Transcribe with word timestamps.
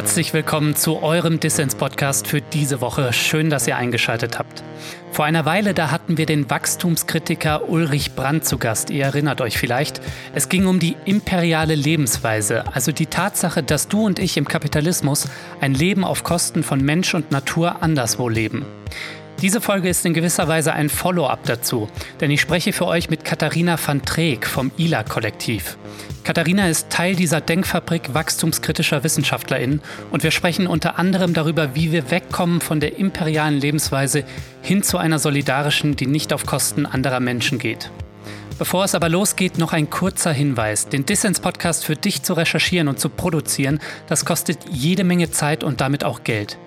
Herzlich 0.00 0.32
willkommen 0.32 0.76
zu 0.76 1.02
eurem 1.02 1.40
Dissens-Podcast 1.40 2.26
für 2.26 2.40
diese 2.40 2.80
Woche. 2.80 3.12
Schön, 3.12 3.50
dass 3.50 3.68
ihr 3.68 3.76
eingeschaltet 3.76 4.38
habt. 4.38 4.64
Vor 5.12 5.26
einer 5.26 5.44
Weile, 5.44 5.74
da 5.74 5.90
hatten 5.90 6.16
wir 6.16 6.24
den 6.24 6.48
Wachstumskritiker 6.48 7.68
Ulrich 7.68 8.14
Brandt 8.14 8.46
zu 8.46 8.56
Gast. 8.56 8.88
Ihr 8.88 9.04
erinnert 9.04 9.42
euch 9.42 9.58
vielleicht. 9.58 10.00
Es 10.34 10.48
ging 10.48 10.64
um 10.64 10.78
die 10.78 10.96
imperiale 11.04 11.74
Lebensweise, 11.74 12.64
also 12.72 12.92
die 12.92 13.08
Tatsache, 13.08 13.62
dass 13.62 13.88
du 13.88 14.06
und 14.06 14.18
ich 14.18 14.38
im 14.38 14.48
Kapitalismus 14.48 15.28
ein 15.60 15.74
Leben 15.74 16.04
auf 16.04 16.24
Kosten 16.24 16.62
von 16.62 16.80
Mensch 16.80 17.12
und 17.12 17.30
Natur 17.30 17.82
anderswo 17.82 18.30
leben. 18.30 18.64
Diese 19.42 19.62
Folge 19.62 19.88
ist 19.88 20.04
in 20.04 20.12
gewisser 20.12 20.48
Weise 20.48 20.74
ein 20.74 20.90
Follow-up 20.90 21.44
dazu, 21.44 21.88
denn 22.20 22.30
ich 22.30 22.42
spreche 22.42 22.74
für 22.74 22.86
euch 22.86 23.08
mit 23.08 23.24
Katharina 23.24 23.78
van 23.82 24.02
Treek 24.02 24.46
vom 24.46 24.70
ILA-Kollektiv. 24.76 25.78
Katharina 26.24 26.68
ist 26.68 26.90
Teil 26.90 27.16
dieser 27.16 27.40
Denkfabrik 27.40 28.12
wachstumskritischer 28.12 29.02
WissenschaftlerInnen 29.02 29.80
und 30.10 30.22
wir 30.24 30.30
sprechen 30.30 30.66
unter 30.66 30.98
anderem 30.98 31.32
darüber, 31.32 31.74
wie 31.74 31.90
wir 31.90 32.10
wegkommen 32.10 32.60
von 32.60 32.80
der 32.80 32.98
imperialen 32.98 33.58
Lebensweise 33.58 34.24
hin 34.60 34.82
zu 34.82 34.98
einer 34.98 35.18
solidarischen, 35.18 35.96
die 35.96 36.06
nicht 36.06 36.34
auf 36.34 36.44
Kosten 36.44 36.84
anderer 36.84 37.20
Menschen 37.20 37.58
geht. 37.58 37.90
Bevor 38.60 38.84
es 38.84 38.94
aber 38.94 39.08
losgeht, 39.08 39.56
noch 39.56 39.72
ein 39.72 39.88
kurzer 39.88 40.32
Hinweis. 40.34 40.86
Den 40.86 41.06
Dissens-Podcast 41.06 41.82
für 41.82 41.96
dich 41.96 42.22
zu 42.22 42.34
recherchieren 42.34 42.88
und 42.88 43.00
zu 43.00 43.08
produzieren, 43.08 43.80
das 44.06 44.26
kostet 44.26 44.58
jede 44.70 45.02
Menge 45.02 45.30
Zeit 45.30 45.64
und 45.64 45.80
damit 45.80 46.04
auch 46.04 46.24
Geld. 46.24 46.58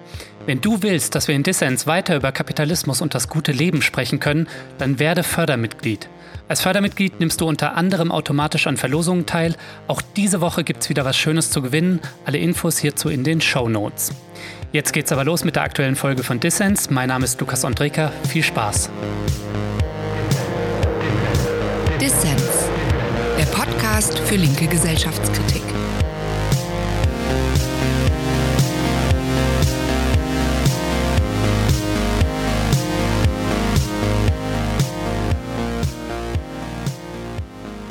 Wenn 0.48 0.60
du 0.60 0.82
willst, 0.82 1.14
dass 1.14 1.28
wir 1.28 1.36
in 1.36 1.44
Dissens 1.44 1.86
weiter 1.86 2.16
über 2.16 2.32
Kapitalismus 2.32 3.00
und 3.00 3.14
das 3.14 3.30
gute 3.30 3.52
Leben 3.52 3.84
sprechen 3.84 4.20
können, 4.20 4.48
dann 4.80 4.98
werde 4.98 5.22
Fördermitglied. 5.22 6.10
Als 6.48 6.62
Fördermitglied 6.62 7.20
nimmst 7.20 7.42
du 7.42 7.48
unter 7.48 7.78
anderem 7.78 8.12
automatisch 8.12 8.66
an 8.66 8.78
Verlosungen 8.78 9.28
teil. 9.28 9.56
Auch 9.88 10.02
diese 10.16 10.42
Woche 10.42 10.64
gibt 10.64 10.82
es 10.82 10.90
wieder 10.90 11.06
was 11.06 11.16
Schönes 11.16 11.52
zu 11.52 11.62
gewinnen. 11.62 12.00
Alle 12.26 12.40
Infos 12.40 12.80
hierzu 12.80 13.10
in 13.10 13.24
den 13.24 13.40
Show 13.40 13.70
Notes. 13.70 14.14
Jetzt 14.72 14.94
geht's 14.94 15.12
aber 15.12 15.26
los 15.26 15.44
mit 15.44 15.58
der 15.58 15.64
aktuellen 15.64 15.96
Folge 15.96 16.24
von 16.24 16.40
Dissens. 16.40 16.90
Mein 16.90 17.10
Name 17.10 17.26
ist 17.26 17.40
Lukas 17.40 17.64
Ondreka. 17.64 18.12
Viel 18.28 18.42
Spaß. 18.42 18.90
Dissens, 22.04 22.68
der 23.40 23.46
Podcast 23.46 24.20
für 24.20 24.36
linke 24.36 24.68
Gesellschaftskritik. 24.68 25.62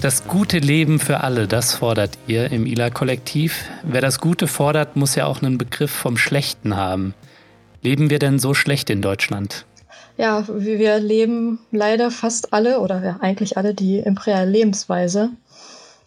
Das 0.02 0.26
gute 0.28 0.58
Leben 0.58 0.98
für 0.98 1.20
alle, 1.20 1.48
das 1.48 1.72
fordert 1.72 2.18
ihr 2.26 2.52
im 2.52 2.66
ILA-Kollektiv. 2.66 3.64
Wer 3.82 4.02
das 4.02 4.20
Gute 4.20 4.46
fordert, 4.46 4.94
muss 4.94 5.14
ja 5.14 5.24
auch 5.24 5.40
einen 5.40 5.56
Begriff 5.56 5.90
vom 5.90 6.18
Schlechten 6.18 6.76
haben. 6.76 7.14
Leben 7.80 8.10
wir 8.10 8.18
denn 8.18 8.38
so 8.38 8.52
schlecht 8.52 8.90
in 8.90 9.00
Deutschland? 9.00 9.64
Ja, 10.16 10.44
wir 10.48 10.98
leben 10.98 11.58
leider 11.70 12.10
fast 12.10 12.52
alle 12.52 12.80
oder 12.80 13.18
eigentlich 13.20 13.56
alle 13.56 13.74
die 13.74 13.98
imperiale 13.98 14.50
Lebensweise. 14.50 15.30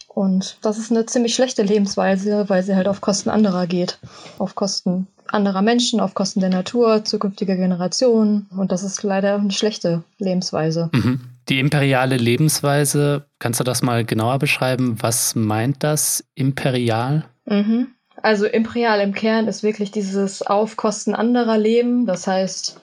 Und 0.07 0.57
das 0.61 0.77
ist 0.77 0.91
eine 0.91 1.05
ziemlich 1.05 1.35
schlechte 1.35 1.63
Lebensweise, 1.63 2.47
weil 2.47 2.63
sie 2.63 2.75
halt 2.75 2.87
auf 2.87 3.01
Kosten 3.01 3.29
anderer 3.29 3.67
geht. 3.67 3.99
Auf 4.37 4.55
Kosten 4.55 5.07
anderer 5.27 5.61
Menschen, 5.61 5.99
auf 5.99 6.13
Kosten 6.13 6.39
der 6.39 6.49
Natur, 6.49 7.03
zukünftiger 7.03 7.55
Generationen. 7.55 8.47
Und 8.55 8.71
das 8.71 8.83
ist 8.83 9.03
leider 9.03 9.35
eine 9.35 9.51
schlechte 9.51 10.03
Lebensweise. 10.17 10.89
Mhm. 10.93 11.19
Die 11.49 11.59
imperiale 11.59 12.17
Lebensweise, 12.17 13.25
kannst 13.39 13.59
du 13.59 13.63
das 13.63 13.81
mal 13.81 14.05
genauer 14.05 14.39
beschreiben? 14.39 14.97
Was 15.01 15.35
meint 15.35 15.83
das 15.83 16.23
imperial? 16.33 17.25
Mhm. 17.45 17.87
Also 18.21 18.45
imperial 18.45 19.01
im 19.01 19.13
Kern 19.13 19.47
ist 19.47 19.61
wirklich 19.61 19.91
dieses 19.91 20.41
auf 20.41 20.77
Kosten 20.77 21.13
anderer 21.13 21.57
Leben. 21.57 22.05
Das 22.05 22.25
heißt, 22.25 22.79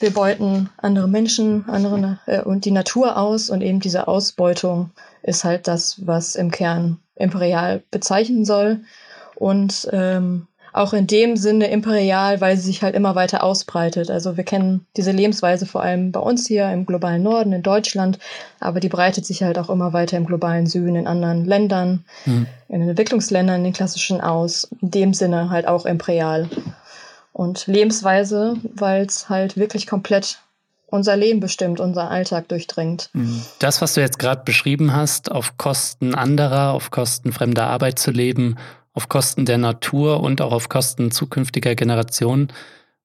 wir 0.00 0.12
beuten 0.12 0.70
andere 0.78 1.08
Menschen 1.08 1.68
andere, 1.68 2.18
äh, 2.26 2.42
und 2.42 2.64
die 2.64 2.70
Natur 2.70 3.16
aus 3.16 3.50
und 3.50 3.60
eben 3.62 3.80
diese 3.80 4.08
Ausbeutung 4.08 4.90
ist 5.22 5.44
halt 5.44 5.68
das, 5.68 6.06
was 6.06 6.34
im 6.34 6.50
Kern 6.50 6.98
imperial 7.14 7.82
bezeichnen 7.90 8.44
soll. 8.44 8.80
Und 9.36 9.88
ähm, 9.92 10.46
auch 10.72 10.92
in 10.92 11.06
dem 11.06 11.36
Sinne 11.36 11.70
imperial, 11.70 12.40
weil 12.40 12.56
sie 12.56 12.66
sich 12.66 12.82
halt 12.82 12.94
immer 12.94 13.14
weiter 13.14 13.42
ausbreitet. 13.42 14.10
Also 14.10 14.36
wir 14.36 14.44
kennen 14.44 14.86
diese 14.96 15.10
Lebensweise 15.10 15.66
vor 15.66 15.82
allem 15.82 16.12
bei 16.12 16.20
uns 16.20 16.46
hier 16.46 16.70
im 16.70 16.86
globalen 16.86 17.22
Norden, 17.22 17.52
in 17.52 17.62
Deutschland, 17.62 18.18
aber 18.60 18.80
die 18.80 18.88
breitet 18.88 19.26
sich 19.26 19.42
halt 19.42 19.58
auch 19.58 19.70
immer 19.70 19.92
weiter 19.92 20.16
im 20.16 20.26
globalen 20.26 20.66
Süden, 20.66 20.94
in 20.94 21.06
anderen 21.06 21.44
Ländern, 21.44 22.04
mhm. 22.24 22.46
in 22.68 22.80
den 22.80 22.90
Entwicklungsländern, 22.90 23.56
in 23.56 23.64
den 23.64 23.72
klassischen 23.72 24.20
aus. 24.20 24.68
In 24.80 24.90
dem 24.90 25.14
Sinne 25.14 25.50
halt 25.50 25.66
auch 25.66 25.86
imperial. 25.86 26.48
Und 27.32 27.66
Lebensweise, 27.66 28.56
weil 28.74 29.06
es 29.06 29.28
halt 29.28 29.56
wirklich 29.56 29.86
komplett 29.86 30.40
unser 30.86 31.16
Leben 31.16 31.38
bestimmt, 31.38 31.78
unser 31.78 32.10
Alltag 32.10 32.48
durchdringt. 32.48 33.10
Mhm. 33.12 33.42
Das, 33.60 33.80
was 33.80 33.94
du 33.94 34.00
jetzt 34.00 34.18
gerade 34.18 34.42
beschrieben 34.44 34.92
hast, 34.92 35.30
auf 35.30 35.56
Kosten 35.56 36.14
anderer, 36.14 36.72
auf 36.72 36.90
Kosten 36.90 37.32
fremder 37.32 37.68
Arbeit 37.68 37.98
zu 38.00 38.10
leben 38.10 38.56
auf 38.92 39.08
Kosten 39.08 39.46
der 39.46 39.58
Natur 39.58 40.20
und 40.20 40.40
auch 40.40 40.52
auf 40.52 40.68
Kosten 40.68 41.10
zukünftiger 41.10 41.74
Generationen. 41.74 42.52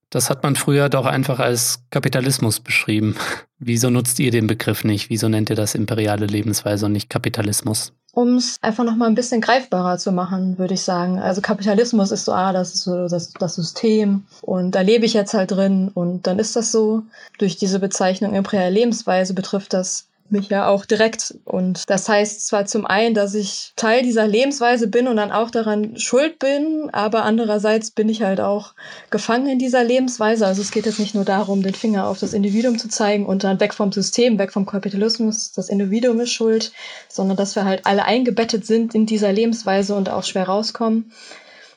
Das 0.09 0.29
hat 0.29 0.43
man 0.43 0.55
früher 0.55 0.89
doch 0.89 1.05
einfach 1.05 1.39
als 1.39 1.83
Kapitalismus 1.89 2.59
beschrieben. 2.59 3.15
Wieso 3.59 3.89
nutzt 3.89 4.19
ihr 4.19 4.31
den 4.31 4.47
Begriff 4.47 4.83
nicht? 4.83 5.09
Wieso 5.09 5.29
nennt 5.29 5.49
ihr 5.49 5.55
das 5.55 5.75
imperiale 5.75 6.25
Lebensweise 6.25 6.85
und 6.85 6.91
nicht 6.91 7.09
Kapitalismus? 7.09 7.93
Um 8.15 8.37
es 8.37 8.55
einfach 8.61 8.85
noch 8.85 8.95
mal 8.95 9.07
ein 9.07 9.15
bisschen 9.15 9.41
greifbarer 9.41 9.97
zu 9.97 10.13
machen, 10.13 10.57
würde 10.57 10.73
ich 10.73 10.83
sagen. 10.83 11.19
Also 11.19 11.41
Kapitalismus 11.41 12.11
ist 12.11 12.23
so, 12.23 12.31
ah, 12.31 12.53
das 12.53 12.73
ist 12.73 12.83
so 12.83 13.09
das, 13.09 13.33
das 13.33 13.55
System 13.55 14.23
und 14.41 14.71
da 14.71 14.81
lebe 14.81 15.05
ich 15.05 15.13
jetzt 15.13 15.33
halt 15.33 15.51
drin 15.51 15.91
und 15.93 16.25
dann 16.25 16.39
ist 16.39 16.55
das 16.55 16.71
so. 16.71 17.03
Durch 17.39 17.57
diese 17.57 17.77
Bezeichnung 17.77 18.33
imperiale 18.33 18.71
Lebensweise 18.73 19.33
betrifft 19.33 19.73
das 19.73 20.07
mich 20.29 20.49
ja 20.49 20.67
auch 20.67 20.85
direkt. 20.85 21.35
Und 21.45 21.89
das 21.89 22.09
heißt 22.09 22.47
zwar 22.47 22.65
zum 22.65 22.85
einen, 22.85 23.13
dass 23.13 23.33
ich 23.35 23.73
Teil 23.75 24.01
dieser 24.01 24.27
Lebensweise 24.27 24.87
bin 24.87 25.07
und 25.07 25.17
dann 25.17 25.31
auch 25.31 25.51
daran 25.51 25.97
schuld 25.97 26.39
bin, 26.39 26.89
aber 26.91 27.23
andererseits 27.23 27.91
bin 27.91 28.09
ich 28.09 28.23
halt 28.23 28.39
auch 28.39 28.73
gefangen 29.09 29.47
in 29.47 29.59
dieser 29.59 29.83
Lebensweise. 29.83 30.45
Also 30.45 30.61
es 30.61 30.71
geht 30.71 30.85
jetzt 30.85 30.99
nicht 30.99 31.15
nur 31.15 31.25
darum, 31.25 31.61
den 31.61 31.75
Finger 31.75 32.07
auf 32.07 32.19
das 32.19 32.33
Individuum 32.33 32.77
zu 32.77 32.89
zeigen 32.89 33.25
und 33.25 33.43
dann 33.43 33.59
weg 33.59 33.73
vom 33.73 33.91
System, 33.91 34.39
weg 34.39 34.51
vom 34.51 34.65
Kapitalismus, 34.65 35.51
das 35.51 35.69
Individuum 35.69 36.19
ist 36.19 36.31
schuld, 36.31 36.71
sondern 37.07 37.37
dass 37.37 37.55
wir 37.55 37.65
halt 37.65 37.85
alle 37.85 38.05
eingebettet 38.05 38.65
sind 38.65 38.95
in 38.95 39.05
dieser 39.05 39.31
Lebensweise 39.31 39.95
und 39.95 40.09
auch 40.09 40.23
schwer 40.23 40.47
rauskommen. 40.47 41.11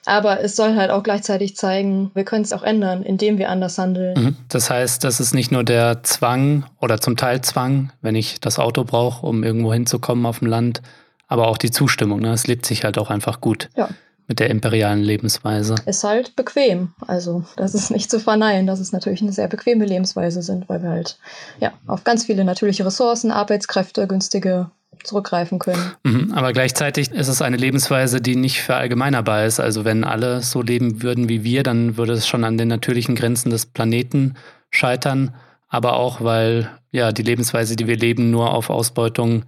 Aber 0.08 0.40
es 0.40 0.56
soll 0.56 0.74
halt 0.74 0.90
auch 0.90 1.02
gleichzeitig 1.02 1.54
zeigen, 1.54 2.10
wir 2.14 2.24
können 2.24 2.42
es 2.42 2.54
auch 2.54 2.62
ändern, 2.62 3.02
indem 3.02 3.36
wir 3.36 3.50
anders 3.50 3.76
handeln. 3.76 4.18
Mhm. 4.18 4.36
Das 4.48 4.70
heißt, 4.70 5.04
das 5.04 5.20
ist 5.20 5.34
nicht 5.34 5.52
nur 5.52 5.64
der 5.64 6.02
Zwang 6.02 6.64
oder 6.80 6.98
zum 6.98 7.18
Teil 7.18 7.42
Zwang, 7.42 7.92
wenn 8.00 8.14
ich 8.14 8.40
das 8.40 8.58
Auto 8.58 8.84
brauche, 8.84 9.26
um 9.26 9.44
irgendwo 9.44 9.70
hinzukommen 9.70 10.24
auf 10.24 10.38
dem 10.38 10.48
Land, 10.48 10.80
aber 11.26 11.46
auch 11.48 11.58
die 11.58 11.70
Zustimmung. 11.70 12.20
Ne? 12.20 12.32
Es 12.32 12.46
lebt 12.46 12.64
sich 12.64 12.84
halt 12.84 12.96
auch 12.96 13.10
einfach 13.10 13.42
gut. 13.42 13.68
Ja 13.76 13.90
mit 14.28 14.40
der 14.40 14.50
imperialen 14.50 15.02
Lebensweise. 15.02 15.74
Ist 15.86 16.04
halt 16.04 16.36
bequem. 16.36 16.92
Also, 17.06 17.44
das 17.56 17.74
ist 17.74 17.90
nicht 17.90 18.10
zu 18.10 18.20
verneinen, 18.20 18.66
dass 18.66 18.78
es 18.78 18.92
natürlich 18.92 19.22
eine 19.22 19.32
sehr 19.32 19.48
bequeme 19.48 19.86
Lebensweise 19.86 20.42
sind, 20.42 20.68
weil 20.68 20.82
wir 20.82 20.90
halt 20.90 21.18
ja 21.60 21.72
auf 21.86 22.04
ganz 22.04 22.26
viele 22.26 22.44
natürliche 22.44 22.84
Ressourcen, 22.84 23.30
Arbeitskräfte, 23.30 24.06
günstige 24.06 24.70
zurückgreifen 25.04 25.58
können. 25.58 25.92
Mhm, 26.02 26.32
aber 26.34 26.52
gleichzeitig 26.52 27.10
ist 27.10 27.28
es 27.28 27.42
eine 27.42 27.56
Lebensweise, 27.56 28.20
die 28.20 28.36
nicht 28.36 28.62
verallgemeinerbar 28.62 29.44
ist. 29.44 29.60
Also 29.60 29.84
wenn 29.84 30.04
alle 30.04 30.42
so 30.42 30.62
leben 30.62 31.02
würden 31.02 31.28
wie 31.28 31.44
wir, 31.44 31.62
dann 31.62 31.96
würde 31.96 32.12
es 32.12 32.26
schon 32.26 32.44
an 32.44 32.58
den 32.58 32.68
natürlichen 32.68 33.14
Grenzen 33.14 33.50
des 33.50 33.66
Planeten 33.66 34.34
scheitern. 34.70 35.34
Aber 35.68 35.94
auch, 35.94 36.22
weil 36.22 36.70
ja 36.90 37.12
die 37.12 37.22
Lebensweise, 37.22 37.76
die 37.76 37.86
wir 37.86 37.96
leben, 37.96 38.30
nur 38.30 38.52
auf 38.54 38.70
Ausbeutung 38.70 39.44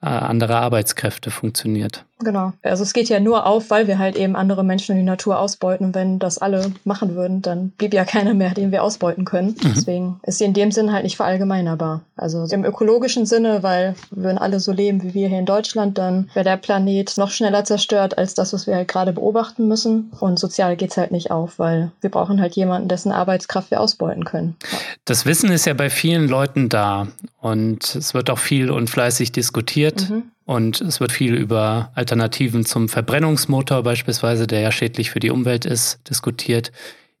äh, 0.00 0.06
anderer 0.06 0.60
Arbeitskräfte 0.60 1.30
funktioniert. 1.30 2.04
Genau. 2.20 2.52
Also 2.62 2.84
es 2.84 2.92
geht 2.92 3.08
ja 3.08 3.18
nur 3.18 3.44
auf, 3.44 3.70
weil 3.70 3.88
wir 3.88 3.98
halt 3.98 4.16
eben 4.16 4.36
andere 4.36 4.62
Menschen 4.62 4.92
in 4.92 4.98
die 4.98 5.04
Natur 5.04 5.38
ausbeuten. 5.38 5.86
Und 5.86 5.94
wenn 5.94 6.18
das 6.20 6.38
alle 6.38 6.72
machen 6.84 7.16
würden, 7.16 7.42
dann 7.42 7.70
blieb 7.70 7.92
ja 7.92 8.04
keiner 8.04 8.34
mehr, 8.34 8.54
den 8.54 8.70
wir 8.70 8.84
ausbeuten 8.84 9.24
können. 9.24 9.48
Mhm. 9.48 9.72
Deswegen 9.74 10.20
ist 10.22 10.38
sie 10.38 10.44
in 10.44 10.54
dem 10.54 10.70
Sinn 10.70 10.92
halt 10.92 11.02
nicht 11.02 11.16
verallgemeinerbar. 11.16 12.02
Also 12.16 12.44
im 12.44 12.64
ökologischen 12.64 13.26
Sinne, 13.26 13.64
weil 13.64 13.96
würden 14.10 14.38
alle 14.38 14.60
so 14.60 14.70
leben 14.70 15.02
wie 15.02 15.12
wir 15.12 15.28
hier 15.28 15.40
in 15.40 15.46
Deutschland, 15.46 15.98
dann 15.98 16.30
wäre 16.34 16.44
der 16.44 16.56
Planet 16.56 17.16
noch 17.16 17.30
schneller 17.30 17.64
zerstört 17.64 18.16
als 18.16 18.34
das, 18.34 18.52
was 18.52 18.68
wir 18.68 18.76
halt 18.76 18.88
gerade 18.88 19.12
beobachten 19.12 19.66
müssen. 19.66 20.12
Und 20.20 20.38
sozial 20.38 20.76
geht's 20.76 20.96
halt 20.96 21.10
nicht 21.10 21.32
auf, 21.32 21.58
weil 21.58 21.90
wir 22.00 22.10
brauchen 22.10 22.40
halt 22.40 22.54
jemanden, 22.54 22.88
dessen 22.88 23.10
Arbeitskraft 23.10 23.72
wir 23.72 23.80
ausbeuten 23.80 24.24
können. 24.24 24.56
Ja. 24.70 24.78
Das 25.04 25.26
Wissen 25.26 25.50
ist 25.50 25.66
ja 25.66 25.74
bei 25.74 25.90
vielen 25.90 26.28
Leuten 26.28 26.68
da 26.68 27.08
und 27.40 27.96
es 27.96 28.14
wird 28.14 28.30
auch 28.30 28.38
viel 28.38 28.70
und 28.70 28.88
fleißig 28.88 29.32
diskutiert. 29.32 30.08
Mhm. 30.08 30.22
Und 30.46 30.80
es 30.80 31.00
wird 31.00 31.12
viel 31.12 31.34
über 31.34 31.90
Alternativen 31.94 32.66
zum 32.66 32.88
Verbrennungsmotor 32.88 33.82
beispielsweise, 33.82 34.46
der 34.46 34.60
ja 34.60 34.72
schädlich 34.72 35.10
für 35.10 35.20
die 35.20 35.30
Umwelt 35.30 35.64
ist, 35.64 36.00
diskutiert. 36.08 36.70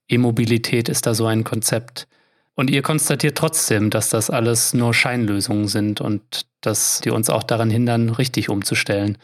E-Mobilität 0.08 0.88
ist 0.88 1.06
da 1.06 1.14
so 1.14 1.26
ein 1.26 1.44
Konzept. 1.44 2.06
Und 2.54 2.70
ihr 2.70 2.82
konstatiert 2.82 3.36
trotzdem, 3.36 3.90
dass 3.90 4.10
das 4.10 4.30
alles 4.30 4.74
nur 4.74 4.94
Scheinlösungen 4.94 5.68
sind 5.68 6.00
und 6.00 6.46
dass 6.60 7.00
die 7.00 7.10
uns 7.10 7.30
auch 7.30 7.42
daran 7.42 7.70
hindern, 7.70 8.10
richtig 8.10 8.48
umzustellen. 8.48 9.18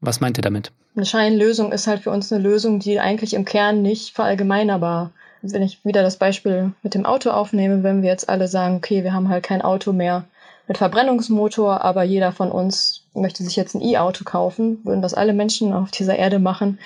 Was 0.00 0.20
meint 0.20 0.38
ihr 0.38 0.42
damit? 0.42 0.72
Eine 0.94 1.06
Scheinlösung 1.06 1.72
ist 1.72 1.86
halt 1.86 2.02
für 2.02 2.10
uns 2.10 2.32
eine 2.32 2.42
Lösung, 2.42 2.78
die 2.78 3.00
eigentlich 3.00 3.34
im 3.34 3.44
Kern 3.44 3.82
nicht 3.82 4.14
verallgemeinerbar. 4.14 5.12
Wenn 5.42 5.62
ich 5.62 5.84
wieder 5.84 6.02
das 6.02 6.16
Beispiel 6.16 6.72
mit 6.82 6.94
dem 6.94 7.04
Auto 7.04 7.30
aufnehme, 7.30 7.82
wenn 7.82 8.02
wir 8.02 8.10
jetzt 8.10 8.28
alle 8.28 8.46
sagen, 8.46 8.76
okay, 8.76 9.02
wir 9.02 9.12
haben 9.12 9.28
halt 9.28 9.42
kein 9.42 9.62
Auto 9.62 9.92
mehr 9.92 10.24
mit 10.68 10.78
Verbrennungsmotor, 10.78 11.82
aber 11.82 12.04
jeder 12.04 12.30
von 12.30 12.50
uns 12.50 13.01
möchte 13.14 13.42
sich 13.42 13.56
jetzt 13.56 13.74
ein 13.74 13.82
E-Auto 13.82 14.24
kaufen, 14.24 14.80
würden 14.84 15.02
das 15.02 15.14
alle 15.14 15.32
Menschen 15.32 15.72
auf 15.72 15.90
dieser 15.90 16.16
Erde 16.16 16.38
machen, 16.38 16.78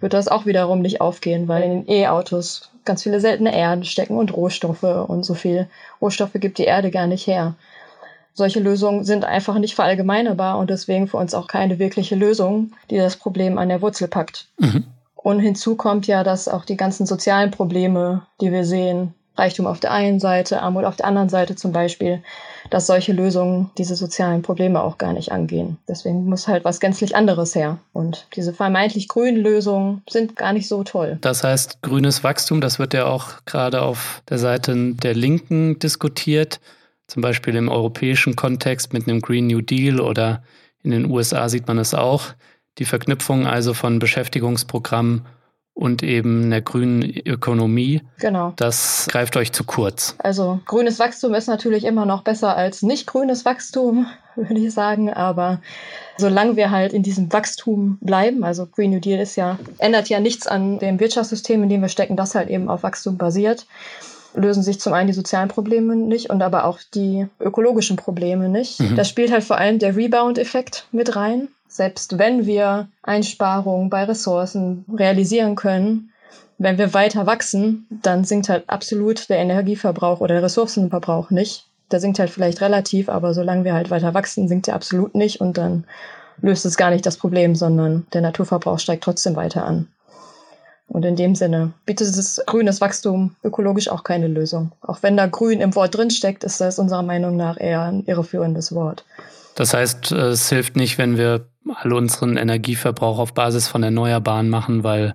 wird 0.00 0.12
das 0.12 0.28
auch 0.28 0.46
wiederum 0.46 0.80
nicht 0.80 1.00
aufgehen, 1.00 1.48
weil 1.48 1.62
in 1.62 1.70
den 1.84 1.88
E-Autos 1.88 2.70
ganz 2.84 3.02
viele 3.02 3.20
seltene 3.20 3.54
Erden 3.54 3.84
stecken 3.84 4.16
und 4.16 4.34
Rohstoffe 4.34 4.82
und 4.82 5.24
so 5.24 5.34
viel 5.34 5.68
Rohstoffe 6.00 6.32
gibt 6.34 6.58
die 6.58 6.64
Erde 6.64 6.90
gar 6.90 7.06
nicht 7.06 7.26
her. 7.26 7.54
Solche 8.32 8.60
Lösungen 8.60 9.04
sind 9.04 9.24
einfach 9.24 9.58
nicht 9.58 9.74
verallgemeinerbar 9.74 10.58
und 10.58 10.70
deswegen 10.70 11.08
für 11.08 11.16
uns 11.16 11.34
auch 11.34 11.46
keine 11.46 11.78
wirkliche 11.78 12.14
Lösung, 12.14 12.72
die 12.88 12.96
das 12.96 13.16
Problem 13.16 13.58
an 13.58 13.68
der 13.68 13.82
Wurzel 13.82 14.08
packt. 14.08 14.48
Mhm. 14.58 14.84
Und 15.14 15.40
hinzu 15.40 15.76
kommt 15.76 16.06
ja, 16.06 16.24
dass 16.24 16.48
auch 16.48 16.64
die 16.64 16.76
ganzen 16.76 17.04
sozialen 17.04 17.50
Probleme, 17.50 18.22
die 18.40 18.52
wir 18.52 18.64
sehen, 18.64 19.14
Reichtum 19.36 19.66
auf 19.66 19.80
der 19.80 19.92
einen 19.92 20.20
Seite, 20.20 20.60
Armut 20.60 20.84
auf 20.84 20.96
der 20.96 21.06
anderen 21.06 21.28
Seite 21.28 21.56
zum 21.56 21.72
Beispiel, 21.72 22.22
dass 22.68 22.86
solche 22.86 23.12
Lösungen 23.12 23.70
diese 23.78 23.96
sozialen 23.96 24.42
Probleme 24.42 24.82
auch 24.82 24.98
gar 24.98 25.12
nicht 25.12 25.32
angehen. 25.32 25.78
Deswegen 25.88 26.26
muss 26.26 26.48
halt 26.48 26.64
was 26.64 26.80
gänzlich 26.80 27.16
anderes 27.16 27.54
her. 27.54 27.78
Und 27.92 28.26
diese 28.36 28.52
vermeintlich 28.52 29.08
grünen 29.08 29.38
Lösungen 29.38 30.02
sind 30.08 30.36
gar 30.36 30.52
nicht 30.52 30.68
so 30.68 30.84
toll. 30.84 31.18
Das 31.20 31.42
heißt, 31.42 31.82
grünes 31.82 32.22
Wachstum, 32.22 32.60
das 32.60 32.78
wird 32.78 32.92
ja 32.92 33.06
auch 33.06 33.44
gerade 33.46 33.82
auf 33.82 34.22
der 34.28 34.38
Seite 34.38 34.94
der 34.94 35.14
Linken 35.14 35.78
diskutiert, 35.78 36.60
zum 37.06 37.22
Beispiel 37.22 37.56
im 37.56 37.68
europäischen 37.68 38.36
Kontext 38.36 38.92
mit 38.92 39.08
einem 39.08 39.20
Green 39.20 39.46
New 39.46 39.62
Deal 39.62 40.00
oder 40.00 40.42
in 40.82 40.90
den 40.90 41.10
USA 41.10 41.48
sieht 41.48 41.66
man 41.66 41.78
es 41.78 41.94
auch. 41.94 42.26
Die 42.78 42.84
Verknüpfung 42.84 43.46
also 43.46 43.74
von 43.74 43.98
Beschäftigungsprogrammen 43.98 45.26
und 45.74 46.02
eben 46.02 46.50
der 46.50 46.60
grünen 46.60 47.02
Ökonomie. 47.02 48.02
Genau. 48.18 48.52
Das 48.56 49.06
greift 49.10 49.36
euch 49.36 49.52
zu 49.52 49.64
kurz. 49.64 50.14
Also 50.18 50.60
grünes 50.66 50.98
Wachstum 50.98 51.34
ist 51.34 51.46
natürlich 51.46 51.84
immer 51.84 52.04
noch 52.04 52.22
besser 52.22 52.56
als 52.56 52.82
nicht 52.82 53.06
grünes 53.06 53.44
Wachstum, 53.44 54.06
würde 54.36 54.58
ich 54.60 54.74
sagen. 54.74 55.10
Aber 55.10 55.60
solange 56.18 56.56
wir 56.56 56.70
halt 56.70 56.92
in 56.92 57.02
diesem 57.02 57.32
Wachstum 57.32 57.98
bleiben, 58.00 58.44
also 58.44 58.66
Green 58.66 58.90
New 58.90 59.00
Deal 59.00 59.20
ist 59.20 59.36
ja, 59.36 59.58
ändert 59.78 60.08
ja 60.08 60.20
nichts 60.20 60.46
an 60.46 60.78
dem 60.78 61.00
Wirtschaftssystem, 61.00 61.62
in 61.62 61.68
dem 61.68 61.80
wir 61.80 61.88
stecken, 61.88 62.16
das 62.16 62.34
halt 62.34 62.50
eben 62.50 62.68
auf 62.68 62.82
Wachstum 62.82 63.16
basiert 63.16 63.66
lösen 64.34 64.62
sich 64.62 64.80
zum 64.80 64.92
einen 64.92 65.08
die 65.08 65.12
sozialen 65.12 65.48
Probleme 65.48 65.96
nicht 65.96 66.30
und 66.30 66.42
aber 66.42 66.64
auch 66.64 66.78
die 66.94 67.26
ökologischen 67.40 67.96
Probleme 67.96 68.48
nicht. 68.48 68.80
Mhm. 68.80 68.96
Da 68.96 69.04
spielt 69.04 69.32
halt 69.32 69.44
vor 69.44 69.58
allem 69.58 69.78
der 69.78 69.96
Rebound-Effekt 69.96 70.86
mit 70.92 71.16
rein. 71.16 71.48
Selbst 71.70 72.18
wenn 72.18 72.46
wir 72.46 72.88
Einsparungen 73.04 73.90
bei 73.90 74.02
Ressourcen 74.02 74.84
realisieren 74.92 75.54
können, 75.54 76.10
wenn 76.58 76.78
wir 76.78 76.92
weiter 76.94 77.26
wachsen, 77.26 77.86
dann 78.02 78.24
sinkt 78.24 78.48
halt 78.48 78.68
absolut 78.68 79.30
der 79.30 79.38
Energieverbrauch 79.38 80.20
oder 80.20 80.34
der 80.34 80.42
Ressourcenverbrauch 80.42 81.30
nicht. 81.30 81.66
Der 81.92 82.00
sinkt 82.00 82.18
halt 82.18 82.30
vielleicht 82.30 82.60
relativ, 82.60 83.08
aber 83.08 83.34
solange 83.34 83.64
wir 83.64 83.72
halt 83.72 83.88
weiter 83.88 84.14
wachsen, 84.14 84.48
sinkt 84.48 84.66
er 84.66 84.74
absolut 84.74 85.14
nicht 85.14 85.40
und 85.40 85.58
dann 85.58 85.84
löst 86.42 86.66
es 86.66 86.76
gar 86.76 86.90
nicht 86.90 87.06
das 87.06 87.16
Problem, 87.16 87.54
sondern 87.54 88.04
der 88.12 88.22
Naturverbrauch 88.22 88.80
steigt 88.80 89.04
trotzdem 89.04 89.36
weiter 89.36 89.64
an. 89.64 89.86
Und 90.88 91.04
in 91.04 91.14
dem 91.14 91.36
Sinne 91.36 91.72
bietet 91.86 92.08
das 92.18 92.42
grünes 92.46 92.80
Wachstum 92.80 93.36
ökologisch 93.44 93.88
auch 93.88 94.02
keine 94.02 94.26
Lösung. 94.26 94.72
Auch 94.80 95.04
wenn 95.04 95.16
da 95.16 95.28
grün 95.28 95.60
im 95.60 95.76
Wort 95.76 95.94
drinsteckt, 95.94 96.42
ist 96.42 96.60
das 96.60 96.80
unserer 96.80 97.04
Meinung 97.04 97.36
nach 97.36 97.60
eher 97.60 97.82
ein 97.82 98.04
irreführendes 98.06 98.74
Wort. 98.74 99.04
Das 99.54 99.72
heißt, 99.72 100.10
es 100.10 100.48
hilft 100.48 100.74
nicht, 100.76 100.98
wenn 100.98 101.16
wir 101.16 101.46
all 101.76 101.92
unseren 101.92 102.36
Energieverbrauch 102.36 103.18
auf 103.18 103.34
Basis 103.34 103.68
von 103.68 103.82
Erneuerbaren 103.82 104.48
machen, 104.48 104.84
weil 104.84 105.14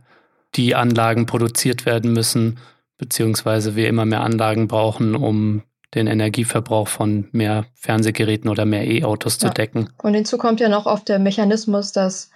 die 0.55 0.75
Anlagen 0.75 1.25
produziert 1.25 1.85
werden 1.85 2.13
müssen, 2.13 2.59
beziehungsweise 2.97 3.75
wir 3.75 3.89
immer 3.89 4.05
mehr 4.05 4.21
Anlagen 4.21 4.67
brauchen, 4.67 5.15
um 5.15 5.63
den 5.93 6.07
Energieverbrauch 6.07 6.87
von 6.87 7.27
mehr 7.31 7.65
Fernsehgeräten 7.73 8.49
oder 8.49 8.65
mehr 8.65 8.85
E-Autos 8.85 9.39
ja. 9.41 9.47
zu 9.47 9.53
decken. 9.53 9.89
Und 10.01 10.13
hinzu 10.13 10.37
kommt 10.37 10.59
ja 10.59 10.69
noch 10.69 10.85
oft 10.85 11.07
der 11.09 11.19
Mechanismus, 11.19 11.91
dass 11.91 12.29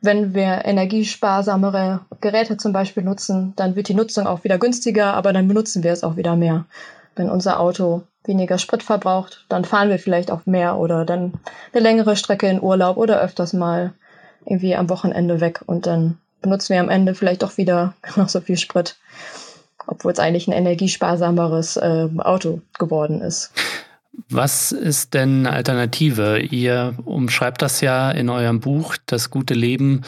wenn 0.00 0.34
wir 0.34 0.64
energiesparsamere 0.64 2.00
Geräte 2.20 2.56
zum 2.56 2.72
Beispiel 2.72 3.04
nutzen, 3.04 3.52
dann 3.56 3.76
wird 3.76 3.88
die 3.88 3.94
Nutzung 3.94 4.26
auch 4.26 4.44
wieder 4.44 4.58
günstiger, 4.58 5.14
aber 5.14 5.32
dann 5.32 5.46
benutzen 5.46 5.82
wir 5.82 5.92
es 5.92 6.02
auch 6.02 6.16
wieder 6.16 6.36
mehr. 6.36 6.66
Wenn 7.14 7.30
unser 7.30 7.60
Auto 7.60 8.02
weniger 8.24 8.58
Sprit 8.58 8.82
verbraucht, 8.82 9.44
dann 9.48 9.64
fahren 9.64 9.88
wir 9.88 9.98
vielleicht 9.98 10.30
auch 10.30 10.46
mehr 10.46 10.76
oder 10.76 11.04
dann 11.04 11.32
eine 11.72 11.82
längere 11.82 12.16
Strecke 12.16 12.48
in 12.48 12.62
Urlaub 12.62 12.96
oder 12.96 13.20
öfters 13.20 13.52
mal 13.52 13.92
irgendwie 14.44 14.74
am 14.76 14.88
Wochenende 14.88 15.40
weg 15.40 15.62
und 15.66 15.86
dann 15.86 16.18
benutzen 16.40 16.74
wir 16.74 16.80
am 16.80 16.88
Ende 16.88 17.14
vielleicht 17.14 17.42
doch 17.42 17.56
wieder 17.56 17.94
genauso 18.02 18.40
viel 18.40 18.56
Sprit, 18.56 18.96
obwohl 19.86 20.12
es 20.12 20.18
eigentlich 20.18 20.48
ein 20.48 20.52
energiesparsameres 20.52 21.76
äh, 21.76 22.08
Auto 22.18 22.60
geworden 22.78 23.20
ist. 23.20 23.52
Was 24.28 24.72
ist 24.72 25.14
denn 25.14 25.46
eine 25.46 25.56
Alternative? 25.56 26.38
Ihr 26.38 26.94
umschreibt 27.04 27.62
das 27.62 27.80
ja 27.80 28.10
in 28.10 28.28
eurem 28.28 28.60
Buch, 28.60 28.96
das 29.06 29.30
gute 29.30 29.54
Leben, 29.54 30.02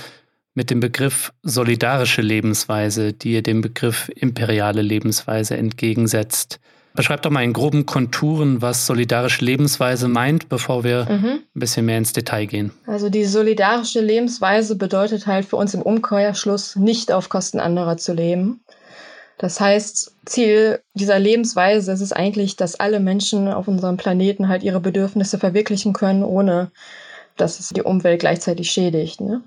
mit 0.54 0.70
dem 0.70 0.80
Begriff 0.80 1.32
solidarische 1.42 2.22
Lebensweise, 2.22 3.12
die 3.12 3.32
ihr 3.32 3.42
dem 3.42 3.60
Begriff 3.60 4.10
imperiale 4.14 4.82
Lebensweise 4.82 5.56
entgegensetzt. 5.56 6.60
Beschreibt 6.96 7.24
doch 7.24 7.30
mal 7.30 7.42
in 7.42 7.52
groben 7.52 7.86
Konturen, 7.86 8.62
was 8.62 8.86
solidarische 8.86 9.44
Lebensweise 9.44 10.06
meint, 10.06 10.48
bevor 10.48 10.84
wir 10.84 11.06
mhm. 11.10 11.40
ein 11.54 11.58
bisschen 11.58 11.86
mehr 11.86 11.98
ins 11.98 12.12
Detail 12.12 12.46
gehen. 12.46 12.70
Also 12.86 13.10
die 13.10 13.24
solidarische 13.24 14.00
Lebensweise 14.00 14.76
bedeutet 14.76 15.26
halt 15.26 15.44
für 15.44 15.56
uns 15.56 15.74
im 15.74 15.82
Umkehrschluss 15.82 16.76
nicht 16.76 17.10
auf 17.10 17.28
Kosten 17.28 17.58
anderer 17.58 17.96
zu 17.96 18.12
leben. 18.12 18.60
Das 19.38 19.60
heißt, 19.60 20.14
Ziel 20.24 20.80
dieser 20.94 21.18
Lebensweise 21.18 21.90
ist 21.90 22.00
es 22.00 22.12
eigentlich, 22.12 22.54
dass 22.54 22.78
alle 22.78 23.00
Menschen 23.00 23.48
auf 23.48 23.66
unserem 23.66 23.96
Planeten 23.96 24.48
halt 24.48 24.62
ihre 24.62 24.80
Bedürfnisse 24.80 25.38
verwirklichen 25.38 25.92
können, 25.94 26.22
ohne 26.22 26.70
dass 27.36 27.58
es 27.58 27.70
die 27.70 27.82
Umwelt 27.82 28.20
gleichzeitig 28.20 28.70
schädigt. 28.70 29.20
Ne? 29.20 29.42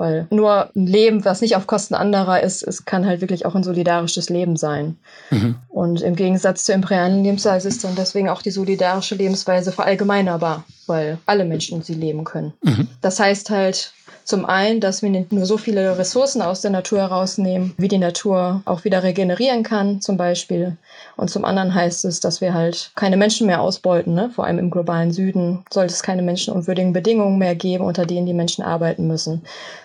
Weil 0.00 0.26
nur 0.30 0.70
ein 0.74 0.86
Leben, 0.86 1.26
was 1.26 1.42
nicht 1.42 1.56
auf 1.56 1.66
Kosten 1.66 1.92
anderer 1.92 2.42
ist, 2.42 2.62
es 2.62 2.86
kann 2.86 3.04
halt 3.04 3.20
wirklich 3.20 3.44
auch 3.44 3.54
ein 3.54 3.62
solidarisches 3.62 4.30
Leben 4.30 4.56
sein. 4.56 4.96
Mhm. 5.28 5.56
Und 5.68 6.00
im 6.00 6.16
Gegensatz 6.16 6.64
zur 6.64 6.74
imperialen 6.74 7.22
Lebensweise 7.22 7.68
ist 7.68 7.84
dann 7.84 7.96
deswegen 7.96 8.30
auch 8.30 8.40
die 8.40 8.50
solidarische 8.50 9.14
Lebensweise 9.14 9.72
verallgemeinerbar, 9.72 10.64
weil 10.86 11.18
alle 11.26 11.44
Menschen 11.44 11.82
sie 11.82 11.92
leben 11.92 12.24
können. 12.24 12.54
Mhm. 12.62 12.88
Das 13.02 13.20
heißt 13.20 13.50
halt, 13.50 13.92
zum 14.30 14.44
einen, 14.44 14.80
dass 14.80 15.02
wir 15.02 15.26
nur 15.30 15.44
so 15.44 15.58
viele 15.58 15.98
Ressourcen 15.98 16.40
aus 16.40 16.60
der 16.60 16.70
Natur 16.70 17.00
herausnehmen, 17.00 17.74
wie 17.78 17.88
die 17.88 17.98
Natur 17.98 18.62
auch 18.64 18.84
wieder 18.84 19.02
regenerieren 19.02 19.64
kann, 19.64 20.00
zum 20.00 20.16
Beispiel. 20.16 20.76
Und 21.16 21.30
zum 21.30 21.44
anderen 21.44 21.74
heißt 21.74 22.04
es, 22.04 22.20
dass 22.20 22.40
wir 22.40 22.54
halt 22.54 22.92
keine 22.94 23.16
Menschen 23.16 23.48
mehr 23.48 23.60
ausbeuten. 23.60 24.14
Ne? 24.14 24.30
Vor 24.32 24.44
allem 24.44 24.60
im 24.60 24.70
globalen 24.70 25.10
Süden 25.10 25.64
sollte 25.72 25.92
es 25.92 26.04
keine 26.04 26.22
menschenunwürdigen 26.22 26.92
Bedingungen 26.92 27.38
mehr 27.38 27.56
geben, 27.56 27.84
unter 27.84 28.06
denen 28.06 28.26
die 28.26 28.32
Menschen 28.32 28.62
arbeiten 28.62 29.08
müssen. 29.08 29.42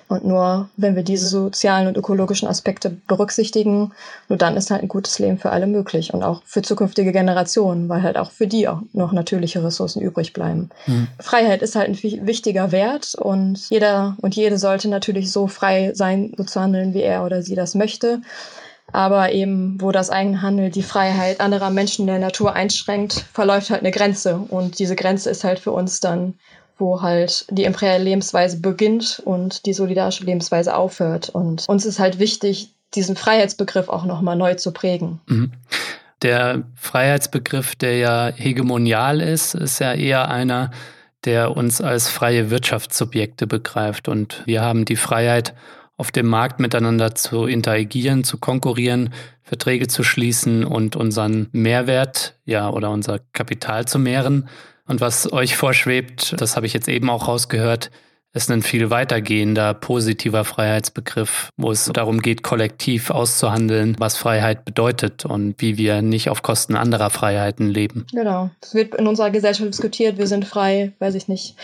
Und 0.07 0.24
nur 0.24 0.69
wenn 0.77 0.95
wir 0.95 1.03
diese 1.03 1.27
sozialen 1.27 1.88
und 1.88 1.97
ökologischen 1.97 2.47
Aspekte 2.47 2.91
berücksichtigen, 3.07 3.91
nur 4.29 4.38
dann 4.38 4.55
ist 4.55 4.69
halt 4.69 4.83
ein 4.83 4.88
gutes 4.88 5.17
Leben 5.17 5.39
für 5.39 5.50
alle 5.50 5.65
möglich 5.65 6.13
und 6.13 6.21
auch 6.21 6.43
für 6.45 6.62
zukünftige 6.62 7.12
Generationen, 7.12 7.89
weil 7.89 8.03
halt 8.03 8.17
auch 8.17 8.29
für 8.29 8.45
die 8.45 8.67
auch 8.67 8.81
noch 8.93 9.13
natürliche 9.13 9.63
Ressourcen 9.63 10.01
übrig 10.01 10.33
bleiben. 10.33 10.69
Mhm. 10.85 11.07
Freiheit 11.19 11.63
ist 11.63 11.75
halt 11.75 11.89
ein 11.89 12.27
wichtiger 12.27 12.71
Wert 12.71 13.15
und 13.15 13.69
jeder 13.69 14.15
und 14.21 14.35
jede 14.35 14.59
sollte 14.59 14.89
natürlich 14.89 15.31
so 15.31 15.47
frei 15.47 15.91
sein, 15.95 16.33
so 16.38 16.43
zu 16.43 16.62
handeln, 16.62 16.93
wie 16.93 17.01
er 17.01 17.25
oder 17.25 17.41
sie 17.41 17.55
das 17.55 17.74
möchte. 17.74 18.21
Aber 18.91 19.31
eben, 19.31 19.81
wo 19.81 19.91
das 19.91 20.12
eigene 20.12 20.43
Handeln 20.43 20.71
die 20.71 20.83
Freiheit 20.83 21.41
anderer 21.41 21.71
Menschen 21.71 22.03
in 22.03 22.07
der 22.07 22.19
Natur 22.19 22.53
einschränkt, 22.53 23.25
verläuft 23.33 23.71
halt 23.71 23.81
eine 23.81 23.91
Grenze. 23.91 24.38
Und 24.38 24.77
diese 24.77 24.95
Grenze 24.95 25.31
ist 25.31 25.43
halt 25.43 25.59
für 25.59 25.71
uns 25.71 26.00
dann 26.00 26.35
wo 26.77 27.01
halt 27.01 27.46
die 27.50 27.63
imperiale 27.63 28.03
Lebensweise 28.03 28.60
beginnt 28.60 29.22
und 29.24 29.65
die 29.65 29.74
solidarische 29.74 30.25
Lebensweise 30.25 30.75
aufhört. 30.75 31.29
Und 31.29 31.67
uns 31.67 31.86
ist 31.86 32.00
halt 32.00 32.20
wichtig, 32.20 32.74
diesen 32.94 33.15
Freiheitsbegriff 33.15 33.89
auch 33.89 34.05
nochmal 34.05 34.36
neu 34.36 34.55
zu 34.55 34.72
prägen. 34.72 35.20
Mhm. 35.27 35.51
Der 36.22 36.63
Freiheitsbegriff, 36.75 37.75
der 37.75 37.98
ja 37.98 38.32
hegemonial 38.34 39.22
ist, 39.22 39.53
ist 39.53 39.79
ja 39.79 39.94
eher 39.94 40.29
einer, 40.29 40.72
der 41.25 41.55
uns 41.55 41.82
als 41.82 42.10
freie 42.10 42.50
Wirtschaftssubjekte 42.50 43.48
begreift. 43.48 44.08
Und 44.08 44.44
wir 44.46 44.62
haben 44.62 44.86
die 44.86 44.96
Freiheit, 44.96 45.53
auf 45.98 46.12
dem 46.12 46.27
Markt 46.27 46.60
miteinander 46.60 47.15
zu 47.15 47.46
interagieren, 47.46 48.24
zu 48.24 48.38
konkurrieren, 48.38 49.13
Verträge 49.44 49.88
zu 49.88 50.03
schließen 50.03 50.65
und 50.65 50.96
unseren 50.96 51.48
Mehrwert, 51.51 52.36
ja, 52.46 52.70
oder 52.70 52.89
unser 52.89 53.20
Kapital 53.32 53.86
zu 53.86 54.00
mehren. 54.00 54.50
Und 54.88 55.01
was 55.01 55.32
euch 55.32 55.56
vorschwebt, 55.56 56.36
das 56.39 56.56
habe 56.56 56.65
ich 56.65 56.74
jetzt 56.74 56.88
eben 56.88 57.10
auch 57.10 57.27
rausgehört, 57.27 57.92
es 58.36 58.51
ein 58.51 58.62
viel 58.62 58.89
weitergehender, 58.89 59.74
positiver 59.74 60.44
Freiheitsbegriff, 60.44 61.50
wo 61.56 61.72
es 61.72 61.86
darum 61.86 62.22
geht, 62.22 62.44
kollektiv 62.44 63.10
auszuhandeln, 63.10 63.96
was 63.98 64.18
Freiheit 64.18 64.65
bedeutet 64.65 65.24
und 65.24 65.56
wie 65.60 65.77
wir 65.77 66.01
nicht 66.01 66.30
auf 66.30 66.42
Kosten 66.42 66.75
anderer 66.75 67.10
Freiheiten 67.10 67.70
leben. 67.70 68.06
Genau. 68.12 68.50
Es 68.62 68.75
wird 68.75 68.94
in 68.96 69.08
unserer 69.08 69.30
Gesellschaft 69.30 69.70
diskutiert, 69.70 70.18
wir 70.18 70.27
sind 70.27 70.46
frei, 70.46 70.92
weiß 71.00 71.15
ich 71.15 71.30
nicht, 71.30 71.56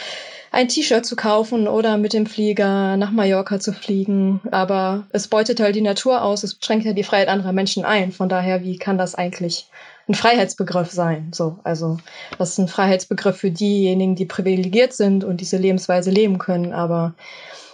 ein 0.53 0.69
T-Shirt 0.69 1.05
zu 1.05 1.17
kaufen 1.17 1.67
oder 1.67 1.97
mit 1.97 2.13
dem 2.13 2.25
Flieger 2.25 2.95
nach 2.95 3.11
Mallorca 3.11 3.59
zu 3.59 3.73
fliegen. 3.73 4.39
Aber 4.51 5.07
es 5.11 5.27
beutet 5.27 5.59
halt 5.59 5.75
die 5.75 5.81
Natur 5.81 6.21
aus, 6.21 6.43
es 6.43 6.57
schränkt 6.61 6.85
ja 6.85 6.93
die 6.93 7.03
Freiheit 7.03 7.27
anderer 7.27 7.51
Menschen 7.53 7.83
ein. 7.83 8.13
Von 8.13 8.29
daher, 8.29 8.63
wie 8.63 8.77
kann 8.77 8.97
das 8.97 9.15
eigentlich 9.15 9.67
ein 10.07 10.15
Freiheitsbegriff 10.15 10.91
sein. 10.91 11.31
So, 11.33 11.59
also 11.63 11.97
das 12.37 12.51
ist 12.51 12.57
ein 12.57 12.67
Freiheitsbegriff 12.67 13.37
für 13.37 13.51
diejenigen, 13.51 14.15
die 14.15 14.25
privilegiert 14.25 14.93
sind 14.93 15.23
und 15.23 15.41
diese 15.41 15.57
Lebensweise 15.57 16.11
leben 16.11 16.37
können, 16.37 16.73
aber 16.73 17.13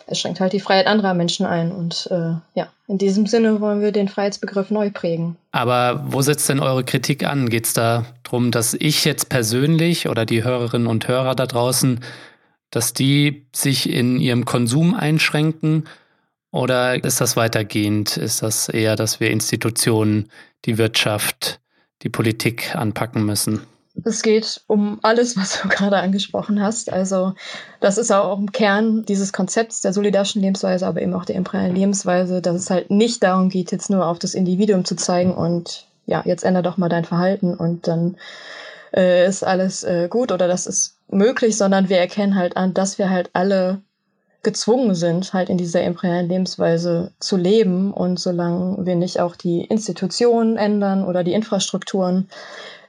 es 0.08 0.20
schränkt 0.20 0.40
halt 0.40 0.54
die 0.54 0.62
Freiheit 0.62 0.88
anderer 0.88 1.14
Menschen 1.14 1.46
ein. 1.46 1.72
Und 1.72 2.08
äh, 2.12 2.36
ja, 2.56 2.70
in 2.88 2.98
diesem 2.98 3.28
Sinne 3.28 3.60
wollen 3.60 3.82
wir 3.82 3.92
den 3.92 4.08
Freiheitsbegriff 4.08 4.72
neu 4.72 4.90
prägen. 4.90 5.36
Aber 5.52 6.04
wo 6.08 6.22
setzt 6.22 6.48
denn 6.48 6.62
eure 6.62 6.84
Kritik 6.84 7.26
an? 7.26 7.50
Geht 7.50 7.66
es 7.66 7.74
da 7.74 8.06
darum, 8.24 8.52
dass 8.52 8.74
ich 8.74 9.04
jetzt 9.04 9.30
persönlich 9.30 10.08
oder 10.08 10.26
die 10.26 10.44
Hörerinnen 10.44 10.88
und 10.88 11.08
Hörer 11.08 11.36
da 11.36 11.46
draußen, 11.46 12.00
dass 12.72 12.94
die 12.94 13.48
sich 13.54 13.90
in 13.90 14.20
ihrem 14.20 14.46
Konsum 14.46 14.96
einschränken? 14.96 15.84
Oder 16.52 17.04
ist 17.04 17.20
das 17.20 17.36
weitergehend? 17.36 18.16
Ist 18.16 18.42
das 18.42 18.70
eher, 18.70 18.96
dass 18.96 19.20
wir 19.20 19.30
Institutionen, 19.30 20.30
die 20.64 20.78
Wirtschaft, 20.78 21.60
die 22.04 22.10
Politik 22.10 22.76
anpacken 22.76 23.26
müssen? 23.26 23.62
Es 24.06 24.22
geht 24.22 24.62
um 24.68 25.00
alles, 25.02 25.38
was 25.38 25.62
du 25.62 25.68
gerade 25.70 25.98
angesprochen 25.98 26.62
hast. 26.62 26.92
Also 26.92 27.34
das 27.80 27.98
ist 27.98 28.12
auch 28.12 28.38
im 28.38 28.52
Kern 28.52 29.04
dieses 29.06 29.34
Konzepts 29.34 29.82
der 29.82 29.94
solidarischen 29.94 30.42
Lebensweise, 30.42 30.86
aber 30.86 31.02
eben 31.02 31.14
auch 31.14 31.26
der 31.26 31.36
imperialen 31.36 31.76
Lebensweise, 31.76 32.42
dass 32.42 32.56
es 32.56 32.70
halt 32.70 32.92
nicht 32.92 33.24
darum 33.24 33.50
geht, 33.50 33.72
jetzt 33.72 33.90
nur 33.90 34.06
auf 34.06 34.20
das 34.20 34.36
Individuum 34.36 34.86
zu 34.86 34.96
zeigen 34.96 35.34
und 35.34 35.88
ja, 36.06 36.22
jetzt 36.26 36.44
ändere 36.44 36.64
doch 36.64 36.78
mal 36.78 36.90
dein 36.90 37.06
Verhalten 37.06 37.54
und 37.54 37.88
dann 37.88 38.18
äh, 38.96 39.28
ist 39.28 39.44
alles 39.44 39.84
äh, 39.84 40.08
gut 40.10 40.32
oder 40.32 40.48
das 40.48 40.68
ist 40.68 40.98
möglich, 41.10 41.58
sondern 41.58 41.90
wir 41.90 41.98
erkennen 41.98 42.36
halt 42.36 42.56
an, 42.56 42.74
dass 42.74 42.98
wir 42.98 43.10
halt 43.10 43.30
alle 43.34 43.82
gezwungen 44.48 44.96
sind, 44.96 45.34
halt 45.34 45.50
in 45.50 45.58
dieser 45.58 45.84
imperialen 45.84 46.30
Lebensweise 46.30 47.12
zu 47.20 47.36
leben. 47.36 47.92
Und 47.92 48.18
solange 48.18 48.86
wir 48.86 48.96
nicht 48.96 49.20
auch 49.20 49.36
die 49.36 49.66
Institutionen 49.66 50.56
ändern 50.56 51.04
oder 51.04 51.26
die 51.26 51.34
Infrastrukturen, 51.34 52.30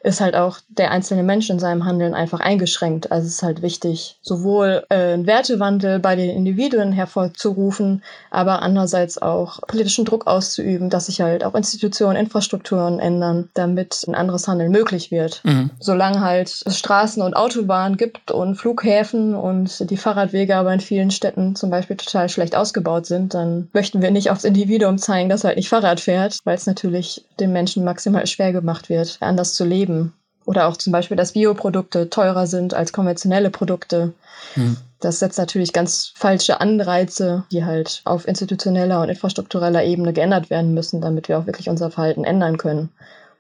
ist 0.03 0.21
halt 0.21 0.37
auch 0.37 0.59
der 0.69 0.91
einzelne 0.91 1.23
Mensch 1.23 1.51
in 1.51 1.59
seinem 1.59 1.85
Handeln 1.85 2.15
einfach 2.15 2.41
eingeschränkt. 2.41 3.11
Also 3.11 3.27
es 3.27 3.35
ist 3.35 3.43
halt 3.43 3.63
wichtig, 3.63 4.19
sowohl 4.23 4.85
äh, 4.89 5.15
einen 5.15 5.27
Wertewandel 5.27 5.99
bei 5.99 6.17
den 6.17 6.31
Individuen 6.31 6.93
hervorzurufen, 6.93 8.03
aber 8.31 8.63
andererseits 8.63 9.21
auch 9.21 9.61
politischen 9.67 10.05
Druck 10.05 10.27
auszuüben, 10.27 10.91
dass 10.91 11.07
sich 11.07 11.21
halt 11.21 11.45
auch 11.45 11.55
Institutionen, 11.55 12.17
Infrastrukturen 12.17 13.01
ändern, 13.01 13.49
damit 13.55 14.05
ein 14.07 14.15
anderes 14.15 14.47
Handeln 14.47 14.71
möglich 14.71 15.11
wird. 15.11 15.41
Mhm. 15.45 15.71
Solange 15.81 16.21
halt 16.21 16.63
es 16.65 16.79
Straßen 16.79 17.23
und 17.23 17.35
Autobahnen 17.35 17.97
gibt 17.97 18.31
und 18.31 18.55
Flughäfen 18.55 19.35
und 19.35 19.91
die 19.91 19.97
Fahrradwege 19.97 20.57
aber 20.57 20.73
in 20.73 20.81
vielen 20.81 21.11
Städten 21.11 21.57
zum 21.57 21.71
Beispiel 21.71 21.97
total 21.97 22.29
schlecht 22.29 22.57
ausgebaut 22.57 23.07
sind, 23.07 23.35
dann 23.35 23.69
möchten 23.73 24.01
wir 24.03 24.11
nicht 24.11 24.31
aufs 24.31 24.45
Individuum 24.45 24.99
zeigen, 24.99 25.29
dass 25.29 25.45
er 25.45 25.49
halt 25.49 25.57
nicht 25.57 25.69
Fahrrad 25.69 26.01
fährt, 26.01 26.39
weil 26.45 26.57
es 26.57 26.67
natürlich 26.67 27.25
den 27.41 27.53
Menschen 27.53 27.85
maximal 27.85 28.27
schwer 28.27 28.53
gemacht 28.53 28.89
wird, 28.89 29.19
anders 29.21 29.55
zu 29.55 29.65
leben 29.65 29.88
leben. 29.89 30.15
Oder 30.45 30.67
auch 30.67 30.77
zum 30.79 30.93
Beispiel, 30.93 31.17
dass 31.17 31.33
Bioprodukte 31.33 32.09
teurer 32.09 32.47
sind 32.47 32.73
als 32.73 32.93
konventionelle 32.93 33.51
Produkte. 33.51 34.15
Mhm. 34.57 34.79
Das 35.01 35.19
setzt 35.19 35.39
natürlich 35.39 35.73
ganz 35.75 36.13
falsche 36.17 36.61
Anreize, 36.61 37.45
die 37.53 37.65
halt 37.65 38.01
auf 38.05 38.27
institutioneller 38.27 39.03
und 39.03 39.11
infrastruktureller 39.11 39.85
Ebene 39.85 40.13
geändert 40.13 40.49
werden 40.49 40.73
müssen, 40.73 41.01
damit 41.03 41.29
wir 41.29 41.39
auch 41.39 41.47
wirklich 41.47 41.69
unser 41.69 41.91
Verhalten 41.91 42.25
ändern 42.25 42.57
können. 42.57 42.89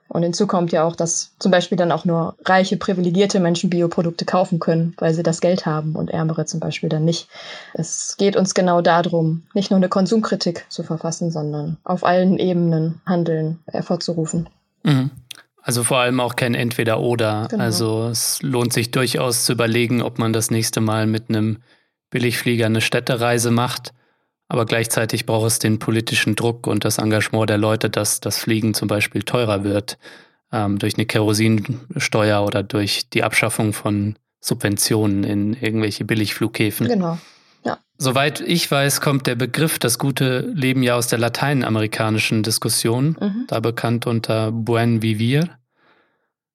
Und 0.08 0.22
hinzu 0.22 0.46
kommt 0.46 0.72
ja 0.72 0.84
auch, 0.84 0.96
dass 0.96 1.32
zum 1.38 1.50
Beispiel 1.50 1.76
dann 1.76 1.92
auch 1.92 2.04
nur 2.04 2.34
reiche, 2.44 2.76
privilegierte 2.76 3.40
Menschen 3.40 3.68
Bioprodukte 3.68 4.24
kaufen 4.24 4.58
können, 4.58 4.94
weil 4.98 5.12
sie 5.12 5.22
das 5.22 5.40
Geld 5.40 5.66
haben 5.66 5.96
und 5.96 6.10
ärmere 6.10 6.46
zum 6.46 6.60
Beispiel 6.60 6.88
dann 6.88 7.04
nicht. 7.04 7.28
Es 7.74 8.16
geht 8.16 8.36
uns 8.36 8.54
genau 8.54 8.80
darum, 8.80 9.44
nicht 9.52 9.70
nur 9.70 9.76
eine 9.76 9.90
Konsumkritik 9.90 10.64
zu 10.70 10.82
verfassen, 10.82 11.30
sondern 11.30 11.76
auf 11.84 12.04
allen 12.04 12.38
Ebenen 12.38 13.00
Handeln 13.06 13.58
hervorzurufen. 13.66 14.48
Mhm. 14.82 15.10
Also 15.68 15.84
vor 15.84 15.98
allem 15.98 16.18
auch 16.18 16.34
kein 16.34 16.54
Entweder-Oder. 16.54 17.48
Genau. 17.50 17.62
Also 17.62 18.08
es 18.08 18.40
lohnt 18.40 18.72
sich 18.72 18.90
durchaus 18.90 19.44
zu 19.44 19.52
überlegen, 19.52 20.00
ob 20.00 20.18
man 20.18 20.32
das 20.32 20.50
nächste 20.50 20.80
Mal 20.80 21.06
mit 21.06 21.28
einem 21.28 21.58
Billigflieger 22.08 22.64
eine 22.64 22.80
Städtereise 22.80 23.50
macht. 23.50 23.92
Aber 24.48 24.64
gleichzeitig 24.64 25.26
braucht 25.26 25.46
es 25.46 25.58
den 25.58 25.78
politischen 25.78 26.36
Druck 26.36 26.66
und 26.66 26.86
das 26.86 26.96
Engagement 26.96 27.50
der 27.50 27.58
Leute, 27.58 27.90
dass 27.90 28.20
das 28.20 28.38
Fliegen 28.38 28.72
zum 28.72 28.88
Beispiel 28.88 29.24
teurer 29.24 29.62
wird 29.62 29.98
ähm, 30.52 30.78
durch 30.78 30.94
eine 30.94 31.04
Kerosinsteuer 31.04 32.42
oder 32.46 32.62
durch 32.62 33.10
die 33.10 33.22
Abschaffung 33.22 33.74
von 33.74 34.16
Subventionen 34.40 35.22
in 35.22 35.52
irgendwelche 35.52 36.06
Billigflughäfen. 36.06 36.88
Genau. 36.88 37.18
Ja. 37.62 37.76
Soweit 37.98 38.40
ich 38.40 38.70
weiß, 38.70 39.02
kommt 39.02 39.26
der 39.26 39.34
Begriff 39.34 39.78
das 39.78 39.98
gute 39.98 40.50
Leben 40.54 40.82
ja 40.82 40.94
aus 40.94 41.08
der 41.08 41.18
lateinamerikanischen 41.18 42.42
Diskussion, 42.42 43.18
mhm. 43.20 43.44
da 43.48 43.60
bekannt 43.60 44.06
unter 44.06 44.50
Buen 44.50 45.02
Vivir. 45.02 45.57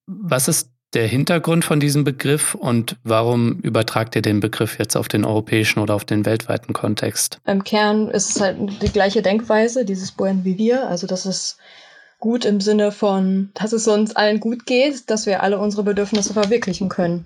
Was 0.06 0.48
ist 0.48 0.70
der 0.94 1.08
Hintergrund 1.08 1.66
von 1.66 1.80
diesem 1.80 2.04
Begriff 2.04 2.56
und 2.56 2.98
warum 3.04 3.60
übertragt 3.60 4.16
ihr 4.16 4.22
den 4.22 4.40
Begriff 4.40 4.78
jetzt 4.78 4.96
auf 4.96 5.08
den 5.08 5.26
europäischen 5.26 5.80
oder 5.80 5.96
auf 5.96 6.06
den 6.06 6.26
weltweiten 6.26 6.74
Kontext? 6.74 7.40
Im 7.46 7.64
Kern 7.64 8.10
ist 8.10 8.36
es 8.36 8.42
halt 8.42 8.58
die 8.82 8.92
gleiche 8.92 9.22
Denkweise, 9.22 9.86
dieses 9.86 10.12
Buen 10.12 10.46
Vivir, 10.46 10.88
also 10.88 11.08
dass 11.08 11.26
es 11.26 11.58
gut 12.20 12.46
im 12.46 12.62
Sinne 12.62 12.92
von, 12.92 13.50
dass 13.54 13.74
es 13.74 13.88
uns 13.88 14.16
allen 14.16 14.40
gut 14.40 14.66
geht, 14.66 15.10
dass 15.10 15.26
wir 15.26 15.44
alle 15.44 15.58
unsere 15.58 15.84
Bedürfnisse 15.84 16.34
verwirklichen 16.34 16.90
können. 16.90 17.26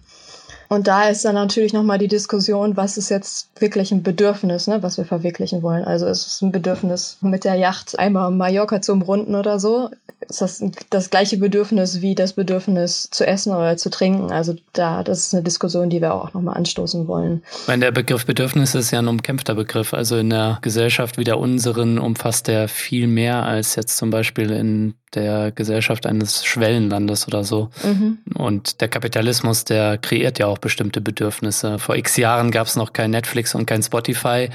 Und 0.69 0.87
da 0.87 1.07
ist 1.07 1.23
dann 1.23 1.35
natürlich 1.35 1.71
nochmal 1.71 1.97
die 1.97 2.09
Diskussion, 2.09 2.75
was 2.75 2.97
ist 2.97 3.09
jetzt 3.09 3.49
wirklich 3.61 3.91
ein 3.91 4.03
Bedürfnis, 4.03 4.67
ne, 4.67 4.83
was 4.83 4.97
wir 4.97 5.05
verwirklichen 5.05 5.61
wollen. 5.61 5.85
Also 5.85 6.07
ist 6.07 6.27
es 6.27 6.41
ein 6.41 6.51
Bedürfnis, 6.51 7.17
mit 7.21 7.45
der 7.45 7.55
Yacht 7.55 7.97
einmal 7.97 8.31
Mallorca 8.31 8.81
zu 8.81 8.91
umrunden 8.91 9.35
oder 9.35 9.59
so? 9.59 9.89
Ist 10.29 10.41
das 10.41 10.63
das 10.89 11.09
gleiche 11.09 11.37
Bedürfnis 11.37 12.01
wie 12.01 12.15
das 12.15 12.33
Bedürfnis 12.33 13.09
zu 13.11 13.25
essen 13.25 13.53
oder 13.53 13.77
zu 13.77 13.89
trinken? 13.89 14.31
Also 14.31 14.55
da, 14.73 15.03
das 15.03 15.19
ist 15.19 15.33
eine 15.33 15.43
Diskussion, 15.43 15.89
die 15.89 16.01
wir 16.01 16.13
auch 16.13 16.33
nochmal 16.33 16.57
anstoßen 16.57 17.07
wollen. 17.07 17.43
Ich 17.61 17.67
meine, 17.67 17.85
der 17.85 17.91
Begriff 17.91 18.25
Bedürfnis 18.25 18.75
ist 18.75 18.91
ja 18.91 18.99
ein 18.99 19.07
umkämpfter 19.07 19.55
Begriff. 19.55 19.93
Also 19.93 20.17
in 20.17 20.29
der 20.29 20.59
Gesellschaft 20.61 21.17
wie 21.17 21.23
der 21.23 21.39
unseren 21.39 21.97
umfasst 21.99 22.49
er 22.49 22.67
viel 22.67 23.07
mehr 23.07 23.43
als 23.43 23.75
jetzt 23.75 23.97
zum 23.97 24.09
Beispiel 24.09 24.51
in 24.51 24.95
der 25.13 25.51
Gesellschaft 25.51 26.05
eines 26.05 26.45
Schwellenlandes 26.45 27.27
oder 27.27 27.43
so. 27.43 27.69
Mhm. 27.83 28.19
Und 28.35 28.81
der 28.81 28.89
Kapitalismus, 28.89 29.63
der 29.63 29.97
kreiert 29.97 30.39
ja 30.39 30.47
auch 30.47 30.57
bestimmte 30.57 31.01
Bedürfnisse. 31.01 31.79
Vor 31.79 31.95
x 31.95 32.17
Jahren 32.17 32.51
gab 32.51 32.67
es 32.67 32.75
noch 32.75 32.93
kein 32.93 33.11
Netflix 33.11 33.55
und 33.55 33.65
kein 33.65 33.81
Spotify. 33.81 34.49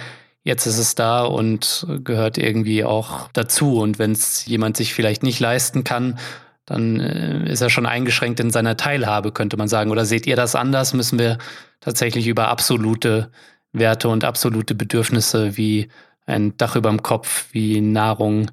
Jetzt 0.44 0.66
ist 0.66 0.78
es 0.78 0.94
da 0.94 1.22
und 1.22 1.86
gehört 2.02 2.36
irgendwie 2.36 2.84
auch 2.84 3.28
dazu. 3.32 3.78
Und 3.78 3.98
wenn 3.98 4.12
es 4.12 4.44
jemand 4.46 4.76
sich 4.76 4.92
vielleicht 4.92 5.22
nicht 5.22 5.38
leisten 5.38 5.84
kann, 5.84 6.18
dann 6.66 7.00
äh, 7.00 7.50
ist 7.50 7.60
er 7.60 7.70
schon 7.70 7.86
eingeschränkt 7.86 8.40
in 8.40 8.50
seiner 8.50 8.76
Teilhabe, 8.76 9.32
könnte 9.32 9.56
man 9.56 9.68
sagen. 9.68 9.90
Oder 9.90 10.04
seht 10.04 10.26
ihr 10.26 10.36
das 10.36 10.54
anders? 10.54 10.94
Müssen 10.94 11.18
wir 11.18 11.38
tatsächlich 11.80 12.26
über 12.26 12.48
absolute 12.48 13.30
Werte 13.72 14.08
und 14.08 14.24
absolute 14.24 14.74
Bedürfnisse 14.74 15.56
wie 15.56 15.88
ein 16.26 16.56
Dach 16.56 16.76
über 16.76 16.90
dem 16.90 17.02
Kopf, 17.02 17.46
wie 17.52 17.80
Nahrung, 17.80 18.50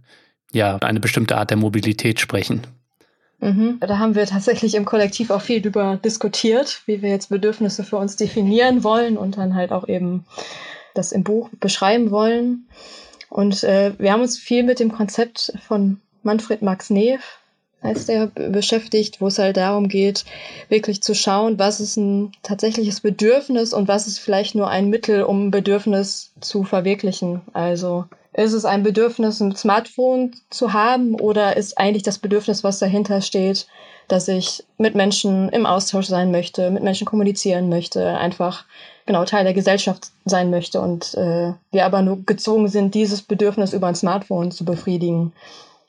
ja, 0.52 0.78
eine 0.78 1.00
bestimmte 1.00 1.38
Art 1.38 1.50
der 1.50 1.58
Mobilität 1.58 2.20
sprechen. 2.20 2.66
Mhm. 3.40 3.80
Da 3.80 4.00
haben 4.00 4.16
wir 4.16 4.26
tatsächlich 4.26 4.76
im 4.76 4.86
Kollektiv 4.86 5.30
auch 5.30 5.42
viel 5.42 5.62
drüber 5.62 5.98
diskutiert, 6.04 6.82
wie 6.86 7.02
wir 7.02 7.10
jetzt 7.10 7.30
Bedürfnisse 7.30 7.84
für 7.84 7.98
uns 7.98 8.16
definieren 8.16 8.84
wollen 8.84 9.18
und 9.18 9.38
dann 9.38 9.56
halt 9.56 9.72
auch 9.72 9.88
eben 9.88 10.26
das 10.96 11.12
im 11.12 11.24
Buch 11.24 11.50
beschreiben 11.60 12.12
wollen. 12.12 12.68
Und 13.30 13.64
äh, 13.64 13.94
wir 14.00 14.12
haben 14.12 14.22
uns 14.22 14.38
viel 14.38 14.64
mit 14.64 14.80
dem 14.80 14.92
Konzept 14.92 15.54
von 15.68 16.02
Manfred 16.24 16.62
Max 16.62 16.90
Neef 16.90 17.40
heißt 17.84 18.10
der 18.10 18.28
beschäftigt, 18.28 19.22
wo 19.22 19.28
es 19.28 19.40
halt 19.40 19.58
darum 19.58 19.88
geht, 19.88 20.26
wirklich 20.68 21.02
zu 21.02 21.16
schauen, 21.16 21.60
was 21.60 21.80
ist 21.80 21.98
ein 21.98 22.32
tatsächliches 22.44 23.02
Bedürfnis 23.02 23.74
und 23.74 23.88
was 23.88 24.08
ist 24.08 24.20
vielleicht 24.20 24.56
nur 24.56 24.70
ein 24.70 24.90
Mittel, 24.90 25.24
um 25.24 25.48
ein 25.48 25.52
Bedürfnis 25.52 26.34
zu 26.42 26.64
verwirklichen. 26.64 27.42
Also 27.54 28.06
ist 28.34 28.54
es 28.54 28.66
ein 28.66 28.84
Bedürfnis, 28.84 29.40
ein 29.40 29.56
Smartphone 29.56 30.36
zu 30.50 30.74
haben 30.74 31.16
oder 31.16 31.58
ist 31.58 31.78
eigentlich 31.78 32.04
das 32.04 32.20
Bedürfnis, 32.20 32.64
was 32.64 32.80
dahinter 32.80 33.22
steht, 33.22 33.68
dass 34.08 34.28
ich 34.28 34.64
mit 34.78 34.96
Menschen 34.96 35.50
im 35.50 35.66
Austausch 35.66 36.08
sein 36.08 36.32
möchte, 36.32 36.72
mit 36.72 36.84
Menschen 36.84 37.06
kommunizieren 37.06 37.70
möchte, 37.70 38.18
einfach 38.18 38.66
genau 39.10 39.26
Teil 39.26 39.44
der 39.44 39.56
Gesellschaft 39.56 40.12
sein 40.26 40.52
möchte 40.52 40.80
und 40.80 41.16
äh, 41.16 41.54
wir 41.72 41.86
aber 41.86 42.04
nur 42.04 42.24
gezwungen 42.28 42.68
sind, 42.68 42.94
dieses 42.94 43.24
Bedürfnis 43.24 43.74
über 43.74 43.88
ein 43.88 43.96
Smartphone 43.96 44.52
zu 44.52 44.64
befriedigen. 44.64 45.34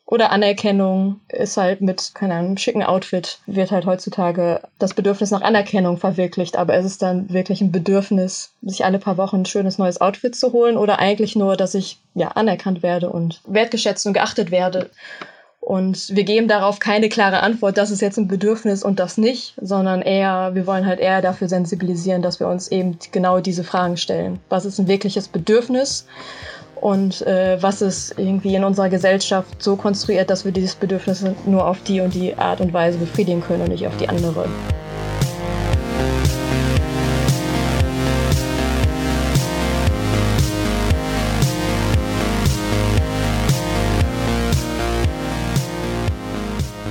oder 0.06 0.32
Anerkennung 0.32 1.20
ist 1.28 1.58
halt 1.58 1.82
mit, 1.82 2.12
keine 2.14 2.34
Ahnung, 2.34 2.56
schicken 2.56 2.82
Outfit, 2.82 3.40
wird 3.44 3.72
halt 3.72 3.84
heutzutage 3.84 4.62
das 4.78 4.94
Bedürfnis 4.94 5.30
nach 5.32 5.42
Anerkennung 5.42 5.98
verwirklicht. 5.98 6.56
Aber 6.56 6.78
ist 6.78 6.86
es 6.86 6.96
dann 6.96 7.30
wirklich 7.30 7.60
ein 7.60 7.72
Bedürfnis, 7.72 8.54
sich 8.62 8.86
alle 8.86 8.98
paar 8.98 9.18
Wochen 9.18 9.42
ein 9.42 9.46
schönes 9.46 9.76
neues 9.76 10.00
Outfit 10.00 10.34
zu 10.34 10.54
holen 10.54 10.78
oder 10.78 10.98
eigentlich 10.98 11.36
nur, 11.36 11.58
dass 11.58 11.74
ich 11.74 11.98
ja 12.14 12.28
anerkannt 12.28 12.82
werde 12.82 13.10
und 13.10 13.42
wertgeschätzt 13.46 14.06
und 14.06 14.14
geachtet 14.14 14.50
werde? 14.50 14.88
Und 15.60 16.16
wir 16.16 16.24
geben 16.24 16.48
darauf 16.48 16.78
keine 16.78 17.10
klare 17.10 17.40
Antwort, 17.40 17.76
das 17.76 17.90
ist 17.90 18.00
jetzt 18.00 18.16
ein 18.16 18.28
Bedürfnis 18.28 18.82
und 18.82 18.98
das 18.98 19.18
nicht, 19.18 19.54
sondern 19.60 20.00
eher, 20.00 20.54
wir 20.54 20.66
wollen 20.66 20.86
halt 20.86 21.00
eher 21.00 21.20
dafür 21.20 21.48
sensibilisieren, 21.48 22.22
dass 22.22 22.40
wir 22.40 22.48
uns 22.48 22.68
eben 22.68 22.98
genau 23.12 23.40
diese 23.40 23.62
Fragen 23.62 23.98
stellen. 23.98 24.40
Was 24.48 24.64
ist 24.64 24.78
ein 24.78 24.88
wirkliches 24.88 25.28
Bedürfnis? 25.28 26.06
und 26.80 27.20
äh, 27.26 27.62
was 27.62 27.82
ist 27.82 28.14
irgendwie 28.18 28.54
in 28.54 28.64
unserer 28.64 28.88
Gesellschaft 28.88 29.62
so 29.62 29.76
konstruiert, 29.76 30.30
dass 30.30 30.44
wir 30.44 30.52
dieses 30.52 30.74
Bedürfnis 30.74 31.24
nur 31.46 31.66
auf 31.66 31.82
die 31.82 32.00
und 32.00 32.14
die 32.14 32.34
Art 32.36 32.60
und 32.60 32.72
Weise 32.72 32.98
befriedigen 32.98 33.42
können 33.42 33.62
und 33.62 33.68
nicht 33.68 33.86
auf 33.86 33.96
die 33.98 34.08
andere. 34.08 34.46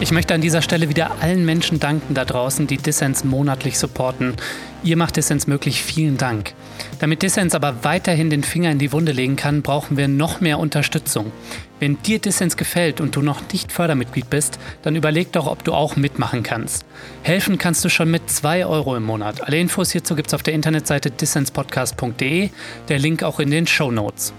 Ich 0.02 0.14
möchte 0.14 0.34
an 0.34 0.40
dieser 0.40 0.62
Stelle 0.62 0.88
wieder 0.88 1.22
allen 1.22 1.44
Menschen 1.44 1.82
danken 1.82 2.14
da 2.14 2.24
draußen, 2.24 2.68
die 2.68 2.78
Dissens 2.78 3.26
monatlich 3.26 3.78
supporten. 3.78 4.36
Ihr 4.82 4.96
macht 4.96 5.18
Dissens 5.18 5.46
möglich. 5.46 5.84
Vielen 5.84 6.16
Dank. 6.16 6.54
Damit 7.00 7.22
Dissens 7.22 7.54
aber 7.54 7.84
weiterhin 7.84 8.30
den 8.30 8.44
Finger 8.44 8.72
in 8.72 8.80
die 8.80 8.94
Wunde 8.94 9.12
legen 9.12 9.36
kann, 9.36 9.62
brauchen 9.62 9.98
wir 9.98 10.08
noch 10.08 10.40
mehr 10.40 10.58
Unterstützung. 10.58 11.34
Wenn 11.82 12.02
dir 12.02 12.20
Dissens 12.20 12.56
gefällt 12.56 13.02
und 13.02 13.18
du 13.18 13.22
noch 13.22 13.42
nicht 13.52 13.74
Fördermitglied 13.74 14.30
bist, 14.30 14.58
dann 14.84 14.96
überleg 14.96 15.34
doch, 15.34 15.48
ob 15.48 15.66
du 15.66 15.74
auch 15.74 15.98
mitmachen 15.98 16.44
kannst. 16.44 16.86
Helfen 17.24 17.58
kannst 17.58 17.84
du 17.84 17.90
schon 17.90 18.10
mit 18.10 18.30
2 18.30 18.66
Euro 18.66 18.96
im 18.96 19.04
Monat. 19.04 19.44
Alle 19.44 19.60
Infos 19.60 19.92
hierzu 19.92 20.16
gibt 20.16 20.30
es 20.30 20.34
auf 20.34 20.44
der 20.44 20.54
Internetseite 20.54 21.12
dissenspodcast.de, 21.12 22.50
der 22.88 23.00
Link 23.00 23.22
auch 23.24 23.42
in 23.42 23.52
den 23.52 23.68
Show 23.68 23.92
Notes. 23.92 24.34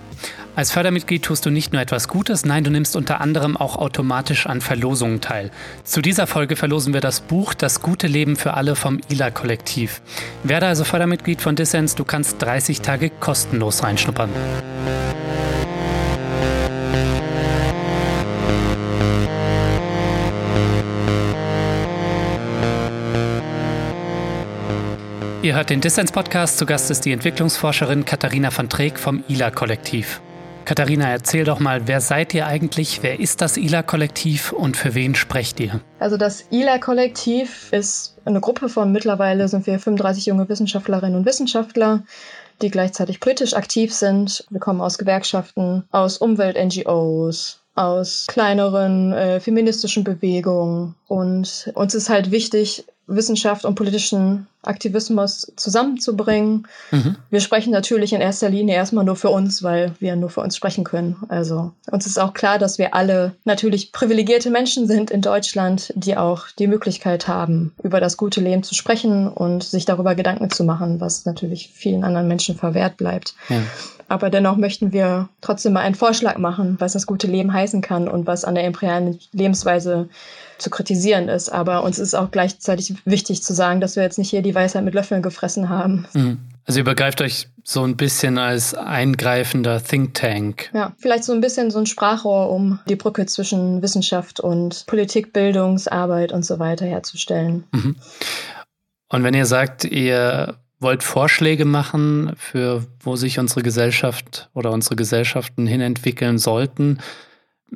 Als 0.60 0.72
Fördermitglied 0.72 1.22
tust 1.22 1.46
du 1.46 1.50
nicht 1.50 1.72
nur 1.72 1.80
etwas 1.80 2.06
Gutes, 2.06 2.44
nein, 2.44 2.64
du 2.64 2.70
nimmst 2.70 2.94
unter 2.94 3.22
anderem 3.22 3.56
auch 3.56 3.76
automatisch 3.76 4.44
an 4.44 4.60
Verlosungen 4.60 5.22
teil. 5.22 5.50
Zu 5.84 6.02
dieser 6.02 6.26
Folge 6.26 6.54
verlosen 6.54 6.92
wir 6.92 7.00
das 7.00 7.20
Buch 7.20 7.54
Das 7.54 7.80
gute 7.80 8.06
Leben 8.06 8.36
für 8.36 8.52
alle 8.52 8.76
vom 8.76 9.00
ILA-Kollektiv. 9.08 10.02
Werde 10.42 10.66
also 10.66 10.84
Fördermitglied 10.84 11.40
von 11.40 11.56
Dissens, 11.56 11.94
du 11.94 12.04
kannst 12.04 12.42
30 12.42 12.82
Tage 12.82 13.08
kostenlos 13.08 13.82
reinschnuppern. 13.82 14.28
Ihr 25.40 25.54
hört 25.54 25.70
den 25.70 25.80
Dissens-Podcast. 25.80 26.58
Zu 26.58 26.66
Gast 26.66 26.90
ist 26.90 27.06
die 27.06 27.12
Entwicklungsforscherin 27.12 28.04
Katharina 28.04 28.54
van 28.54 28.68
Treek 28.68 28.98
vom 28.98 29.24
ILA-Kollektiv. 29.26 30.20
Katharina, 30.64 31.10
erzähl 31.10 31.44
doch 31.44 31.58
mal, 31.58 31.86
wer 31.86 32.00
seid 32.00 32.34
ihr 32.34 32.46
eigentlich? 32.46 33.02
Wer 33.02 33.18
ist 33.18 33.40
das 33.40 33.56
ILA-Kollektiv 33.56 34.52
und 34.52 34.76
für 34.76 34.94
wen 34.94 35.14
sprecht 35.14 35.60
ihr? 35.60 35.80
Also 35.98 36.16
das 36.16 36.44
ILA-Kollektiv 36.50 37.72
ist 37.72 38.16
eine 38.24 38.40
Gruppe 38.40 38.68
von 38.68 38.92
mittlerweile 38.92 39.48
sind 39.48 39.66
wir 39.66 39.78
35 39.78 40.26
junge 40.26 40.48
Wissenschaftlerinnen 40.48 41.16
und 41.16 41.26
Wissenschaftler, 41.26 42.04
die 42.62 42.70
gleichzeitig 42.70 43.20
politisch 43.20 43.54
aktiv 43.54 43.92
sind. 43.92 44.44
Wir 44.50 44.60
kommen 44.60 44.80
aus 44.80 44.98
Gewerkschaften, 44.98 45.84
aus 45.90 46.18
Umwelt-NGOs, 46.18 47.60
aus 47.74 48.26
kleineren 48.28 49.12
äh, 49.12 49.40
feministischen 49.40 50.04
Bewegungen. 50.04 50.94
Und 51.08 51.70
uns 51.74 51.94
ist 51.94 52.10
halt 52.10 52.30
wichtig, 52.30 52.84
Wissenschaft 53.10 53.64
und 53.64 53.74
politischen 53.74 54.46
Aktivismus 54.62 55.52
zusammenzubringen. 55.56 56.66
Mhm. 56.90 57.16
Wir 57.30 57.40
sprechen 57.40 57.72
natürlich 57.72 58.12
in 58.12 58.20
erster 58.20 58.50
Linie 58.50 58.74
erstmal 58.74 59.04
nur 59.04 59.16
für 59.16 59.30
uns, 59.30 59.62
weil 59.62 59.92
wir 60.00 60.16
nur 60.16 60.30
für 60.30 60.40
uns 60.40 60.56
sprechen 60.56 60.84
können. 60.84 61.16
Also 61.28 61.72
uns 61.90 62.06
ist 62.06 62.18
auch 62.18 62.34
klar, 62.34 62.58
dass 62.58 62.78
wir 62.78 62.94
alle 62.94 63.32
natürlich 63.44 63.92
privilegierte 63.92 64.50
Menschen 64.50 64.86
sind 64.86 65.10
in 65.10 65.22
Deutschland, 65.22 65.92
die 65.96 66.16
auch 66.16 66.46
die 66.58 66.66
Möglichkeit 66.66 67.26
haben, 67.26 67.72
über 67.82 68.00
das 68.00 68.16
gute 68.16 68.40
Leben 68.40 68.62
zu 68.62 68.74
sprechen 68.74 69.28
und 69.28 69.64
sich 69.64 69.86
darüber 69.86 70.14
Gedanken 70.14 70.50
zu 70.50 70.64
machen, 70.64 71.00
was 71.00 71.24
natürlich 71.24 71.70
vielen 71.72 72.04
anderen 72.04 72.28
Menschen 72.28 72.56
verwehrt 72.56 72.96
bleibt. 72.96 73.34
Ja. 73.48 73.62
Aber 74.08 74.28
dennoch 74.28 74.56
möchten 74.56 74.92
wir 74.92 75.28
trotzdem 75.40 75.74
mal 75.74 75.82
einen 75.82 75.94
Vorschlag 75.94 76.36
machen, 76.36 76.76
was 76.80 76.94
das 76.94 77.06
gute 77.06 77.28
Leben 77.28 77.52
heißen 77.52 77.80
kann 77.80 78.08
und 78.08 78.26
was 78.26 78.44
an 78.44 78.56
der 78.56 78.64
imperialen 78.64 79.20
Lebensweise 79.32 80.08
zu 80.60 80.70
kritisieren 80.70 81.28
ist. 81.28 81.48
Aber 81.48 81.82
uns 81.82 81.98
ist 81.98 82.14
auch 82.14 82.30
gleichzeitig 82.30 82.94
wichtig 83.04 83.42
zu 83.42 83.54
sagen, 83.54 83.80
dass 83.80 83.96
wir 83.96 84.02
jetzt 84.02 84.18
nicht 84.18 84.30
hier 84.30 84.42
die 84.42 84.54
Weisheit 84.54 84.84
mit 84.84 84.94
Löffeln 84.94 85.22
gefressen 85.22 85.68
haben. 85.68 86.06
Mhm. 86.12 86.38
Also 86.66 86.80
übergreift 86.80 87.20
euch 87.20 87.48
so 87.64 87.82
ein 87.82 87.96
bisschen 87.96 88.38
als 88.38 88.74
eingreifender 88.74 89.82
Think 89.82 90.14
Tank. 90.14 90.70
Ja, 90.72 90.92
vielleicht 90.98 91.24
so 91.24 91.32
ein 91.32 91.40
bisschen 91.40 91.70
so 91.70 91.78
ein 91.78 91.86
Sprachrohr, 91.86 92.50
um 92.50 92.78
die 92.88 92.96
Brücke 92.96 93.26
zwischen 93.26 93.82
Wissenschaft 93.82 94.40
und 94.40 94.84
Politik, 94.86 95.32
Bildungsarbeit 95.32 96.32
und 96.32 96.44
so 96.44 96.58
weiter 96.58 96.86
herzustellen. 96.86 97.64
Mhm. 97.72 97.96
Und 99.08 99.24
wenn 99.24 99.34
ihr 99.34 99.46
sagt, 99.46 99.84
ihr 99.84 100.56
wollt 100.80 101.02
Vorschläge 101.02 101.66
machen, 101.66 102.32
für 102.36 102.86
wo 103.00 103.14
sich 103.14 103.38
unsere 103.38 103.62
Gesellschaft 103.62 104.48
oder 104.54 104.72
unsere 104.72 104.96
Gesellschaften 104.96 105.66
hinentwickeln 105.66 106.38
sollten. 106.38 106.98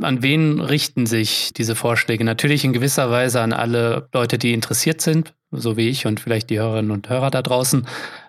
An 0.01 0.23
wen 0.23 0.61
richten 0.61 1.07
sich 1.07 1.53
diese 1.53 1.75
Vorschläge? 1.75 2.25
Natürlich 2.25 2.65
in 2.65 2.73
gewisser 2.73 3.11
Weise 3.11 3.41
an 3.41 3.53
alle 3.53 4.09
Leute, 4.13 4.39
die 4.39 4.53
interessiert 4.53 5.01
sind, 5.01 5.35
so 5.51 5.77
wie 5.77 5.89
ich 5.89 6.07
und 6.07 6.21
vielleicht 6.21 6.51
die 6.51 6.59
Hörerinnen 6.59 6.91
und 6.91 7.09
Hörer 7.09 7.31
da 7.31 7.43
draußen. 7.43 7.87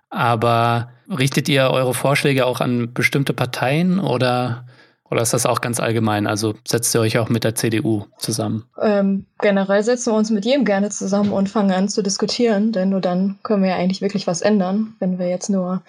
Aber 0.09 0.89
richtet 1.09 1.49
ihr 1.49 1.69
eure 1.71 1.93
Vorschläge 1.93 2.45
auch 2.45 2.61
an 2.61 2.93
bestimmte 2.93 3.33
Parteien 3.33 3.99
oder 3.99 4.65
oder 5.09 5.21
ist 5.21 5.33
das 5.33 5.45
auch 5.45 5.61
ganz 5.61 5.79
allgemein? 5.79 6.25
Also 6.25 6.55
setzt 6.67 6.93
ihr 6.95 7.01
euch 7.01 7.19
auch 7.19 7.29
mit 7.29 7.43
der 7.43 7.53
CDU 7.53 8.05
zusammen? 8.17 8.65
Ähm, 8.81 9.25
generell 9.39 9.83
setzen 9.83 10.11
wir 10.11 10.17
uns 10.17 10.31
mit 10.31 10.45
jedem 10.45 10.65
gerne 10.65 10.89
zusammen 10.89 11.31
und 11.31 11.47
fangen 11.47 11.71
an 11.71 11.89
zu 11.89 12.01
diskutieren, 12.01 12.71
denn 12.71 12.89
nur 12.89 13.01
dann 13.01 13.37
können 13.43 13.61
wir 13.61 13.69
ja 13.69 13.75
eigentlich 13.75 14.01
wirklich 14.01 14.25
was 14.25 14.41
ändern. 14.41 14.95
Wenn 14.99 15.19
wir 15.19 15.29
jetzt 15.29 15.49
nur 15.49 15.83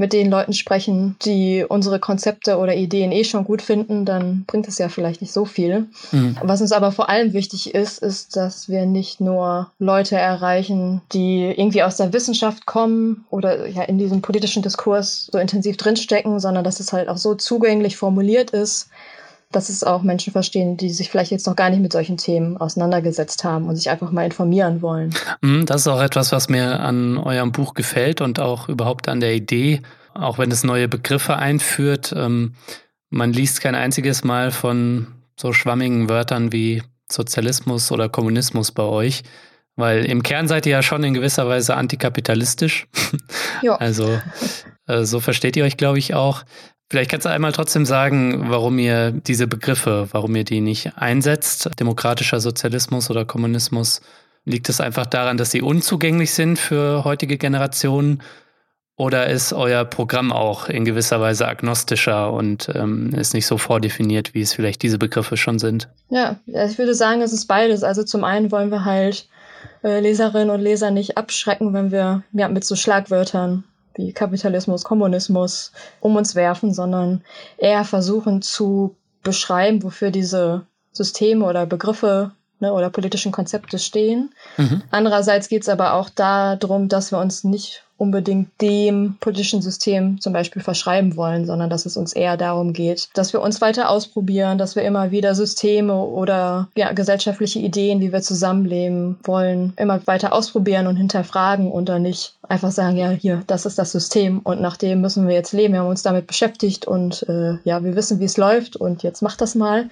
mit 0.00 0.14
den 0.14 0.30
Leuten 0.30 0.54
sprechen, 0.54 1.14
die 1.26 1.62
unsere 1.68 2.00
Konzepte 2.00 2.56
oder 2.56 2.74
Ideen 2.74 3.12
eh 3.12 3.22
schon 3.22 3.44
gut 3.44 3.60
finden, 3.60 4.06
dann 4.06 4.44
bringt 4.46 4.66
es 4.66 4.78
ja 4.78 4.88
vielleicht 4.88 5.20
nicht 5.20 5.30
so 5.32 5.44
viel. 5.44 5.88
Mhm. 6.10 6.38
Was 6.42 6.62
uns 6.62 6.72
aber 6.72 6.90
vor 6.90 7.10
allem 7.10 7.34
wichtig 7.34 7.74
ist, 7.74 8.02
ist, 8.02 8.34
dass 8.34 8.70
wir 8.70 8.86
nicht 8.86 9.20
nur 9.20 9.70
Leute 9.78 10.16
erreichen, 10.16 11.02
die 11.12 11.44
irgendwie 11.44 11.82
aus 11.82 11.98
der 11.98 12.14
Wissenschaft 12.14 12.64
kommen 12.64 13.26
oder 13.28 13.68
ja 13.68 13.82
in 13.82 13.98
diesem 13.98 14.22
politischen 14.22 14.62
Diskurs 14.62 15.28
so 15.30 15.36
intensiv 15.36 15.76
drinstecken, 15.76 16.40
sondern 16.40 16.64
dass 16.64 16.80
es 16.80 16.94
halt 16.94 17.10
auch 17.10 17.18
so 17.18 17.34
zugänglich 17.34 17.98
formuliert 17.98 18.52
ist, 18.52 18.88
dass 19.52 19.68
es 19.68 19.82
auch 19.82 20.02
Menschen 20.02 20.32
verstehen, 20.32 20.76
die 20.76 20.90
sich 20.90 21.10
vielleicht 21.10 21.32
jetzt 21.32 21.46
noch 21.46 21.56
gar 21.56 21.70
nicht 21.70 21.80
mit 21.80 21.92
solchen 21.92 22.16
Themen 22.16 22.56
auseinandergesetzt 22.56 23.42
haben 23.42 23.66
und 23.66 23.76
sich 23.76 23.90
einfach 23.90 24.12
mal 24.12 24.24
informieren 24.24 24.80
wollen. 24.80 25.12
Mhm, 25.42 25.66
das 25.66 25.82
ist 25.82 25.88
auch 25.88 26.00
etwas, 26.00 26.30
was 26.30 26.48
mir 26.48 26.80
an 26.80 27.18
eurem 27.18 27.50
Buch 27.50 27.74
gefällt 27.74 28.20
und 28.20 28.38
auch 28.38 28.68
überhaupt 28.68 29.08
an 29.08 29.20
der 29.20 29.34
Idee, 29.34 29.82
auch 30.14 30.38
wenn 30.38 30.52
es 30.52 30.62
neue 30.62 30.88
Begriffe 30.88 31.36
einführt. 31.36 32.14
Ähm, 32.16 32.54
man 33.08 33.32
liest 33.32 33.60
kein 33.60 33.74
einziges 33.74 34.22
Mal 34.22 34.52
von 34.52 35.08
so 35.38 35.52
schwammigen 35.52 36.08
Wörtern 36.08 36.52
wie 36.52 36.82
Sozialismus 37.10 37.90
oder 37.90 38.08
Kommunismus 38.08 38.70
bei 38.70 38.84
euch. 38.84 39.24
Weil 39.74 40.04
im 40.04 40.22
Kern 40.22 40.46
seid 40.46 40.66
ihr 40.66 40.72
ja 40.72 40.82
schon 40.82 41.02
in 41.02 41.14
gewisser 41.14 41.48
Weise 41.48 41.76
antikapitalistisch. 41.76 42.86
Ja. 43.62 43.76
Also 43.80 44.20
äh, 44.86 45.04
so 45.04 45.20
versteht 45.20 45.56
ihr 45.56 45.64
euch, 45.64 45.76
glaube 45.76 45.98
ich, 45.98 46.14
auch. 46.14 46.44
Vielleicht 46.90 47.12
kannst 47.12 47.24
du 47.24 47.30
einmal 47.30 47.52
trotzdem 47.52 47.86
sagen, 47.86 48.50
warum 48.50 48.80
ihr 48.80 49.12
diese 49.12 49.46
Begriffe, 49.46 50.08
warum 50.10 50.34
ihr 50.34 50.42
die 50.42 50.60
nicht 50.60 50.96
einsetzt. 50.96 51.70
Demokratischer 51.78 52.40
Sozialismus 52.40 53.10
oder 53.10 53.24
Kommunismus. 53.24 54.00
Liegt 54.44 54.68
es 54.68 54.80
einfach 54.80 55.06
daran, 55.06 55.36
dass 55.36 55.52
sie 55.52 55.62
unzugänglich 55.62 56.32
sind 56.32 56.58
für 56.58 57.04
heutige 57.04 57.38
Generationen? 57.38 58.22
Oder 58.96 59.28
ist 59.28 59.52
euer 59.52 59.84
Programm 59.84 60.32
auch 60.32 60.68
in 60.68 60.84
gewisser 60.84 61.20
Weise 61.20 61.46
agnostischer 61.46 62.32
und 62.32 62.68
ähm, 62.74 63.14
ist 63.14 63.34
nicht 63.34 63.46
so 63.46 63.56
vordefiniert, 63.56 64.34
wie 64.34 64.42
es 64.42 64.52
vielleicht 64.52 64.82
diese 64.82 64.98
Begriffe 64.98 65.36
schon 65.36 65.60
sind? 65.60 65.88
Ja, 66.10 66.40
ich 66.46 66.76
würde 66.76 66.94
sagen, 66.94 67.22
es 67.22 67.32
ist 67.32 67.46
beides. 67.46 67.84
Also 67.84 68.02
zum 68.02 68.24
einen 68.24 68.50
wollen 68.50 68.70
wir 68.70 68.84
halt 68.84 69.28
äh, 69.84 70.00
Leserinnen 70.00 70.50
und 70.50 70.60
Leser 70.60 70.90
nicht 70.90 71.16
abschrecken, 71.16 71.72
wenn 71.72 71.92
wir 71.92 72.24
ja, 72.32 72.48
mit 72.48 72.64
so 72.64 72.74
Schlagwörtern 72.74 73.62
wie 74.00 74.12
Kapitalismus, 74.12 74.84
Kommunismus 74.84 75.72
um 76.00 76.16
uns 76.16 76.34
werfen, 76.34 76.72
sondern 76.72 77.22
eher 77.58 77.84
versuchen 77.84 78.42
zu 78.42 78.96
beschreiben, 79.22 79.82
wofür 79.82 80.10
diese 80.10 80.66
Systeme 80.92 81.44
oder 81.44 81.66
Begriffe 81.66 82.32
ne, 82.60 82.72
oder 82.72 82.90
politischen 82.90 83.32
Konzepte 83.32 83.78
stehen. 83.78 84.30
Mhm. 84.56 84.82
Andererseits 84.90 85.48
geht 85.48 85.62
es 85.62 85.68
aber 85.68 85.94
auch 85.94 86.08
darum, 86.08 86.88
dass 86.88 87.12
wir 87.12 87.18
uns 87.18 87.44
nicht 87.44 87.84
unbedingt 88.00 88.48
dem 88.62 89.16
politischen 89.20 89.60
System 89.60 90.20
zum 90.20 90.32
Beispiel 90.32 90.62
verschreiben 90.62 91.16
wollen, 91.16 91.44
sondern 91.44 91.68
dass 91.68 91.84
es 91.84 91.98
uns 91.98 92.14
eher 92.14 92.38
darum 92.38 92.72
geht, 92.72 93.10
dass 93.12 93.34
wir 93.34 93.42
uns 93.42 93.60
weiter 93.60 93.90
ausprobieren, 93.90 94.56
dass 94.56 94.74
wir 94.74 94.84
immer 94.84 95.10
wieder 95.10 95.34
Systeme 95.34 95.94
oder 95.94 96.68
ja, 96.74 96.92
gesellschaftliche 96.92 97.58
Ideen, 97.58 98.00
wie 98.00 98.10
wir 98.10 98.22
zusammenleben 98.22 99.18
wollen, 99.24 99.74
immer 99.76 100.00
weiter 100.06 100.32
ausprobieren 100.32 100.86
und 100.86 100.96
hinterfragen 100.96 101.70
und 101.70 101.90
dann 101.90 102.02
nicht 102.02 102.34
einfach 102.48 102.70
sagen, 102.70 102.96
ja, 102.96 103.10
hier, 103.10 103.42
das 103.46 103.66
ist 103.66 103.78
das 103.78 103.92
System 103.92 104.40
und 104.40 104.62
nach 104.62 104.78
dem 104.78 105.02
müssen 105.02 105.28
wir 105.28 105.34
jetzt 105.34 105.52
leben. 105.52 105.74
Wir 105.74 105.80
haben 105.80 105.88
uns 105.88 106.02
damit 106.02 106.26
beschäftigt 106.26 106.86
und 106.86 107.28
äh, 107.28 107.58
ja, 107.64 107.84
wir 107.84 107.96
wissen, 107.96 108.18
wie 108.18 108.24
es 108.24 108.38
läuft 108.38 108.76
und 108.76 109.02
jetzt 109.02 109.20
macht 109.20 109.42
das 109.42 109.54
mal 109.54 109.90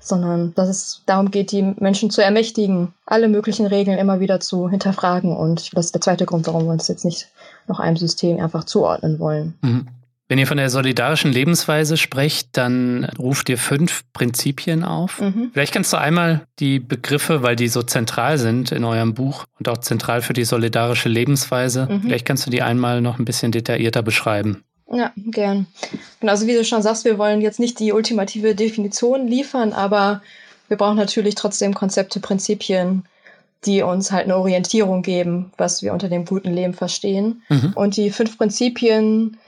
sondern 0.00 0.54
dass 0.54 0.68
es 0.68 1.02
darum 1.06 1.30
geht, 1.30 1.52
die 1.52 1.62
Menschen 1.62 2.10
zu 2.10 2.22
ermächtigen, 2.22 2.94
alle 3.06 3.28
möglichen 3.28 3.66
Regeln 3.66 3.98
immer 3.98 4.20
wieder 4.20 4.40
zu 4.40 4.68
hinterfragen. 4.68 5.36
Und 5.36 5.76
das 5.76 5.86
ist 5.86 5.94
der 5.94 6.00
zweite 6.00 6.26
Grund, 6.26 6.46
warum 6.46 6.64
wir 6.64 6.72
uns 6.72 6.88
jetzt 6.88 7.04
nicht 7.04 7.28
noch 7.66 7.80
einem 7.80 7.96
System 7.96 8.40
einfach 8.40 8.64
zuordnen 8.64 9.18
wollen. 9.18 9.54
Mhm. 9.62 9.88
Wenn 10.28 10.38
ihr 10.38 10.46
von 10.48 10.56
der 10.56 10.70
solidarischen 10.70 11.30
Lebensweise 11.30 11.96
sprecht, 11.96 12.56
dann 12.56 13.04
ruft 13.16 13.48
ihr 13.48 13.58
fünf 13.58 14.02
Prinzipien 14.12 14.82
auf. 14.82 15.20
Mhm. 15.20 15.50
Vielleicht 15.52 15.72
kannst 15.72 15.92
du 15.92 15.98
einmal 15.98 16.42
die 16.58 16.80
Begriffe, 16.80 17.42
weil 17.42 17.54
die 17.54 17.68
so 17.68 17.82
zentral 17.82 18.36
sind 18.38 18.72
in 18.72 18.82
eurem 18.82 19.14
Buch 19.14 19.44
und 19.60 19.68
auch 19.68 19.78
zentral 19.78 20.22
für 20.22 20.32
die 20.32 20.44
solidarische 20.44 21.08
Lebensweise, 21.08 21.86
mhm. 21.88 22.02
vielleicht 22.02 22.26
kannst 22.26 22.44
du 22.44 22.50
die 22.50 22.62
einmal 22.62 23.00
noch 23.00 23.20
ein 23.20 23.24
bisschen 23.24 23.52
detaillierter 23.52 24.02
beschreiben. 24.02 24.64
Ja, 24.90 25.12
gern. 25.16 25.66
Genau, 26.20 26.32
also 26.32 26.46
wie 26.46 26.54
du 26.54 26.64
schon 26.64 26.82
sagst, 26.82 27.04
wir 27.04 27.18
wollen 27.18 27.40
jetzt 27.40 27.58
nicht 27.58 27.80
die 27.80 27.92
ultimative 27.92 28.54
Definition 28.54 29.26
liefern, 29.26 29.72
aber 29.72 30.22
wir 30.68 30.76
brauchen 30.76 30.96
natürlich 30.96 31.34
trotzdem 31.34 31.74
Konzepte, 31.74 32.20
Prinzipien, 32.20 33.04
die 33.64 33.82
uns 33.82 34.12
halt 34.12 34.24
eine 34.24 34.36
Orientierung 34.36 35.02
geben, 35.02 35.52
was 35.56 35.82
wir 35.82 35.92
unter 35.92 36.08
dem 36.08 36.24
guten 36.24 36.52
Leben 36.52 36.74
verstehen. 36.74 37.42
Mhm. 37.48 37.72
Und 37.74 37.96
die 37.96 38.10
fünf 38.10 38.38
Prinzipien, 38.38 39.38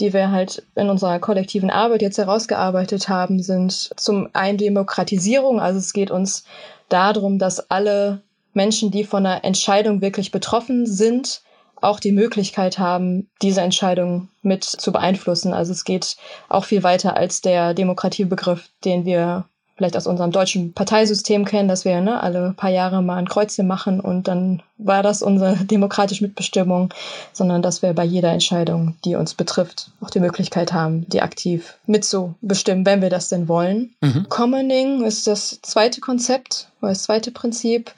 die 0.00 0.12
wir 0.12 0.30
halt 0.30 0.64
in 0.74 0.90
unserer 0.90 1.18
kollektiven 1.20 1.70
Arbeit 1.70 2.02
jetzt 2.02 2.18
herausgearbeitet 2.18 3.08
haben, 3.08 3.42
sind 3.42 3.90
zum 3.96 4.28
einen 4.32 4.58
Demokratisierung. 4.58 5.60
Also 5.60 5.78
es 5.78 5.92
geht 5.92 6.10
uns 6.10 6.44
darum, 6.88 7.38
dass 7.38 7.70
alle 7.70 8.22
Menschen, 8.52 8.90
die 8.90 9.04
von 9.04 9.24
einer 9.24 9.44
Entscheidung 9.44 10.00
wirklich 10.00 10.32
betroffen 10.32 10.86
sind, 10.86 11.42
auch 11.80 12.00
die 12.00 12.12
Möglichkeit 12.12 12.78
haben, 12.78 13.28
diese 13.42 13.60
Entscheidung 13.60 14.28
mit 14.42 14.64
zu 14.64 14.92
beeinflussen. 14.92 15.52
Also 15.52 15.72
es 15.72 15.84
geht 15.84 16.16
auch 16.48 16.64
viel 16.64 16.82
weiter 16.82 17.16
als 17.16 17.40
der 17.40 17.74
Demokratiebegriff, 17.74 18.68
den 18.84 19.04
wir 19.04 19.44
vielleicht 19.78 19.96
aus 19.96 20.08
unserem 20.08 20.32
deutschen 20.32 20.72
Parteisystem 20.74 21.44
kennen, 21.44 21.68
dass 21.68 21.84
wir 21.84 22.00
ne, 22.00 22.20
alle 22.20 22.52
paar 22.56 22.70
Jahre 22.70 23.00
mal 23.00 23.16
ein 23.16 23.28
Kreuzchen 23.28 23.68
machen 23.68 24.00
und 24.00 24.26
dann 24.26 24.60
war 24.76 25.04
das 25.04 25.22
unsere 25.22 25.56
demokratische 25.64 26.24
Mitbestimmung, 26.24 26.92
sondern 27.32 27.62
dass 27.62 27.80
wir 27.80 27.92
bei 27.92 28.04
jeder 28.04 28.32
Entscheidung, 28.32 28.96
die 29.04 29.14
uns 29.14 29.34
betrifft, 29.34 29.92
auch 30.00 30.10
die 30.10 30.20
Möglichkeit 30.20 30.72
haben, 30.72 31.08
die 31.08 31.22
aktiv 31.22 31.78
mitzubestimmen, 31.86 32.84
wenn 32.84 33.02
wir 33.02 33.10
das 33.10 33.28
denn 33.28 33.46
wollen. 33.46 33.94
Mhm. 34.00 34.28
Commoning 34.28 35.04
ist 35.04 35.28
das 35.28 35.60
zweite 35.62 36.00
Konzept, 36.00 36.68
das 36.80 37.04
zweite 37.04 37.30
Prinzip. 37.30 37.92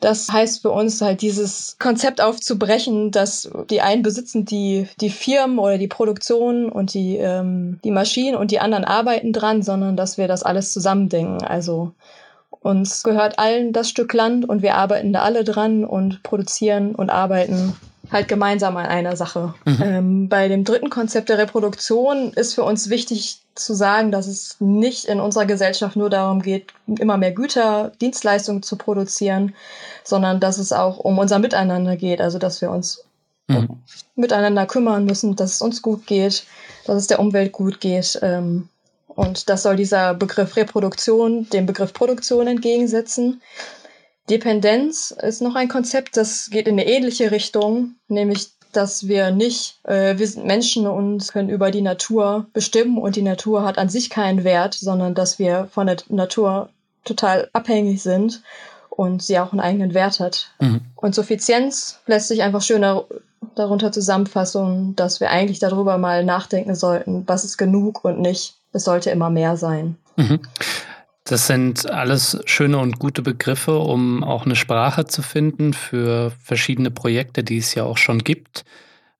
Das 0.00 0.30
heißt 0.32 0.62
für 0.62 0.70
uns 0.70 1.02
halt 1.02 1.20
dieses 1.20 1.76
Konzept 1.78 2.22
aufzubrechen, 2.22 3.10
dass 3.10 3.50
die 3.68 3.82
einen 3.82 4.02
besitzen 4.02 4.46
die, 4.46 4.88
die 5.00 5.10
Firmen 5.10 5.58
oder 5.58 5.76
die 5.76 5.88
Produktion 5.88 6.70
und 6.70 6.94
die, 6.94 7.18
ähm, 7.18 7.78
die 7.84 7.90
Maschinen 7.90 8.34
und 8.34 8.50
die 8.50 8.60
anderen 8.60 8.84
arbeiten 8.84 9.34
dran, 9.34 9.62
sondern 9.62 9.96
dass 9.96 10.16
wir 10.16 10.26
das 10.26 10.42
alles 10.42 10.72
zusammendenken. 10.72 11.42
Also 11.42 11.92
uns 12.50 13.02
gehört 13.02 13.38
allen 13.38 13.72
das 13.72 13.90
Stück 13.90 14.12
Land 14.14 14.48
und 14.48 14.62
wir 14.62 14.74
arbeiten 14.74 15.12
da 15.12 15.20
alle 15.20 15.44
dran 15.44 15.84
und 15.84 16.22
produzieren 16.22 16.94
und 16.94 17.10
arbeiten 17.10 17.74
halt 18.12 18.28
gemeinsam 18.28 18.76
an 18.76 18.86
einer 18.86 19.16
Sache. 19.16 19.54
Mhm. 19.64 19.82
Ähm, 19.82 20.28
bei 20.28 20.48
dem 20.48 20.64
dritten 20.64 20.90
Konzept 20.90 21.28
der 21.28 21.38
Reproduktion 21.38 22.32
ist 22.32 22.54
für 22.54 22.64
uns 22.64 22.90
wichtig 22.90 23.40
zu 23.54 23.74
sagen, 23.74 24.10
dass 24.10 24.26
es 24.26 24.56
nicht 24.60 25.04
in 25.04 25.20
unserer 25.20 25.46
Gesellschaft 25.46 25.96
nur 25.96 26.10
darum 26.10 26.42
geht, 26.42 26.72
immer 26.86 27.16
mehr 27.16 27.32
Güter, 27.32 27.92
Dienstleistungen 28.00 28.62
zu 28.62 28.76
produzieren, 28.76 29.54
sondern 30.04 30.40
dass 30.40 30.58
es 30.58 30.72
auch 30.72 30.98
um 30.98 31.18
unser 31.18 31.38
Miteinander 31.38 31.96
geht, 31.96 32.20
also 32.20 32.38
dass 32.38 32.60
wir 32.60 32.70
uns 32.70 33.04
mhm. 33.48 33.68
miteinander 34.16 34.66
kümmern 34.66 35.04
müssen, 35.04 35.36
dass 35.36 35.54
es 35.54 35.62
uns 35.62 35.82
gut 35.82 36.06
geht, 36.06 36.44
dass 36.86 36.96
es 36.96 37.06
der 37.06 37.20
Umwelt 37.20 37.52
gut 37.52 37.80
geht. 37.80 38.18
Ähm, 38.22 38.68
und 39.08 39.50
das 39.50 39.64
soll 39.64 39.76
dieser 39.76 40.14
Begriff 40.14 40.56
Reproduktion 40.56 41.48
dem 41.50 41.66
Begriff 41.66 41.92
Produktion 41.92 42.46
entgegensetzen. 42.46 43.42
Dependenz 44.30 45.10
ist 45.10 45.42
noch 45.42 45.54
ein 45.56 45.68
Konzept, 45.68 46.16
das 46.16 46.50
geht 46.50 46.68
in 46.68 46.78
eine 46.78 46.86
ähnliche 46.86 47.30
Richtung, 47.30 47.96
nämlich 48.08 48.50
dass 48.72 49.08
wir 49.08 49.32
nicht, 49.32 49.80
äh, 49.84 50.16
wir 50.16 50.28
sind 50.28 50.46
Menschen 50.46 50.86
und 50.86 51.26
können 51.32 51.48
über 51.48 51.72
die 51.72 51.82
Natur 51.82 52.46
bestimmen 52.52 52.98
und 52.98 53.16
die 53.16 53.22
Natur 53.22 53.64
hat 53.64 53.78
an 53.78 53.88
sich 53.88 54.10
keinen 54.10 54.44
Wert, 54.44 54.74
sondern 54.74 55.14
dass 55.14 55.38
wir 55.40 55.68
von 55.72 55.88
der 55.88 55.96
Natur 56.08 56.70
total 57.04 57.48
abhängig 57.52 58.02
sind 58.02 58.42
und 58.90 59.22
sie 59.22 59.38
auch 59.38 59.50
einen 59.52 59.60
eigenen 59.60 59.94
Wert 59.94 60.20
hat. 60.20 60.52
Mhm. 60.60 60.82
Und 60.94 61.14
Suffizienz 61.14 61.98
lässt 62.06 62.28
sich 62.28 62.42
einfach 62.42 62.62
schöner 62.62 63.06
darunter 63.54 63.90
zusammenfassen, 63.90 64.94
dass 64.94 65.20
wir 65.20 65.30
eigentlich 65.30 65.58
darüber 65.58 65.98
mal 65.98 66.24
nachdenken 66.24 66.74
sollten, 66.74 67.24
was 67.26 67.44
ist 67.44 67.56
genug 67.56 68.04
und 68.04 68.20
nicht, 68.20 68.54
es 68.72 68.84
sollte 68.84 69.10
immer 69.10 69.30
mehr 69.30 69.56
sein. 69.56 69.96
Mhm. 70.16 70.40
Das 71.30 71.46
sind 71.46 71.88
alles 71.88 72.40
schöne 72.46 72.78
und 72.78 72.98
gute 72.98 73.22
Begriffe, 73.22 73.78
um 73.78 74.24
auch 74.24 74.46
eine 74.46 74.56
Sprache 74.56 75.04
zu 75.04 75.22
finden 75.22 75.74
für 75.74 76.32
verschiedene 76.42 76.90
Projekte, 76.90 77.44
die 77.44 77.58
es 77.58 77.72
ja 77.76 77.84
auch 77.84 77.98
schon 77.98 78.18
gibt, 78.24 78.64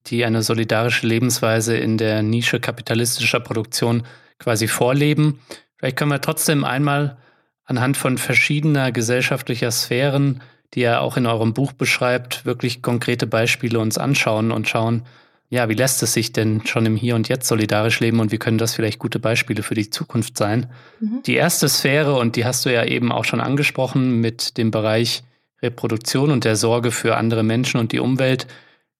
die 0.08 0.24
eine 0.24 0.42
solidarische 0.42 1.06
Lebensweise 1.06 1.76
in 1.76 1.98
der 1.98 2.24
Nische 2.24 2.58
kapitalistischer 2.58 3.38
Produktion 3.38 4.02
quasi 4.40 4.66
vorleben. 4.66 5.38
Vielleicht 5.76 5.98
können 5.98 6.10
wir 6.10 6.20
trotzdem 6.20 6.64
einmal 6.64 7.16
anhand 7.64 7.96
von 7.96 8.18
verschiedener 8.18 8.90
gesellschaftlicher 8.90 9.70
Sphären, 9.70 10.42
die 10.74 10.80
ihr 10.80 11.02
auch 11.02 11.16
in 11.16 11.28
eurem 11.28 11.54
Buch 11.54 11.72
beschreibt, 11.72 12.44
wirklich 12.44 12.82
konkrete 12.82 13.28
Beispiele 13.28 13.78
uns 13.78 13.98
anschauen 13.98 14.50
und 14.50 14.68
schauen, 14.68 15.04
ja, 15.50 15.68
wie 15.68 15.74
lässt 15.74 16.02
es 16.02 16.12
sich 16.12 16.32
denn 16.32 16.64
schon 16.64 16.86
im 16.86 16.96
Hier 16.96 17.16
und 17.16 17.28
Jetzt 17.28 17.48
solidarisch 17.48 17.98
leben 17.98 18.20
und 18.20 18.30
wie 18.30 18.38
können 18.38 18.58
das 18.58 18.74
vielleicht 18.74 19.00
gute 19.00 19.18
Beispiele 19.18 19.64
für 19.64 19.74
die 19.74 19.90
Zukunft 19.90 20.38
sein? 20.38 20.70
Mhm. 21.00 21.22
Die 21.26 21.34
erste 21.34 21.68
Sphäre, 21.68 22.14
und 22.14 22.36
die 22.36 22.44
hast 22.44 22.64
du 22.64 22.72
ja 22.72 22.84
eben 22.84 23.10
auch 23.10 23.24
schon 23.24 23.40
angesprochen 23.40 24.20
mit 24.20 24.56
dem 24.56 24.70
Bereich 24.70 25.24
Reproduktion 25.60 26.30
und 26.30 26.44
der 26.44 26.54
Sorge 26.54 26.92
für 26.92 27.16
andere 27.16 27.42
Menschen 27.42 27.80
und 27.80 27.90
die 27.90 27.98
Umwelt, 27.98 28.46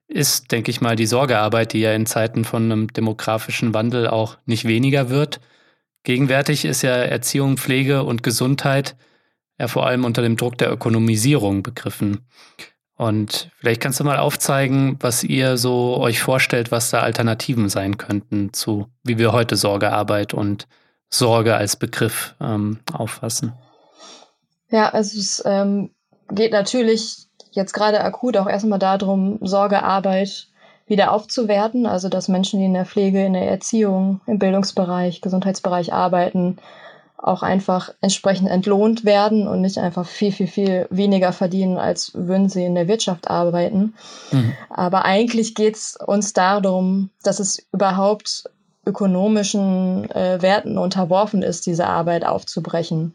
ist, 0.09 0.51
denke 0.51 0.73
ich 0.73 0.81
mal, 0.81 0.97
die 0.97 1.07
Sorgearbeit, 1.07 1.73
die 1.73 1.81
ja 1.81 1.93
in 1.93 2.05
Zeiten 2.05 2.45
von 2.45 2.65
einem 2.65 2.93
demografischen 2.93 3.73
Wandel 3.73 4.09
auch 4.09 4.37
nicht 4.45 4.65
weniger 4.67 5.09
wird. 5.09 5.41
Gegenwärtig 6.03 6.65
ist 6.65 6.83
ja 6.83 6.95
Erziehung, 6.95 7.59
Pflege 7.59 8.03
und 8.03 8.25
Gesundheit 8.25 8.97
ja 9.57 9.69
vor 9.69 9.87
allem 9.87 10.05
unter 10.05 10.23
dem 10.23 10.37
Druck 10.37 10.59
der 10.59 10.73
Ökonomisierung 10.73 11.63
begriffen. 11.63 12.27
Und 13.01 13.51
vielleicht 13.59 13.81
kannst 13.81 13.99
du 13.99 14.05
mal 14.05 14.19
aufzeigen, 14.19 14.99
was 15.01 15.25
ihr 15.25 15.57
so 15.57 15.97
euch 15.97 16.21
vorstellt, 16.21 16.71
was 16.71 16.91
da 16.91 17.01
Alternativen 17.01 17.71
sein 17.71 17.97
könnten 17.97 18.53
zu, 18.53 18.89
wie 19.05 19.17
wir 19.17 19.33
heute 19.33 19.57
Sorgearbeit 19.57 20.35
und 20.35 20.69
Sorge 21.09 21.55
als 21.55 21.77
Begriff 21.77 22.35
ähm, 22.43 22.81
auffassen. 22.93 23.55
Ja, 24.69 24.91
also 24.91 25.19
es 25.19 25.43
ähm, 25.47 25.93
geht 26.31 26.53
natürlich 26.53 27.29
jetzt 27.53 27.73
gerade 27.73 28.03
akut 28.03 28.37
auch 28.37 28.47
erstmal 28.47 28.79
darum, 28.79 29.39
Sorgearbeit 29.41 30.49
wieder 30.87 31.13
aufzuwerten, 31.13 31.87
also 31.87 32.11
dass 32.11 32.29
Menschen, 32.29 32.61
die 32.61 32.67
in 32.67 32.75
der 32.75 32.85
Pflege, 32.85 33.25
in 33.25 33.33
der 33.33 33.49
Erziehung, 33.49 34.21
im 34.27 34.39
Bildungsbereich, 34.39 35.23
Gesundheitsbereich 35.23 35.95
arbeiten, 35.95 36.59
auch 37.23 37.43
einfach 37.43 37.93
entsprechend 38.01 38.49
entlohnt 38.49 39.05
werden 39.05 39.47
und 39.47 39.61
nicht 39.61 39.79
einfach 39.79 40.07
viel, 40.07 40.33
viel, 40.33 40.47
viel 40.47 40.87
weniger 40.91 41.33
verdienen, 41.33 41.77
als 41.77 42.13
würden 42.15 42.49
sie 42.49 42.65
in 42.65 42.75
der 42.75 42.89
Wirtschaft 42.89 43.29
arbeiten. 43.29 43.95
Mhm. 44.33 44.55
Aber 44.71 45.05
eigentlich 45.05 45.55
geht 45.55 45.77
es 45.77 45.97
uns 45.97 46.33
darum, 46.33 47.11
dass 47.23 47.39
es 47.39 47.67
überhaupt 47.73 48.45
ökonomischen 48.87 50.11
äh, 50.11 50.41
Werten 50.41 50.79
unterworfen 50.79 51.43
ist, 51.43 51.67
diese 51.67 51.87
Arbeit 51.87 52.25
aufzubrechen. 52.25 53.15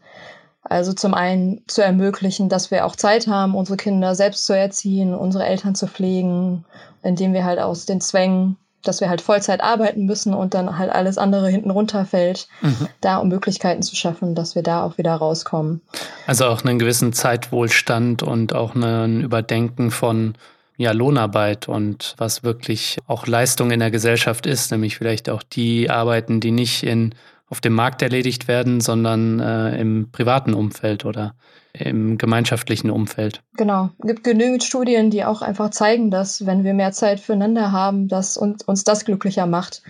Also 0.62 0.92
zum 0.92 1.14
einen 1.14 1.62
zu 1.66 1.82
ermöglichen, 1.82 2.48
dass 2.48 2.70
wir 2.70 2.86
auch 2.86 2.96
Zeit 2.96 3.26
haben, 3.26 3.54
unsere 3.54 3.76
Kinder 3.76 4.14
selbst 4.14 4.46
zu 4.46 4.52
erziehen, 4.52 5.14
unsere 5.14 5.44
Eltern 5.44 5.74
zu 5.74 5.86
pflegen, 5.86 6.64
indem 7.02 7.32
wir 7.34 7.44
halt 7.44 7.58
aus 7.58 7.86
den 7.86 8.00
Zwängen 8.00 8.56
dass 8.88 9.00
wir 9.00 9.08
halt 9.08 9.20
Vollzeit 9.20 9.60
arbeiten 9.60 10.06
müssen 10.06 10.34
und 10.34 10.54
dann 10.54 10.78
halt 10.78 10.90
alles 10.90 11.18
andere 11.18 11.48
hinten 11.48 11.70
runterfällt, 11.70 12.48
mhm. 12.62 12.88
da 13.00 13.18
um 13.18 13.28
Möglichkeiten 13.28 13.82
zu 13.82 13.96
schaffen, 13.96 14.34
dass 14.34 14.54
wir 14.54 14.62
da 14.62 14.84
auch 14.84 14.98
wieder 14.98 15.14
rauskommen. 15.14 15.80
Also 16.26 16.46
auch 16.46 16.64
einen 16.64 16.78
gewissen 16.78 17.12
Zeitwohlstand 17.12 18.22
und 18.22 18.54
auch 18.54 18.74
ein 18.74 19.22
Überdenken 19.22 19.90
von 19.90 20.34
ja, 20.76 20.92
Lohnarbeit 20.92 21.68
und 21.68 22.14
was 22.18 22.44
wirklich 22.44 22.98
auch 23.06 23.26
Leistung 23.26 23.70
in 23.70 23.80
der 23.80 23.90
Gesellschaft 23.90 24.46
ist, 24.46 24.70
nämlich 24.70 24.98
vielleicht 24.98 25.30
auch 25.30 25.42
die 25.42 25.88
Arbeiten, 25.88 26.40
die 26.40 26.50
nicht 26.50 26.82
in 26.82 27.14
auf 27.48 27.60
dem 27.60 27.74
Markt 27.74 28.02
erledigt 28.02 28.48
werden, 28.48 28.80
sondern 28.80 29.40
äh, 29.40 29.80
im 29.80 30.10
privaten 30.10 30.52
Umfeld 30.52 31.04
oder 31.04 31.34
im 31.72 32.18
gemeinschaftlichen 32.18 32.90
Umfeld. 32.90 33.42
Genau. 33.56 33.90
Es 33.98 34.06
gibt 34.06 34.24
genügend 34.24 34.64
Studien, 34.64 35.10
die 35.10 35.24
auch 35.24 35.42
einfach 35.42 35.70
zeigen, 35.70 36.10
dass 36.10 36.46
wenn 36.46 36.64
wir 36.64 36.74
mehr 36.74 36.92
Zeit 36.92 37.20
füreinander 37.20 37.70
haben, 37.72 38.08
dass 38.08 38.36
uns, 38.36 38.64
uns 38.64 38.84
das 38.84 39.04
glücklicher 39.04 39.46
macht. 39.46 39.82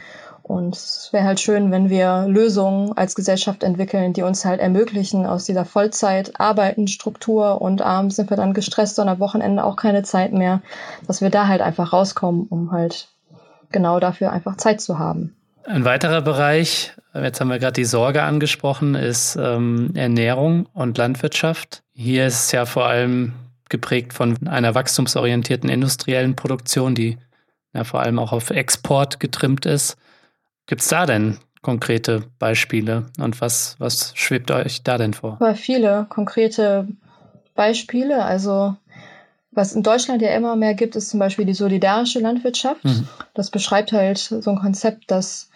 Und 0.42 0.76
es 0.76 1.08
wäre 1.12 1.24
halt 1.24 1.40
schön, 1.40 1.72
wenn 1.72 1.90
wir 1.90 2.26
Lösungen 2.28 2.96
als 2.96 3.16
Gesellschaft 3.16 3.64
entwickeln, 3.64 4.12
die 4.12 4.22
uns 4.22 4.44
halt 4.44 4.60
ermöglichen, 4.60 5.26
aus 5.26 5.44
dieser 5.44 5.64
Vollzeit 5.64 6.38
arbeiten, 6.38 6.86
Struktur 6.86 7.60
und 7.60 7.82
abends 7.82 8.14
sind 8.14 8.30
wir 8.30 8.36
dann 8.36 8.54
gestresst 8.54 8.98
und 9.00 9.08
am 9.08 9.18
Wochenende 9.18 9.64
auch 9.64 9.74
keine 9.74 10.04
Zeit 10.04 10.32
mehr, 10.32 10.62
dass 11.08 11.20
wir 11.20 11.30
da 11.30 11.48
halt 11.48 11.62
einfach 11.62 11.92
rauskommen, 11.92 12.46
um 12.48 12.70
halt 12.70 13.08
genau 13.72 13.98
dafür 13.98 14.30
einfach 14.30 14.56
Zeit 14.56 14.80
zu 14.80 15.00
haben. 15.00 15.34
Ein 15.66 15.84
weiterer 15.84 16.22
Bereich, 16.22 16.92
jetzt 17.12 17.40
haben 17.40 17.48
wir 17.48 17.58
gerade 17.58 17.72
die 17.72 17.84
Sorge 17.84 18.22
angesprochen, 18.22 18.94
ist 18.94 19.36
ähm, 19.36 19.90
Ernährung 19.94 20.66
und 20.72 20.96
Landwirtschaft. 20.96 21.82
Hier 21.92 22.26
ist 22.26 22.44
es 22.44 22.52
ja 22.52 22.66
vor 22.66 22.86
allem 22.86 23.32
geprägt 23.68 24.12
von 24.12 24.46
einer 24.46 24.76
wachstumsorientierten 24.76 25.68
industriellen 25.68 26.36
Produktion, 26.36 26.94
die 26.94 27.18
ja 27.74 27.82
vor 27.82 28.00
allem 28.00 28.20
auch 28.20 28.30
auf 28.30 28.50
Export 28.50 29.18
getrimmt 29.18 29.66
ist. 29.66 29.96
Gibt 30.66 30.82
es 30.82 30.88
da 30.88 31.04
denn 31.04 31.38
konkrete 31.62 32.22
Beispiele 32.38 33.06
und 33.18 33.40
was, 33.40 33.74
was 33.80 34.12
schwebt 34.14 34.52
euch 34.52 34.84
da 34.84 34.98
denn 34.98 35.14
vor? 35.14 35.34
Aber 35.40 35.56
viele 35.56 36.06
konkrete 36.08 36.86
Beispiele. 37.56 38.24
Also 38.24 38.76
was 39.56 39.72
in 39.72 39.82
Deutschland 39.82 40.22
ja 40.22 40.30
immer 40.30 40.54
mehr 40.54 40.74
gibt, 40.74 40.96
ist 40.96 41.08
zum 41.08 41.18
Beispiel 41.18 41.46
die 41.46 41.54
solidarische 41.54 42.20
Landwirtschaft. 42.20 42.84
Mhm. 42.84 43.08
Das 43.34 43.50
beschreibt 43.50 43.92
halt 43.92 44.18
so 44.18 44.50
ein 44.50 44.58
Konzept, 44.58 45.10
dass 45.10 45.50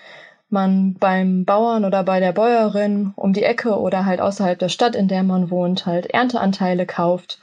man 0.48 0.94
beim 0.94 1.44
Bauern 1.44 1.84
oder 1.84 2.02
bei 2.02 2.18
der 2.18 2.32
Bäuerin 2.32 3.12
um 3.14 3.32
die 3.32 3.44
Ecke 3.44 3.78
oder 3.78 4.04
halt 4.06 4.20
außerhalb 4.20 4.58
der 4.58 4.68
Stadt, 4.68 4.96
in 4.96 5.06
der 5.06 5.22
man 5.22 5.50
wohnt, 5.50 5.86
halt 5.86 6.06
Ernteanteile 6.06 6.86
kauft 6.86 7.38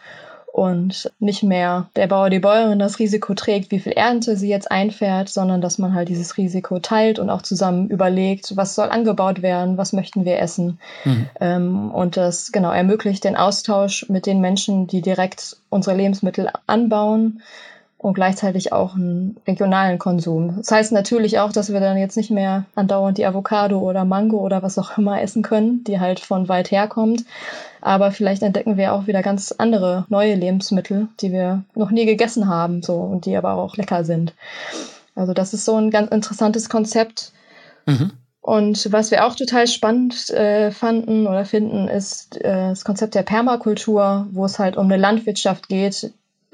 und 0.51 1.12
nicht 1.19 1.43
mehr 1.43 1.89
der 1.95 2.07
Bauer, 2.07 2.29
die 2.29 2.39
Bäuerin 2.39 2.79
das 2.79 2.99
Risiko 2.99 3.33
trägt, 3.36 3.69
wie 3.69 3.79
viel 3.79 3.91
Ernte 3.93 4.36
sie 4.38 4.49
jetzt 4.49 4.71
einfährt, 4.71 5.29
sondern 5.29 5.62
dass 5.62 5.77
man 5.77 5.93
halt 5.93 6.10
dieses 6.10 6.38
Risiko 6.38 6.79
teilt 6.79 7.19
und 7.19 7.29
auch 7.29 7.43
zusammen 7.43 7.89
überlegt, 7.89 8.55
was 8.55 8.73
soll 8.73 8.89
angebaut 8.89 9.41
werden, 9.41 9.77
was 9.77 9.93
möchten 9.93 10.25
wir 10.25 10.39
essen. 10.39 10.79
Mhm. 11.05 11.29
Ähm, 11.39 11.91
und 11.91 12.17
das 12.17 12.51
genau 12.51 12.71
ermöglicht 12.71 13.23
den 13.23 13.36
Austausch 13.36 14.10
mit 14.10 14.25
den 14.25 14.41
Menschen, 14.41 14.88
die 14.88 15.01
direkt 15.01 15.57
unsere 15.69 15.95
Lebensmittel 15.95 16.49
anbauen 16.65 17.41
und 18.07 18.13
gleichzeitig 18.13 18.71
auch 18.71 18.95
einen 18.95 19.37
regionalen 19.45 19.99
Konsum. 19.99 20.55
Das 20.57 20.71
heißt 20.71 20.91
natürlich 20.93 21.39
auch, 21.39 21.51
dass 21.51 21.71
wir 21.71 21.79
dann 21.79 21.97
jetzt 21.97 22.15
nicht 22.15 22.31
mehr 22.31 22.65
andauernd 22.73 23.17
die 23.17 23.25
Avocado 23.25 23.79
oder 23.79 24.05
Mango 24.05 24.37
oder 24.37 24.63
was 24.63 24.77
auch 24.77 24.97
immer 24.97 25.21
essen 25.21 25.43
können, 25.43 25.83
die 25.83 25.99
halt 25.99 26.19
von 26.19 26.47
weit 26.47 26.71
her 26.71 26.87
kommt. 26.87 27.25
Aber 27.81 28.11
vielleicht 28.11 28.43
entdecken 28.43 28.77
wir 28.77 28.93
auch 28.93 29.07
wieder 29.07 29.21
ganz 29.21 29.51
andere 29.51 30.05
neue 30.09 30.35
Lebensmittel, 30.35 31.09
die 31.19 31.31
wir 31.31 31.63
noch 31.75 31.91
nie 31.91 32.05
gegessen 32.05 32.47
haben, 32.47 32.81
so 32.81 32.95
und 32.95 33.25
die 33.25 33.35
aber 33.35 33.53
auch 33.53 33.75
lecker 33.75 34.03
sind. 34.03 34.33
Also 35.15 35.33
das 35.33 35.53
ist 35.53 35.65
so 35.65 35.75
ein 35.75 35.91
ganz 35.91 36.09
interessantes 36.09 36.69
Konzept. 36.69 37.33
Mhm. 37.85 38.11
Und 38.39 38.93
was 38.93 39.11
wir 39.11 39.25
auch 39.25 39.35
total 39.35 39.67
spannend 39.67 40.29
äh, 40.29 40.71
fanden 40.71 41.27
oder 41.27 41.43
finden, 41.43 41.89
ist 41.89 42.37
äh, 42.37 42.69
das 42.69 42.85
Konzept 42.85 43.15
der 43.15 43.23
Permakultur, 43.23 44.27
wo 44.31 44.45
es 44.45 44.57
halt 44.59 44.77
um 44.77 44.85
eine 44.85 44.95
Landwirtschaft 44.95 45.67
geht, 45.67 46.13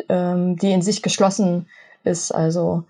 ähm, 0.10 0.58
die 0.58 0.71
in 0.71 0.82
sich 0.82 1.01
geschlossen 1.01 1.67
ist. 2.03 2.32
Also 2.32 2.84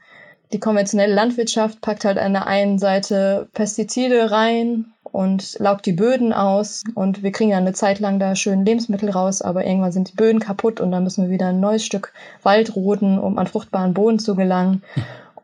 die 0.51 0.59
konventionelle 0.59 1.13
Landwirtschaft 1.13 1.81
packt 1.81 2.05
halt 2.05 2.17
an 2.17 2.33
der 2.33 2.47
einen 2.47 2.79
Seite 2.79 3.47
Pestizide 3.53 4.31
rein 4.31 4.93
und 5.03 5.57
laugt 5.59 5.85
die 5.85 5.93
Böden 5.93 6.33
aus 6.33 6.83
und 6.95 7.23
wir 7.23 7.31
kriegen 7.31 7.51
dann 7.51 7.63
eine 7.63 7.73
Zeit 7.73 7.99
lang 7.99 8.19
da 8.19 8.35
schön 8.35 8.65
Lebensmittel 8.65 9.09
raus, 9.09 9.41
aber 9.41 9.65
irgendwann 9.65 9.91
sind 9.91 10.11
die 10.11 10.15
Böden 10.15 10.39
kaputt 10.39 10.79
und 10.79 10.91
dann 10.91 11.03
müssen 11.03 11.23
wir 11.23 11.31
wieder 11.31 11.47
ein 11.47 11.59
neues 11.59 11.85
Stück 11.85 12.13
Wald 12.41 12.75
roden, 12.75 13.19
um 13.19 13.37
an 13.37 13.47
fruchtbaren 13.47 13.93
Boden 13.93 14.19
zu 14.19 14.35
gelangen. 14.35 14.83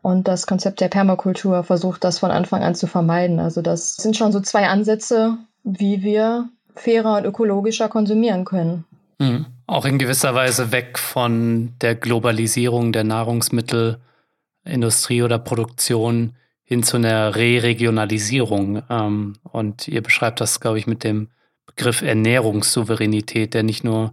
Und 0.02 0.28
das 0.28 0.46
Konzept 0.46 0.80
der 0.80 0.88
Permakultur 0.88 1.62
versucht 1.62 2.04
das 2.04 2.18
von 2.18 2.30
Anfang 2.30 2.62
an 2.62 2.74
zu 2.74 2.86
vermeiden. 2.86 3.38
Also 3.38 3.62
das 3.62 3.96
sind 3.96 4.16
schon 4.16 4.32
so 4.32 4.40
zwei 4.40 4.68
Ansätze, 4.68 5.36
wie 5.62 6.02
wir 6.02 6.48
fairer 6.74 7.18
und 7.18 7.24
ökologischer 7.24 7.88
konsumieren 7.88 8.44
können. 8.44 8.84
Mhm. 9.18 9.46
Auch 9.70 9.84
in 9.84 9.98
gewisser 9.98 10.34
Weise 10.34 10.72
weg 10.72 10.98
von 10.98 11.74
der 11.80 11.94
Globalisierung 11.94 12.90
der 12.90 13.04
Nahrungsmittelindustrie 13.04 15.22
oder 15.22 15.38
Produktion 15.38 16.34
hin 16.64 16.82
zu 16.82 16.96
einer 16.96 17.36
Re-Regionalisierung. 17.36 18.82
Ähm, 18.90 19.34
und 19.44 19.86
ihr 19.86 20.02
beschreibt 20.02 20.40
das, 20.40 20.58
glaube 20.58 20.80
ich, 20.80 20.88
mit 20.88 21.04
dem 21.04 21.28
Begriff 21.66 22.02
Ernährungssouveränität, 22.02 23.54
der 23.54 23.62
nicht 23.62 23.84
nur 23.84 24.12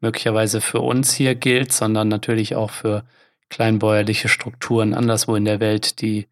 möglicherweise 0.00 0.60
für 0.60 0.80
uns 0.80 1.14
hier 1.14 1.34
gilt, 1.34 1.72
sondern 1.72 2.08
natürlich 2.08 2.54
auch 2.54 2.70
für 2.70 3.04
kleinbäuerliche 3.48 4.28
Strukturen 4.28 4.92
anderswo 4.92 5.36
in 5.36 5.46
der 5.46 5.58
Welt, 5.58 6.02
die 6.02 6.26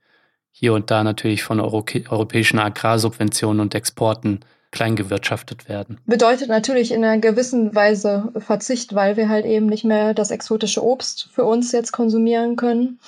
hier 0.50 0.74
und 0.74 0.90
da 0.90 1.02
natürlich 1.02 1.44
von 1.44 1.60
europäischen 1.60 2.58
Agrarsubventionen 2.58 3.60
und 3.60 3.74
Exporten 3.74 4.40
kleingewirtschaftet 4.72 5.68
werden. 5.68 5.98
Bedeutet 6.06 6.48
natürlich 6.48 6.92
in 6.92 7.04
einer 7.04 7.20
gewissen 7.20 7.74
Weise 7.74 8.32
Verzicht, 8.36 8.94
weil 8.94 9.16
wir 9.16 9.28
halt 9.28 9.46
eben 9.46 9.66
nicht 9.66 9.84
mehr 9.84 10.14
das 10.14 10.30
exotische 10.30 10.84
Obst 10.84 11.28
für 11.32 11.44
uns 11.44 11.72
jetzt 11.72 11.92
konsumieren 11.92 12.56
können. 12.56 12.98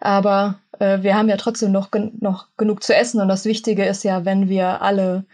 Aber 0.00 0.58
äh, 0.78 1.02
wir 1.02 1.16
haben 1.16 1.28
ja 1.28 1.36
trotzdem 1.36 1.72
noch, 1.72 1.90
gen 1.90 2.12
noch 2.20 2.46
genug 2.56 2.82
zu 2.82 2.94
essen 2.94 3.20
und 3.20 3.28
das 3.28 3.44
Wichtige 3.44 3.84
ist 3.84 4.04
ja, 4.04 4.24
wenn 4.24 4.48
wir 4.48 4.82
alle 4.82 5.24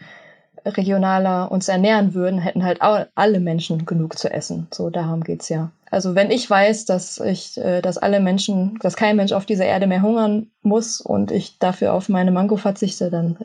regionaler 0.65 1.51
uns 1.51 1.67
ernähren 1.67 2.13
würden, 2.13 2.39
hätten 2.39 2.63
halt 2.63 2.79
alle 2.81 3.39
Menschen 3.39 3.85
genug 3.85 4.17
zu 4.17 4.31
essen. 4.31 4.67
So 4.73 4.89
darum 4.89 5.23
geht's 5.23 5.49
ja. 5.49 5.71
Also 5.91 6.13
wenn 6.13 6.31
ich 6.31 6.49
weiß, 6.49 6.85
dass 6.85 7.19
ich, 7.19 7.57
äh, 7.57 7.81
dass 7.81 7.97
alle 7.97 8.19
Menschen, 8.19 8.77
dass 8.81 8.97
kein 8.97 9.15
Mensch 9.15 9.31
auf 9.31 9.45
dieser 9.45 9.65
Erde 9.65 9.87
mehr 9.87 10.01
hungern 10.01 10.47
muss 10.61 10.99
und 10.99 11.31
ich 11.31 11.57
dafür 11.59 11.93
auf 11.93 12.09
meine 12.09 12.31
Mango 12.31 12.57
verzichte, 12.57 13.09
dann 13.09 13.37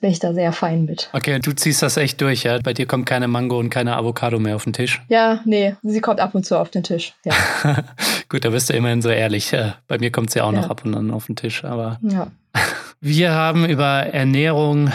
bin 0.00 0.10
ich 0.10 0.18
da 0.18 0.32
sehr 0.32 0.52
fein 0.52 0.86
mit. 0.86 1.10
Okay, 1.12 1.38
du 1.40 1.52
ziehst 1.52 1.82
das 1.82 1.98
echt 1.98 2.20
durch, 2.20 2.44
ja? 2.44 2.60
Bei 2.62 2.72
dir 2.72 2.86
kommt 2.86 3.04
keine 3.04 3.28
Mango 3.28 3.58
und 3.58 3.68
keine 3.68 3.96
Avocado 3.96 4.38
mehr 4.38 4.56
auf 4.56 4.64
den 4.64 4.72
Tisch? 4.72 5.02
Ja, 5.08 5.40
nee, 5.44 5.74
sie 5.82 6.00
kommt 6.00 6.20
ab 6.20 6.34
und 6.34 6.46
zu 6.46 6.58
auf 6.58 6.70
den 6.70 6.82
Tisch. 6.82 7.12
Ja. 7.26 7.34
Gut, 8.28 8.44
da 8.44 8.50
bist 8.50 8.70
du 8.70 8.74
immerhin 8.74 9.02
so 9.02 9.10
ehrlich. 9.10 9.54
Bei 9.86 9.98
mir 9.98 10.10
kommt 10.10 10.30
sie 10.30 10.40
auch 10.40 10.52
ja. 10.52 10.60
noch 10.60 10.70
ab 10.70 10.84
und 10.84 10.94
an 10.94 11.10
auf 11.10 11.26
den 11.26 11.36
Tisch, 11.36 11.64
aber 11.64 11.98
ja. 12.00 12.28
wir 13.00 13.32
haben 13.32 13.66
über 13.66 14.06
Ernährung 14.06 14.90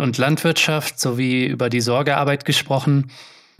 und 0.00 0.18
Landwirtschaft 0.18 0.98
sowie 1.00 1.46
über 1.46 1.70
die 1.70 1.80
Sorgearbeit 1.80 2.44
gesprochen. 2.44 3.10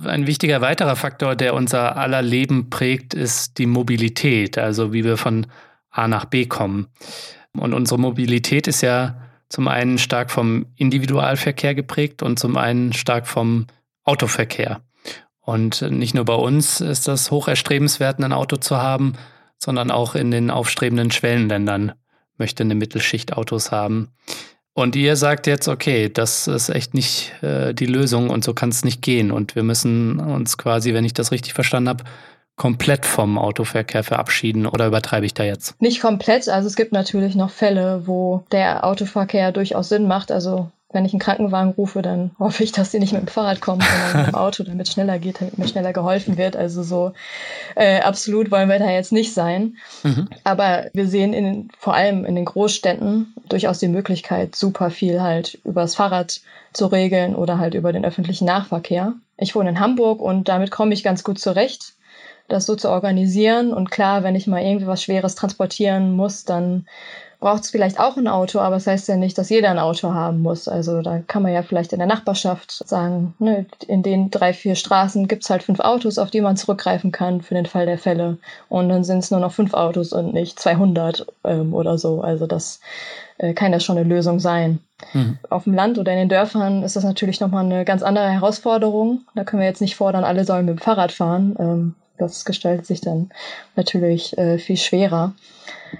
Ein 0.04 0.26
wichtiger 0.26 0.60
weiterer 0.60 0.96
Faktor, 0.96 1.34
der 1.34 1.54
unser 1.54 1.96
aller 1.96 2.22
Leben 2.22 2.70
prägt, 2.70 3.14
ist 3.14 3.58
die 3.58 3.66
Mobilität, 3.66 4.56
also 4.56 4.92
wie 4.92 5.04
wir 5.04 5.16
von 5.16 5.46
A 5.90 6.06
nach 6.06 6.26
B 6.26 6.46
kommen. 6.46 6.86
Und 7.56 7.74
unsere 7.74 7.98
Mobilität 7.98 8.68
ist 8.68 8.82
ja 8.82 9.20
zum 9.48 9.66
einen 9.66 9.98
stark 9.98 10.30
vom 10.30 10.66
Individualverkehr 10.76 11.74
geprägt 11.74 12.22
und 12.22 12.38
zum 12.38 12.56
einen 12.56 12.92
stark 12.92 13.26
vom 13.26 13.66
Autoverkehr. 14.04 14.82
Und 15.40 15.82
nicht 15.82 16.14
nur 16.14 16.26
bei 16.26 16.34
uns 16.34 16.80
ist 16.80 17.08
das 17.08 17.30
hoch 17.30 17.48
erstrebenswert, 17.48 18.20
ein 18.20 18.32
Auto 18.32 18.56
zu 18.56 18.76
haben, 18.76 19.14
sondern 19.56 19.90
auch 19.90 20.14
in 20.14 20.30
den 20.30 20.50
aufstrebenden 20.50 21.10
Schwellenländern 21.10 21.92
möchte 22.36 22.62
eine 22.62 22.74
Mittelschicht 22.74 23.32
Autos 23.32 23.72
haben. 23.72 24.12
Und 24.78 24.94
ihr 24.94 25.16
sagt 25.16 25.48
jetzt, 25.48 25.66
okay, 25.66 26.08
das 26.08 26.46
ist 26.46 26.68
echt 26.68 26.94
nicht 26.94 27.32
äh, 27.42 27.74
die 27.74 27.86
Lösung 27.86 28.30
und 28.30 28.44
so 28.44 28.54
kann 28.54 28.68
es 28.68 28.84
nicht 28.84 29.02
gehen. 29.02 29.32
Und 29.32 29.56
wir 29.56 29.64
müssen 29.64 30.20
uns 30.20 30.56
quasi, 30.56 30.94
wenn 30.94 31.04
ich 31.04 31.12
das 31.12 31.32
richtig 31.32 31.52
verstanden 31.52 31.88
habe, 31.88 32.04
komplett 32.54 33.04
vom 33.04 33.38
Autoverkehr 33.38 34.04
verabschieden 34.04 34.66
oder 34.66 34.86
übertreibe 34.86 35.26
ich 35.26 35.34
da 35.34 35.42
jetzt? 35.42 35.74
Nicht 35.82 36.00
komplett. 36.00 36.48
Also 36.48 36.68
es 36.68 36.76
gibt 36.76 36.92
natürlich 36.92 37.34
noch 37.34 37.50
Fälle, 37.50 38.06
wo 38.06 38.44
der 38.52 38.84
Autoverkehr 38.84 39.50
durchaus 39.50 39.88
Sinn 39.88 40.06
macht. 40.06 40.30
Also 40.30 40.70
wenn 40.90 41.04
ich 41.04 41.12
einen 41.12 41.20
Krankenwagen 41.20 41.72
rufe, 41.72 42.00
dann 42.00 42.30
hoffe 42.38 42.64
ich, 42.64 42.72
dass 42.72 42.90
die 42.90 42.98
nicht 42.98 43.12
mit 43.12 43.20
dem 43.20 43.28
Fahrrad 43.28 43.60
kommen, 43.60 43.82
sondern 43.82 44.16
mit 44.16 44.32
dem 44.32 44.34
Auto, 44.38 44.62
damit 44.62 44.86
es 44.86 44.94
schneller 44.94 45.18
geht, 45.18 45.40
damit 45.40 45.58
mir 45.58 45.68
schneller 45.68 45.92
geholfen 45.92 46.38
wird. 46.38 46.56
Also 46.56 46.82
so 46.82 47.12
äh, 47.74 48.00
absolut 48.00 48.50
wollen 48.50 48.70
wir 48.70 48.78
da 48.78 48.90
jetzt 48.90 49.12
nicht 49.12 49.34
sein. 49.34 49.76
Mhm. 50.02 50.28
Aber 50.44 50.86
wir 50.94 51.06
sehen 51.06 51.34
in, 51.34 51.68
vor 51.78 51.94
allem 51.94 52.24
in 52.24 52.34
den 52.34 52.46
Großstädten 52.46 53.34
durchaus 53.50 53.80
die 53.80 53.88
Möglichkeit, 53.88 54.56
super 54.56 54.90
viel 54.90 55.20
halt 55.20 55.58
übers 55.64 55.94
Fahrrad 55.94 56.40
zu 56.72 56.86
regeln 56.86 57.34
oder 57.34 57.58
halt 57.58 57.74
über 57.74 57.92
den 57.92 58.06
öffentlichen 58.06 58.46
Nahverkehr. 58.46 59.12
Ich 59.36 59.54
wohne 59.54 59.70
in 59.70 59.80
Hamburg 59.80 60.22
und 60.22 60.48
damit 60.48 60.70
komme 60.70 60.94
ich 60.94 61.02
ganz 61.02 61.22
gut 61.22 61.38
zurecht, 61.38 61.94
das 62.48 62.64
so 62.64 62.76
zu 62.76 62.88
organisieren. 62.88 63.74
Und 63.74 63.90
klar, 63.90 64.22
wenn 64.22 64.34
ich 64.34 64.46
mal 64.46 64.62
irgendwie 64.62 64.86
was 64.86 65.02
Schweres 65.02 65.34
transportieren 65.34 66.12
muss, 66.12 66.46
dann 66.46 66.86
braucht 67.40 67.62
es 67.62 67.70
vielleicht 67.70 68.00
auch 68.00 68.16
ein 68.16 68.26
Auto, 68.26 68.58
aber 68.58 68.76
das 68.76 68.86
heißt 68.86 69.06
ja 69.08 69.16
nicht, 69.16 69.38
dass 69.38 69.48
jeder 69.48 69.70
ein 69.70 69.78
Auto 69.78 70.12
haben 70.12 70.42
muss. 70.42 70.66
Also 70.66 71.02
da 71.02 71.20
kann 71.26 71.42
man 71.42 71.52
ja 71.52 71.62
vielleicht 71.62 71.92
in 71.92 72.00
der 72.00 72.08
Nachbarschaft 72.08 72.72
sagen, 72.88 73.34
ne, 73.38 73.66
in 73.86 74.02
den 74.02 74.30
drei, 74.30 74.52
vier 74.52 74.74
Straßen 74.74 75.28
gibt's 75.28 75.48
halt 75.48 75.62
fünf 75.62 75.78
Autos, 75.78 76.18
auf 76.18 76.30
die 76.30 76.40
man 76.40 76.56
zurückgreifen 76.56 77.12
kann 77.12 77.40
für 77.40 77.54
den 77.54 77.66
Fall 77.66 77.86
der 77.86 77.98
Fälle. 77.98 78.38
Und 78.68 78.88
dann 78.88 79.04
sind 79.04 79.18
es 79.18 79.30
nur 79.30 79.38
noch 79.38 79.52
fünf 79.52 79.72
Autos 79.72 80.12
und 80.12 80.34
nicht 80.34 80.58
200 80.58 81.26
ähm, 81.44 81.74
oder 81.74 81.96
so. 81.96 82.22
Also 82.22 82.48
das 82.48 82.80
äh, 83.38 83.54
kann 83.54 83.72
ja 83.72 83.78
schon 83.78 83.98
eine 83.98 84.08
Lösung 84.08 84.40
sein. 84.40 84.80
Mhm. 85.12 85.38
Auf 85.48 85.64
dem 85.64 85.74
Land 85.74 85.98
oder 85.98 86.10
in 86.12 86.18
den 86.18 86.28
Dörfern 86.28 86.82
ist 86.82 86.96
das 86.96 87.04
natürlich 87.04 87.38
nochmal 87.38 87.64
eine 87.64 87.84
ganz 87.84 88.02
andere 88.02 88.30
Herausforderung. 88.30 89.20
Da 89.36 89.44
können 89.44 89.60
wir 89.60 89.68
jetzt 89.68 89.80
nicht 89.80 89.94
fordern, 89.94 90.24
alle 90.24 90.44
sollen 90.44 90.66
mit 90.66 90.78
dem 90.78 90.82
Fahrrad 90.82 91.12
fahren. 91.12 91.54
Ähm, 91.60 91.94
das 92.18 92.44
gestaltet 92.44 92.86
sich 92.86 93.00
dann 93.00 93.30
natürlich 93.76 94.36
äh, 94.36 94.58
viel 94.58 94.76
schwerer. 94.76 95.34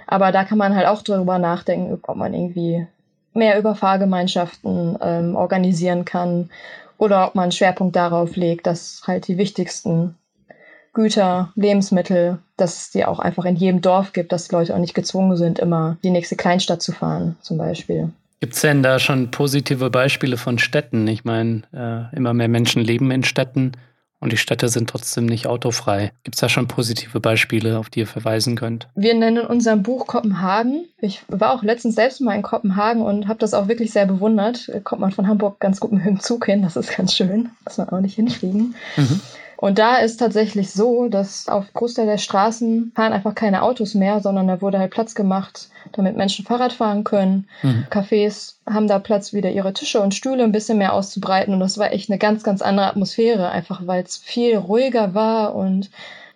Aber 0.07 0.31
da 0.31 0.43
kann 0.43 0.57
man 0.57 0.75
halt 0.75 0.87
auch 0.87 1.01
drüber 1.01 1.39
nachdenken, 1.39 1.99
ob 2.01 2.15
man 2.15 2.33
irgendwie 2.33 2.87
mehr 3.33 3.57
über 3.57 3.75
Fahrgemeinschaften 3.75 4.97
ähm, 5.01 5.35
organisieren 5.35 6.05
kann 6.05 6.49
oder 6.97 7.27
ob 7.27 7.35
man 7.35 7.43
einen 7.43 7.51
Schwerpunkt 7.51 7.95
darauf 7.95 8.35
legt, 8.35 8.67
dass 8.67 9.03
halt 9.07 9.27
die 9.27 9.37
wichtigsten 9.37 10.15
Güter, 10.93 11.51
Lebensmittel, 11.55 12.39
dass 12.57 12.77
es 12.77 12.91
die 12.91 13.05
auch 13.05 13.19
einfach 13.19 13.45
in 13.45 13.55
jedem 13.55 13.81
Dorf 13.81 14.11
gibt, 14.11 14.31
dass 14.31 14.51
Leute 14.51 14.75
auch 14.75 14.79
nicht 14.79 14.95
gezwungen 14.95 15.37
sind, 15.37 15.59
immer 15.59 15.97
die 16.03 16.09
nächste 16.09 16.35
Kleinstadt 16.35 16.81
zu 16.81 16.91
fahren, 16.91 17.37
zum 17.41 17.57
Beispiel. 17.57 18.09
Gibt 18.41 18.53
es 18.55 18.61
denn 18.61 18.83
da 18.83 18.99
schon 18.99 19.31
positive 19.31 19.89
Beispiele 19.89 20.37
von 20.37 20.59
Städten? 20.59 21.07
Ich 21.07 21.25
meine, 21.25 21.63
äh, 21.73 22.15
immer 22.15 22.33
mehr 22.33 22.47
Menschen 22.47 22.81
leben 22.81 23.11
in 23.11 23.23
Städten 23.23 23.73
und 24.19 24.31
die 24.31 24.37
Städte 24.37 24.69
sind 24.69 24.89
trotzdem 24.89 25.25
nicht 25.25 25.47
autofrei. 25.47 26.11
Gibt 26.23 26.35
es 26.35 26.41
da 26.41 26.49
schon 26.49 26.67
positive 26.67 27.19
Beispiele, 27.19 27.79
auf 27.79 27.89
die 27.89 28.01
ihr 28.01 28.07
verweisen 28.07 28.55
könnt? 28.55 28.87
Wir 28.95 29.13
nennen 29.13 29.37
in 29.37 29.45
unserem 29.45 29.83
Buch 29.83 30.07
Kopenhagen. 30.07 30.85
Ich 30.99 31.23
war 31.27 31.53
auch 31.53 31.63
letztens 31.63 31.95
selbst 31.95 32.19
mal 32.21 32.35
in 32.35 32.41
Kopenhagen 32.41 33.01
und 33.01 33.27
habe 33.27 33.39
das 33.39 33.53
auch 33.53 33.67
wirklich 33.67 33.91
sehr 33.91 34.05
bewundert. 34.05 34.71
Kommt 34.83 35.01
man 35.01 35.11
von 35.11 35.27
Hamburg 35.27 35.59
ganz 35.59 35.79
gut 35.79 35.91
mit 35.91 36.05
dem 36.05 36.19
Zug 36.19 36.45
hin, 36.45 36.61
das 36.61 36.75
ist 36.75 36.95
ganz 36.95 37.13
schön. 37.13 37.49
Muss 37.65 37.77
man 37.77 37.89
auch 37.89 38.01
nicht 38.01 38.15
hinfliegen. 38.15 38.75
Mhm. 38.97 39.21
Und 39.61 39.77
da 39.77 39.97
ist 39.97 40.21
tatsächlich 40.21 40.71
so, 40.71 41.09
dass 41.09 41.49
auf 41.49 41.73
Großteil 41.73 42.05
der 42.05 42.17
Straßen 42.17 42.93
fahren 42.95 43.11
einfach 43.11 43.35
keine 43.35 43.61
Autos 43.61 43.93
mehr, 43.93 44.21
sondern 44.21 44.47
da 44.47 44.61
wurde 44.61 44.79
halt 44.79 44.91
Platz 44.91 45.15
gemacht, 45.15 45.67
damit 45.91 46.15
Menschen 46.15 46.45
Fahrrad 46.45 46.71
fahren 46.71 47.03
können. 47.03 47.49
Mhm. 47.61 47.85
Cafés 47.89 48.53
haben 48.65 48.87
da 48.87 48.99
Platz, 48.99 49.33
wieder 49.33 49.51
ihre 49.51 49.73
Tische 49.73 49.99
und 49.99 50.15
Stühle 50.15 50.45
ein 50.45 50.53
bisschen 50.53 50.77
mehr 50.77 50.93
auszubreiten. 50.93 51.53
Und 51.53 51.59
das 51.59 51.77
war 51.77 51.91
echt 51.91 52.09
eine 52.09 52.17
ganz, 52.17 52.43
ganz 52.43 52.61
andere 52.61 52.87
Atmosphäre, 52.87 53.49
einfach 53.49 53.85
weil 53.85 54.01
es 54.01 54.15
viel 54.15 54.55
ruhiger 54.55 55.13
war 55.13 55.53
und 55.53 55.91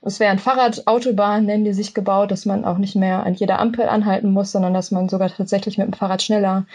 es 0.05 0.19
wären 0.19 0.39
Fahrradautobahnen, 0.39 1.45
nennen 1.45 1.63
die 1.63 1.73
sich 1.73 1.93
gebaut, 1.93 2.31
dass 2.31 2.45
man 2.45 2.65
auch 2.65 2.77
nicht 2.77 2.95
mehr 2.95 3.25
an 3.25 3.33
jeder 3.33 3.59
Ampel 3.59 3.87
anhalten 3.87 4.31
muss, 4.31 4.51
sondern 4.51 4.73
dass 4.73 4.91
man 4.91 5.07
sogar 5.07 5.29
tatsächlich 5.29 5.77
mit 5.77 5.87
dem 5.87 5.93
Fahrrad 5.93 6.21
schneller 6.21 6.65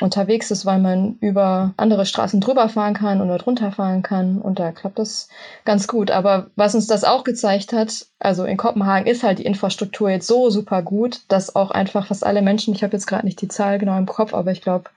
unterwegs 0.00 0.50
ist, 0.50 0.66
weil 0.66 0.80
man 0.80 1.16
über 1.20 1.74
andere 1.76 2.06
Straßen 2.06 2.40
drüber 2.40 2.68
fahren 2.68 2.94
kann 2.94 3.20
oder 3.20 3.38
drunter 3.38 3.70
fahren 3.70 4.02
kann. 4.02 4.38
Und 4.40 4.58
da 4.58 4.72
klappt 4.72 4.98
das 4.98 5.28
ganz 5.64 5.86
gut. 5.86 6.10
Aber 6.10 6.48
was 6.56 6.74
uns 6.74 6.88
das 6.88 7.04
auch 7.04 7.22
gezeigt 7.22 7.72
hat, 7.72 8.06
also 8.18 8.44
in 8.44 8.56
Kopenhagen 8.56 9.06
ist 9.06 9.22
halt 9.22 9.38
die 9.38 9.46
Infrastruktur 9.46 10.10
jetzt 10.10 10.26
so 10.26 10.50
super 10.50 10.82
gut, 10.82 11.20
dass 11.28 11.54
auch 11.54 11.70
einfach 11.70 12.06
fast 12.08 12.26
alle 12.26 12.42
Menschen, 12.42 12.74
ich 12.74 12.82
habe 12.82 12.94
jetzt 12.94 13.06
gerade 13.06 13.26
nicht 13.26 13.40
die 13.40 13.48
Zahl 13.48 13.78
genau 13.78 13.96
im 13.96 14.06
Kopf, 14.06 14.34
aber 14.34 14.50
ich 14.50 14.60
glaube, 14.60 14.90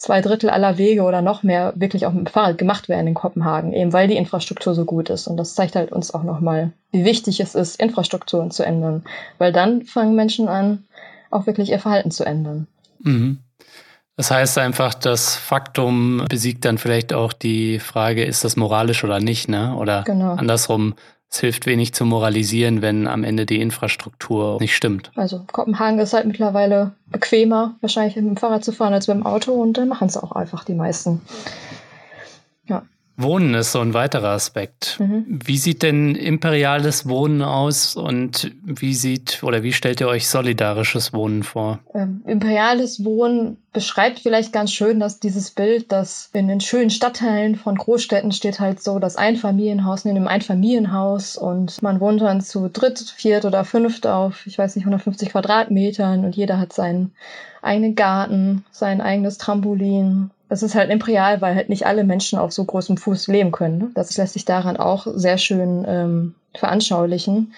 zwei 0.00 0.22
Drittel 0.22 0.48
aller 0.48 0.78
Wege 0.78 1.02
oder 1.02 1.20
noch 1.20 1.42
mehr 1.42 1.74
wirklich 1.76 2.06
auch 2.06 2.12
mit 2.12 2.26
dem 2.26 2.32
Fahrrad 2.32 2.56
gemacht 2.56 2.88
werden 2.88 3.06
in 3.06 3.14
Kopenhagen, 3.14 3.74
eben 3.74 3.92
weil 3.92 4.08
die 4.08 4.16
Infrastruktur 4.16 4.74
so 4.74 4.86
gut 4.86 5.10
ist. 5.10 5.26
Und 5.26 5.36
das 5.36 5.54
zeigt 5.54 5.76
halt 5.76 5.92
uns 5.92 6.12
auch 6.14 6.22
nochmal, 6.22 6.72
wie 6.90 7.04
wichtig 7.04 7.38
es 7.38 7.54
ist, 7.54 7.78
Infrastrukturen 7.78 8.50
zu 8.50 8.64
ändern. 8.64 9.04
Weil 9.36 9.52
dann 9.52 9.82
fangen 9.82 10.16
Menschen 10.16 10.48
an, 10.48 10.84
auch 11.30 11.46
wirklich 11.46 11.68
ihr 11.68 11.78
Verhalten 11.78 12.10
zu 12.10 12.24
ändern. 12.24 12.66
Mhm. 13.00 13.40
Das 14.16 14.30
heißt 14.30 14.56
einfach, 14.56 14.94
das 14.94 15.36
Faktum 15.36 16.24
besiegt 16.30 16.64
dann 16.64 16.78
vielleicht 16.78 17.12
auch 17.12 17.34
die 17.34 17.78
Frage, 17.78 18.24
ist 18.24 18.42
das 18.42 18.56
moralisch 18.56 19.04
oder 19.04 19.20
nicht, 19.20 19.50
ne? 19.50 19.76
Oder 19.76 20.04
genau. 20.04 20.32
andersrum, 20.32 20.94
es 21.30 21.38
hilft 21.38 21.66
wenig 21.66 21.94
zu 21.94 22.04
moralisieren, 22.04 22.82
wenn 22.82 23.06
am 23.06 23.22
Ende 23.22 23.46
die 23.46 23.60
Infrastruktur 23.60 24.58
nicht 24.60 24.74
stimmt. 24.74 25.12
Also 25.14 25.44
Kopenhagen 25.52 25.98
ist 26.00 26.12
halt 26.12 26.26
mittlerweile 26.26 26.92
bequemer, 27.06 27.76
wahrscheinlich 27.80 28.16
mit 28.16 28.24
dem 28.24 28.36
Fahrrad 28.36 28.64
zu 28.64 28.72
fahren 28.72 28.92
als 28.92 29.06
mit 29.06 29.16
dem 29.16 29.26
Auto 29.26 29.52
und 29.52 29.74
dann 29.78 29.88
machen 29.88 30.08
es 30.08 30.16
auch 30.16 30.32
einfach 30.32 30.64
die 30.64 30.74
meisten. 30.74 31.20
Ja. 32.66 32.82
Wohnen 33.22 33.54
ist 33.54 33.72
so 33.72 33.80
ein 33.80 33.94
weiterer 33.94 34.30
Aspekt. 34.30 34.98
Mhm. 35.00 35.24
Wie 35.28 35.58
sieht 35.58 35.82
denn 35.82 36.14
imperiales 36.14 37.08
Wohnen 37.08 37.42
aus 37.42 37.96
und 37.96 38.52
wie 38.64 38.94
sieht 38.94 39.42
oder 39.42 39.62
wie 39.62 39.72
stellt 39.72 40.00
ihr 40.00 40.08
euch 40.08 40.28
solidarisches 40.28 41.12
Wohnen 41.12 41.42
vor? 41.42 41.80
Ähm, 41.94 42.22
imperiales 42.26 43.04
Wohnen 43.04 43.56
beschreibt 43.72 44.18
vielleicht 44.18 44.52
ganz 44.52 44.72
schön, 44.72 44.98
dass 44.98 45.20
dieses 45.20 45.52
Bild, 45.52 45.92
dass 45.92 46.30
in 46.32 46.48
den 46.48 46.60
schönen 46.60 46.90
Stadtteilen 46.90 47.54
von 47.54 47.76
Großstädten 47.76 48.32
steht 48.32 48.58
halt 48.58 48.82
so 48.82 48.98
das 48.98 49.16
Einfamilienhaus 49.16 50.04
neben 50.04 50.16
dem 50.16 50.28
Einfamilienhaus 50.28 51.36
und 51.36 51.80
man 51.80 52.00
wohnt 52.00 52.20
dann 52.20 52.40
zu 52.40 52.68
dritt, 52.68 52.98
viert 52.98 53.44
oder 53.44 53.64
fünft 53.64 54.06
auf, 54.06 54.46
ich 54.46 54.58
weiß 54.58 54.74
nicht, 54.76 54.84
150 54.84 55.30
Quadratmetern 55.30 56.24
und 56.24 56.34
jeder 56.34 56.58
hat 56.58 56.72
seinen 56.72 57.12
eigenen 57.62 57.94
Garten, 57.94 58.64
sein 58.72 59.00
eigenes 59.00 59.38
Trampolin, 59.38 60.30
es 60.50 60.64
ist 60.64 60.74
halt 60.74 60.90
imperial, 60.90 61.40
weil 61.40 61.54
halt 61.54 61.68
nicht 61.68 61.86
alle 61.86 62.02
Menschen 62.02 62.38
auf 62.38 62.52
so 62.52 62.64
großem 62.64 62.96
Fuß 62.96 63.28
leben 63.28 63.52
können. 63.52 63.78
Ne? 63.78 63.90
Das 63.94 64.16
lässt 64.16 64.32
sich 64.32 64.44
daran 64.44 64.76
auch 64.76 65.06
sehr 65.14 65.38
schön 65.38 65.84
ähm, 65.88 66.34
veranschaulichen. 66.54 67.54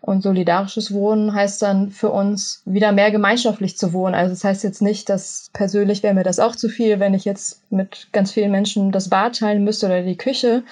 Und 0.00 0.22
solidarisches 0.22 0.94
Wohnen 0.94 1.34
heißt 1.34 1.60
dann 1.62 1.90
für 1.90 2.10
uns 2.10 2.62
wieder 2.64 2.92
mehr 2.92 3.10
gemeinschaftlich 3.10 3.76
zu 3.76 3.92
wohnen. 3.92 4.14
Also 4.14 4.30
das 4.30 4.44
heißt 4.44 4.62
jetzt 4.62 4.80
nicht, 4.80 5.08
dass 5.08 5.48
persönlich 5.52 6.04
wäre 6.04 6.14
mir 6.14 6.22
das 6.22 6.38
auch 6.38 6.54
zu 6.54 6.68
viel, 6.68 7.00
wenn 7.00 7.14
ich 7.14 7.24
jetzt 7.24 7.60
mit 7.72 8.06
ganz 8.12 8.30
vielen 8.30 8.52
Menschen 8.52 8.92
das 8.92 9.08
Bad 9.08 9.36
teilen 9.36 9.64
müsste 9.64 9.86
oder 9.86 10.02
die 10.02 10.16
Küche. 10.16 10.62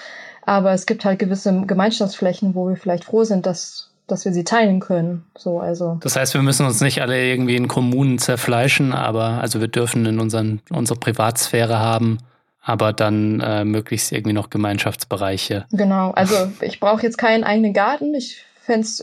Aber 0.45 0.71
es 0.71 0.85
gibt 0.85 1.03
halt 1.03 1.19
gewisse 1.19 1.63
Gemeinschaftsflächen, 1.67 2.55
wo 2.55 2.69
wir 2.69 2.77
vielleicht 2.77 3.03
froh 3.03 3.25
sind, 3.25 3.45
dass 3.45 3.91
dass 4.07 4.25
wir 4.25 4.33
sie 4.33 4.43
teilen 4.43 4.79
können. 4.79 5.25
So, 5.37 5.59
also. 5.59 5.97
Das 6.01 6.15
heißt, 6.15 6.33
wir 6.33 6.41
müssen 6.41 6.65
uns 6.65 6.81
nicht 6.81 7.01
alle 7.01 7.23
irgendwie 7.23 7.55
in 7.55 7.67
Kommunen 7.67 8.19
zerfleischen, 8.19 8.93
aber 8.93 9.41
also 9.41 9.59
wir 9.59 9.67
dürfen 9.67 10.05
in 10.05 10.19
unseren, 10.19 10.61
unsere 10.69 10.99
Privatsphäre 10.99 11.79
haben, 11.79 12.19
aber 12.61 12.93
dann 12.93 13.39
äh, 13.39 13.65
möglichst 13.65 14.11
irgendwie 14.11 14.33
noch 14.33 14.49
Gemeinschaftsbereiche. 14.49 15.65
Genau, 15.71 16.11
also 16.11 16.35
ich 16.61 16.79
brauche 16.79 17.03
jetzt 17.03 17.17
keinen 17.17 17.43
eigenen 17.43 17.73
Garten. 17.73 18.13
Ich 18.13 18.43
finde 18.61 18.81
es 18.81 19.01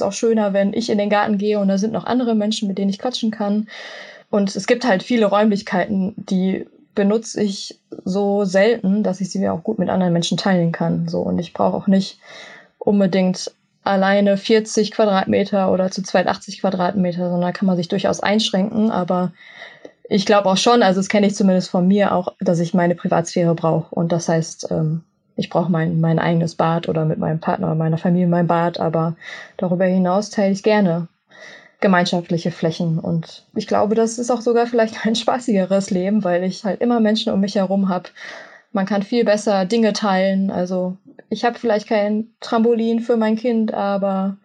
äh, 0.00 0.04
auch 0.04 0.12
schöner, 0.12 0.52
wenn 0.52 0.72
ich 0.72 0.90
in 0.90 0.98
den 0.98 1.10
Garten 1.10 1.38
gehe 1.38 1.58
und 1.58 1.68
da 1.68 1.78
sind 1.78 1.92
noch 1.92 2.04
andere 2.04 2.34
Menschen, 2.34 2.68
mit 2.68 2.78
denen 2.78 2.90
ich 2.90 2.98
quatschen 2.98 3.30
kann. 3.30 3.68
Und 4.30 4.54
es 4.54 4.66
gibt 4.66 4.86
halt 4.86 5.02
viele 5.02 5.26
Räumlichkeiten, 5.26 6.14
die 6.16 6.66
benutze 6.94 7.42
ich 7.42 7.78
so 8.04 8.44
selten, 8.44 9.02
dass 9.02 9.20
ich 9.20 9.30
sie 9.30 9.38
mir 9.38 9.52
auch 9.52 9.62
gut 9.62 9.78
mit 9.78 9.88
anderen 9.88 10.12
Menschen 10.12 10.36
teilen 10.36 10.72
kann. 10.72 11.08
So 11.08 11.20
und 11.20 11.38
ich 11.38 11.52
brauche 11.52 11.76
auch 11.76 11.86
nicht 11.86 12.18
unbedingt 12.78 13.52
alleine 13.88 14.36
40 14.36 14.90
Quadratmeter 14.90 15.72
oder 15.72 15.90
zu 15.90 16.02
zweit 16.02 16.26
80 16.26 16.60
Quadratmeter, 16.60 17.30
sondern 17.30 17.40
da 17.40 17.52
kann 17.52 17.66
man 17.66 17.76
sich 17.76 17.88
durchaus 17.88 18.20
einschränken. 18.20 18.90
Aber 18.90 19.32
ich 20.08 20.26
glaube 20.26 20.48
auch 20.48 20.56
schon, 20.56 20.82
also 20.82 21.00
das 21.00 21.08
kenne 21.08 21.26
ich 21.26 21.34
zumindest 21.34 21.70
von 21.70 21.86
mir 21.86 22.12
auch, 22.12 22.34
dass 22.40 22.60
ich 22.60 22.74
meine 22.74 22.94
Privatsphäre 22.94 23.54
brauche. 23.54 23.94
Und 23.94 24.12
das 24.12 24.28
heißt, 24.28 24.68
ähm, 24.70 25.02
ich 25.36 25.50
brauche 25.50 25.70
mein, 25.70 26.00
mein 26.00 26.18
eigenes 26.18 26.54
Bad 26.54 26.88
oder 26.88 27.04
mit 27.04 27.18
meinem 27.18 27.40
Partner 27.40 27.68
oder 27.68 27.76
meiner 27.76 27.98
Familie 27.98 28.28
mein 28.28 28.46
Bad. 28.46 28.80
Aber 28.80 29.16
darüber 29.56 29.84
hinaus 29.84 30.30
teile 30.30 30.52
ich 30.52 30.62
gerne 30.62 31.08
gemeinschaftliche 31.80 32.50
Flächen. 32.50 32.98
Und 32.98 33.44
ich 33.54 33.66
glaube, 33.66 33.94
das 33.94 34.18
ist 34.18 34.30
auch 34.30 34.40
sogar 34.40 34.66
vielleicht 34.66 34.94
ein 35.06 35.14
spaßigeres 35.14 35.90
Leben, 35.90 36.24
weil 36.24 36.44
ich 36.44 36.64
halt 36.64 36.80
immer 36.80 37.00
Menschen 37.00 37.32
um 37.32 37.40
mich 37.40 37.54
herum 37.54 37.88
habe. 37.88 38.10
Man 38.72 38.86
kann 38.86 39.02
viel 39.02 39.24
besser 39.24 39.64
Dinge 39.64 39.92
teilen. 39.92 40.50
Also 40.50 40.96
ich 41.30 41.44
habe 41.44 41.58
vielleicht 41.58 41.88
kein 41.88 42.28
Trampolin 42.40 43.00
für 43.00 43.16
mein 43.16 43.36
Kind, 43.36 43.72
aber 43.74 44.36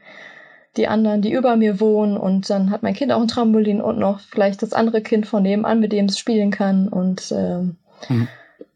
die 0.77 0.88
anderen, 0.88 1.21
die 1.21 1.31
über 1.31 1.55
mir 1.55 1.79
wohnen 1.79 2.17
und 2.17 2.49
dann 2.49 2.71
hat 2.71 2.83
mein 2.83 2.95
Kind 2.95 3.12
auch 3.12 3.21
ein 3.21 3.27
Trampolin 3.27 3.81
und 3.81 3.99
noch 3.99 4.19
vielleicht 4.19 4.63
das 4.63 4.73
andere 4.73 5.01
Kind 5.01 5.27
von 5.27 5.43
nebenan, 5.43 5.79
mit 5.79 5.91
dem 5.91 6.05
es 6.05 6.17
spielen 6.17 6.49
kann 6.49 6.88
und 6.88 7.31
ähm, 7.31 7.75
mhm. 8.09 8.27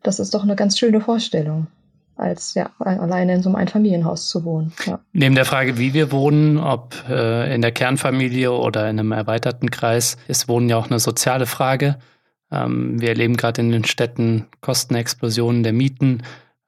das 0.04 0.20
ist 0.20 0.34
doch 0.36 0.44
eine 0.44 0.56
ganz 0.56 0.78
schöne 0.78 1.02
Vorstellung 1.02 1.68
als 2.18 2.56
ja 2.56 2.72
alleine 2.80 3.36
in 3.36 3.44
so 3.44 3.50
einem 3.50 3.58
Einfamilienhaus 3.58 4.30
zu 4.30 4.44
wohnen. 4.44 4.74
Ja. 4.86 5.00
Neben 5.14 5.36
der 5.36 5.46
Frage, 5.46 5.78
wie 5.78 5.94
wir 5.94 6.12
wohnen, 6.12 6.58
ob 6.58 6.96
äh, 7.10 7.54
in 7.54 7.62
der 7.62 7.72
Kernfamilie 7.72 8.52
oder 8.52 8.90
in 8.90 9.00
einem 9.00 9.12
erweiterten 9.12 9.70
Kreis, 9.70 10.18
ist 10.28 10.48
Wohnen 10.48 10.68
ja 10.68 10.78
auch 10.78 10.90
eine 10.90 11.00
soziale 11.00 11.46
Frage. 11.46 11.98
Ähm, 12.52 13.00
wir 13.02 13.10
erleben 13.10 13.38
gerade 13.38 13.62
in 13.62 13.72
den 13.72 13.86
Städten 13.86 14.48
Kostenexplosionen 14.62 15.64
der 15.64 15.74
Mieten, 15.74 16.24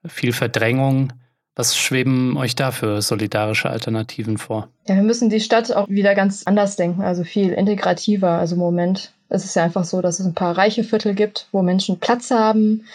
viel 0.05 0.33
Verdrängung. 0.33 1.13
Was 1.55 1.75
schweben 1.75 2.37
euch 2.37 2.55
da 2.55 2.71
für 2.71 3.01
solidarische 3.01 3.69
Alternativen 3.69 4.37
vor? 4.37 4.69
Ja, 4.87 4.95
wir 4.95 5.03
müssen 5.03 5.29
die 5.29 5.41
Stadt 5.41 5.73
auch 5.73 5.89
wieder 5.89 6.15
ganz 6.15 6.43
anders 6.45 6.77
denken, 6.77 7.01
also 7.01 7.23
viel 7.23 7.51
integrativer. 7.51 8.29
Also 8.29 8.55
im 8.55 8.61
Moment 8.61 9.11
ist 9.29 9.45
es 9.45 9.55
ja 9.55 9.63
einfach 9.63 9.83
so, 9.83 10.01
dass 10.01 10.19
es 10.19 10.25
ein 10.25 10.35
paar 10.35 10.57
reiche 10.57 10.83
Viertel 10.83 11.15
gibt, 11.15 11.47
wo 11.51 11.61
Menschen 11.61 11.99
Platz 11.99 12.31
haben 12.31 12.85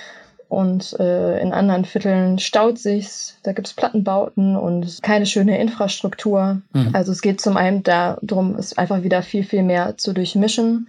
und 0.48 0.98
äh, 0.98 1.40
in 1.40 1.52
anderen 1.52 1.84
Vierteln 1.84 2.38
staut 2.38 2.78
sich's. 2.78 3.36
Da 3.42 3.52
gibt's 3.52 3.74
Plattenbauten 3.74 4.56
und 4.56 5.02
keine 5.02 5.26
schöne 5.26 5.60
Infrastruktur. 5.60 6.62
Mhm. 6.72 6.90
Also 6.92 7.12
es 7.12 7.22
geht 7.22 7.40
zum 7.40 7.56
einen 7.56 7.82
darum, 7.82 8.56
es 8.56 8.78
einfach 8.78 9.02
wieder 9.02 9.22
viel, 9.22 9.44
viel 9.44 9.62
mehr 9.62 9.96
zu 9.96 10.12
durchmischen. 10.12 10.88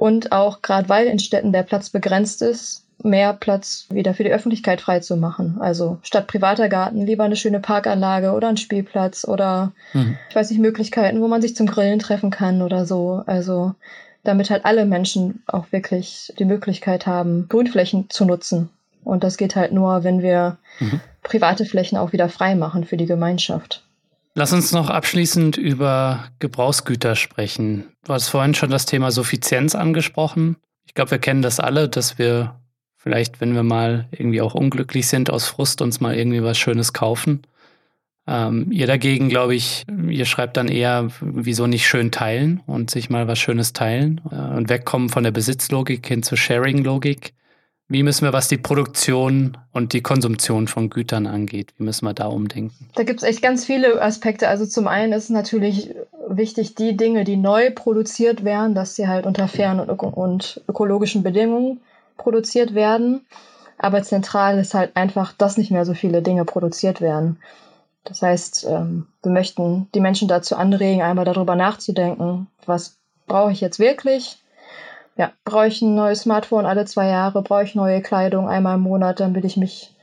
Und 0.00 0.32
auch 0.32 0.62
gerade 0.62 0.88
weil 0.88 1.08
in 1.08 1.18
Städten 1.18 1.52
der 1.52 1.62
Platz 1.62 1.90
begrenzt 1.90 2.40
ist, 2.40 2.86
mehr 3.02 3.34
Platz 3.34 3.84
wieder 3.90 4.14
für 4.14 4.24
die 4.24 4.32
Öffentlichkeit 4.32 4.80
freizumachen. 4.80 5.58
Also 5.60 5.98
statt 6.00 6.26
privater 6.26 6.70
Garten 6.70 7.04
lieber 7.04 7.24
eine 7.24 7.36
schöne 7.36 7.60
Parkanlage 7.60 8.32
oder 8.32 8.48
ein 8.48 8.56
Spielplatz 8.56 9.28
oder 9.28 9.72
mhm. 9.92 10.16
ich 10.30 10.34
weiß 10.34 10.48
nicht, 10.48 10.58
Möglichkeiten, 10.58 11.20
wo 11.20 11.28
man 11.28 11.42
sich 11.42 11.54
zum 11.54 11.66
Grillen 11.66 11.98
treffen 11.98 12.30
kann 12.30 12.62
oder 12.62 12.86
so. 12.86 13.22
Also 13.26 13.74
damit 14.24 14.48
halt 14.48 14.64
alle 14.64 14.86
Menschen 14.86 15.42
auch 15.46 15.70
wirklich 15.70 16.32
die 16.38 16.46
Möglichkeit 16.46 17.06
haben, 17.06 17.46
Grünflächen 17.50 18.08
zu 18.08 18.24
nutzen. 18.24 18.70
Und 19.04 19.22
das 19.22 19.36
geht 19.36 19.54
halt 19.54 19.72
nur, 19.72 20.02
wenn 20.02 20.22
wir 20.22 20.56
mhm. 20.78 21.00
private 21.22 21.66
Flächen 21.66 21.98
auch 21.98 22.14
wieder 22.14 22.30
frei 22.30 22.54
machen 22.54 22.84
für 22.84 22.96
die 22.96 23.04
Gemeinschaft. 23.04 23.84
Lass 24.34 24.52
uns 24.52 24.72
noch 24.72 24.90
abschließend 24.90 25.56
über 25.56 26.28
Gebrauchsgüter 26.38 27.16
sprechen. 27.16 27.88
Du 28.04 28.12
hast 28.12 28.28
vorhin 28.28 28.54
schon 28.54 28.70
das 28.70 28.86
Thema 28.86 29.10
Suffizienz 29.10 29.74
angesprochen. 29.74 30.56
Ich 30.86 30.94
glaube, 30.94 31.10
wir 31.12 31.18
kennen 31.18 31.42
das 31.42 31.58
alle, 31.58 31.88
dass 31.88 32.18
wir 32.18 32.60
vielleicht, 32.96 33.40
wenn 33.40 33.54
wir 33.54 33.64
mal 33.64 34.08
irgendwie 34.12 34.40
auch 34.40 34.54
unglücklich 34.54 35.08
sind, 35.08 35.30
aus 35.30 35.48
Frust 35.48 35.82
uns 35.82 36.00
mal 36.00 36.14
irgendwie 36.14 36.42
was 36.42 36.58
Schönes 36.58 36.92
kaufen. 36.92 37.42
Ähm, 38.26 38.70
ihr 38.70 38.86
dagegen, 38.86 39.28
glaube 39.28 39.56
ich, 39.56 39.86
ihr 40.08 40.26
schreibt 40.26 40.56
dann 40.56 40.68
eher, 40.68 41.08
wieso 41.20 41.66
nicht 41.66 41.86
schön 41.88 42.12
teilen 42.12 42.60
und 42.66 42.90
sich 42.90 43.10
mal 43.10 43.26
was 43.26 43.38
Schönes 43.38 43.72
teilen 43.72 44.20
äh, 44.30 44.36
und 44.36 44.68
wegkommen 44.68 45.08
von 45.08 45.24
der 45.24 45.32
Besitzlogik 45.32 46.06
hin 46.06 46.22
zur 46.22 46.38
Sharing-Logik. 46.38 47.32
Wie 47.90 48.04
müssen 48.04 48.24
wir, 48.24 48.32
was 48.32 48.46
die 48.46 48.56
Produktion 48.56 49.58
und 49.72 49.92
die 49.94 50.00
Konsumption 50.00 50.68
von 50.68 50.90
Gütern 50.90 51.26
angeht, 51.26 51.74
wie 51.76 51.82
müssen 51.82 52.04
wir 52.04 52.14
da 52.14 52.26
umdenken? 52.26 52.88
Da 52.94 53.02
gibt 53.02 53.20
es 53.20 53.28
echt 53.28 53.42
ganz 53.42 53.64
viele 53.64 54.00
Aspekte. 54.00 54.46
Also 54.46 54.64
zum 54.64 54.86
einen 54.86 55.12
ist 55.12 55.28
natürlich 55.28 55.90
wichtig, 56.28 56.76
die 56.76 56.96
Dinge, 56.96 57.24
die 57.24 57.36
neu 57.36 57.72
produziert 57.72 58.44
werden, 58.44 58.76
dass 58.76 58.94
sie 58.94 59.08
halt 59.08 59.26
unter 59.26 59.48
fairen 59.48 59.80
und, 59.80 59.90
und 59.90 60.60
ökologischen 60.68 61.24
Bedingungen 61.24 61.80
produziert 62.16 62.76
werden. 62.76 63.26
Aber 63.76 64.04
zentral 64.04 64.60
ist 64.60 64.74
halt 64.74 64.94
einfach, 64.94 65.32
dass 65.32 65.58
nicht 65.58 65.72
mehr 65.72 65.84
so 65.84 65.94
viele 65.94 66.22
Dinge 66.22 66.44
produziert 66.44 67.00
werden. 67.00 67.38
Das 68.04 68.22
heißt, 68.22 68.68
ähm, 68.70 69.08
wir 69.24 69.32
möchten 69.32 69.88
die 69.96 70.00
Menschen 70.00 70.28
dazu 70.28 70.54
anregen, 70.54 71.02
einmal 71.02 71.24
darüber 71.24 71.56
nachzudenken, 71.56 72.46
was 72.66 72.98
brauche 73.26 73.50
ich 73.50 73.60
jetzt 73.60 73.80
wirklich? 73.80 74.39
Ja, 75.16 75.32
brauche 75.44 75.66
ich 75.66 75.82
ein 75.82 75.94
neues 75.94 76.22
Smartphone 76.22 76.66
alle 76.66 76.84
zwei 76.86 77.08
Jahre? 77.08 77.42
Brauche 77.42 77.64
ich 77.64 77.74
neue 77.74 78.00
Kleidung 78.00 78.48
einmal 78.48 78.76
im 78.76 78.82
Monat, 78.82 79.20
damit 79.20 79.44
ich 79.44 79.56
mich 79.56 79.94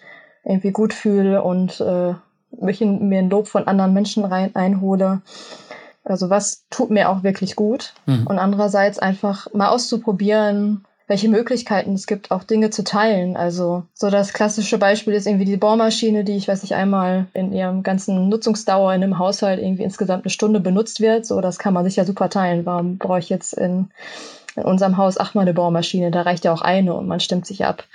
irgendwie 0.43 0.71
gut 0.71 0.93
fühle 0.93 1.43
und 1.43 1.79
äh, 1.81 2.13
mich 2.51 2.81
in, 2.81 3.09
mir 3.09 3.19
ein 3.19 3.29
Lob 3.29 3.47
von 3.47 3.67
anderen 3.67 3.93
Menschen 3.93 4.25
rein 4.25 4.55
einhole? 4.55 5.21
Also 6.03 6.29
was 6.29 6.65
tut 6.69 6.89
mir 6.89 7.09
auch 7.09 7.23
wirklich 7.23 7.55
gut? 7.55 7.93
Mhm. 8.05 8.27
Und 8.27 8.39
andererseits 8.39 8.99
einfach 8.99 9.53
mal 9.53 9.69
auszuprobieren, 9.69 10.85
welche 11.07 11.29
Möglichkeiten 11.29 11.93
es 11.93 12.05
gibt, 12.05 12.31
auch 12.31 12.43
Dinge 12.43 12.69
zu 12.69 12.83
teilen. 12.83 13.37
Also 13.37 13.83
so 13.93 14.09
das 14.09 14.33
klassische 14.33 14.77
Beispiel 14.77 15.13
ist 15.13 15.25
irgendwie 15.25 15.45
die 15.45 15.55
Bohrmaschine, 15.55 16.25
die 16.25 16.35
ich 16.35 16.49
weiß 16.49 16.61
nicht 16.63 16.75
einmal 16.75 17.27
in 17.33 17.53
ihrem 17.53 17.81
ganzen 17.81 18.27
Nutzungsdauer 18.27 18.93
in 18.93 19.03
einem 19.03 19.17
Haushalt 19.17 19.59
irgendwie 19.59 19.83
insgesamt 19.83 20.25
eine 20.25 20.31
Stunde 20.31 20.59
benutzt 20.59 20.99
wird. 20.99 21.25
So 21.25 21.39
das 21.39 21.59
kann 21.59 21.73
man 21.73 21.85
sich 21.85 21.95
ja 21.95 22.03
super 22.03 22.29
teilen. 22.29 22.65
Warum 22.65 22.97
brauche 22.97 23.19
ich 23.19 23.29
jetzt 23.29 23.53
in, 23.53 23.89
in 24.57 24.63
unserem 24.63 24.97
Haus 24.97 25.17
achtmal 25.17 25.43
eine 25.43 25.53
Bohrmaschine? 25.53 26.11
Da 26.11 26.23
reicht 26.23 26.43
ja 26.43 26.53
auch 26.53 26.61
eine 26.61 26.93
und 26.93 27.07
man 27.07 27.21
stimmt 27.21 27.47
sich 27.47 27.63
ab. 27.63 27.85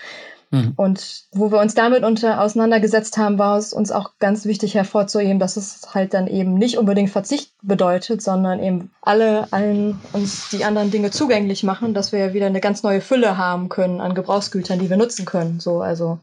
Mhm. 0.52 0.74
Und 0.76 1.24
wo 1.32 1.50
wir 1.50 1.58
uns 1.60 1.74
damit 1.74 2.04
unter, 2.04 2.40
auseinandergesetzt 2.40 3.16
haben, 3.16 3.38
war 3.38 3.56
es 3.56 3.72
uns 3.72 3.90
auch 3.90 4.10
ganz 4.18 4.44
wichtig 4.44 4.74
hervorzuheben, 4.74 5.38
dass 5.38 5.56
es 5.56 5.94
halt 5.94 6.12
dann 6.12 6.26
eben 6.26 6.54
nicht 6.54 6.76
unbedingt 6.76 7.08
Verzicht 7.08 7.52
bedeutet, 7.62 8.20
sondern 8.20 8.62
eben 8.62 8.90
alle 9.00 9.50
allen 9.50 9.98
uns 10.12 10.50
die 10.50 10.64
anderen 10.64 10.90
Dinge 10.90 11.10
zugänglich 11.10 11.62
machen, 11.62 11.94
dass 11.94 12.12
wir 12.12 12.18
ja 12.18 12.34
wieder 12.34 12.46
eine 12.46 12.60
ganz 12.60 12.82
neue 12.82 13.00
Fülle 13.00 13.38
haben 13.38 13.70
können 13.70 14.02
an 14.02 14.14
Gebrauchsgütern, 14.14 14.78
die 14.78 14.90
wir 14.90 14.98
nutzen 14.98 15.24
können. 15.24 15.58
So, 15.58 15.80
also 15.80 16.18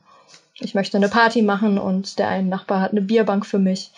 ich 0.59 0.75
möchte 0.75 0.97
eine 0.97 1.09
Party 1.09 1.41
machen 1.41 1.79
und 1.79 2.19
der 2.19 2.27
eine 2.27 2.47
Nachbar 2.47 2.81
hat 2.81 2.91
eine 2.91 3.01
Bierbank 3.01 3.47
für 3.47 3.59
mich. 3.59 3.91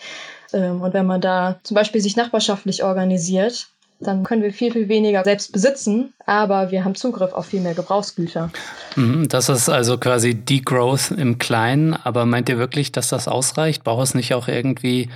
Ähm, 0.54 0.80
und 0.80 0.94
wenn 0.94 1.06
man 1.06 1.20
da 1.20 1.60
zum 1.62 1.74
Beispiel 1.74 2.00
sich 2.00 2.16
nachbarschaftlich 2.16 2.84
organisiert, 2.84 3.68
dann 4.02 4.24
können 4.24 4.42
wir 4.42 4.52
viel, 4.52 4.72
viel 4.72 4.88
weniger 4.88 5.24
selbst 5.24 5.52
besitzen, 5.52 6.12
aber 6.26 6.70
wir 6.70 6.84
haben 6.84 6.94
Zugriff 6.94 7.32
auf 7.32 7.46
viel 7.46 7.60
mehr 7.60 7.74
Gebrauchsgüter. 7.74 8.50
Mhm, 8.96 9.28
das 9.28 9.48
ist 9.48 9.68
also 9.68 9.98
quasi 9.98 10.34
Degrowth 10.34 11.10
im 11.10 11.38
Kleinen, 11.38 11.94
aber 11.94 12.26
meint 12.26 12.48
ihr 12.48 12.58
wirklich, 12.58 12.92
dass 12.92 13.08
das 13.08 13.28
ausreicht? 13.28 13.84
Braucht 13.84 14.04
es 14.04 14.14
nicht 14.14 14.34
auch 14.34 14.48
irgendwie 14.48 15.08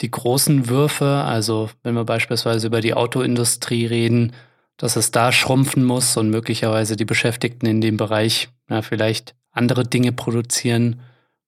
die 0.00 0.10
großen 0.10 0.68
Würfe? 0.68 1.06
Also 1.06 1.70
wenn 1.82 1.94
wir 1.94 2.04
beispielsweise 2.04 2.66
über 2.66 2.80
die 2.80 2.94
Autoindustrie 2.94 3.86
reden, 3.86 4.32
dass 4.76 4.96
es 4.96 5.10
da 5.10 5.30
schrumpfen 5.30 5.84
muss 5.84 6.16
und 6.16 6.30
möglicherweise 6.30 6.96
die 6.96 7.04
Beschäftigten 7.04 7.66
in 7.66 7.80
dem 7.80 7.96
Bereich 7.96 8.48
ja, 8.68 8.82
vielleicht 8.82 9.34
andere 9.52 9.84
Dinge 9.84 10.12
produzieren 10.12 11.00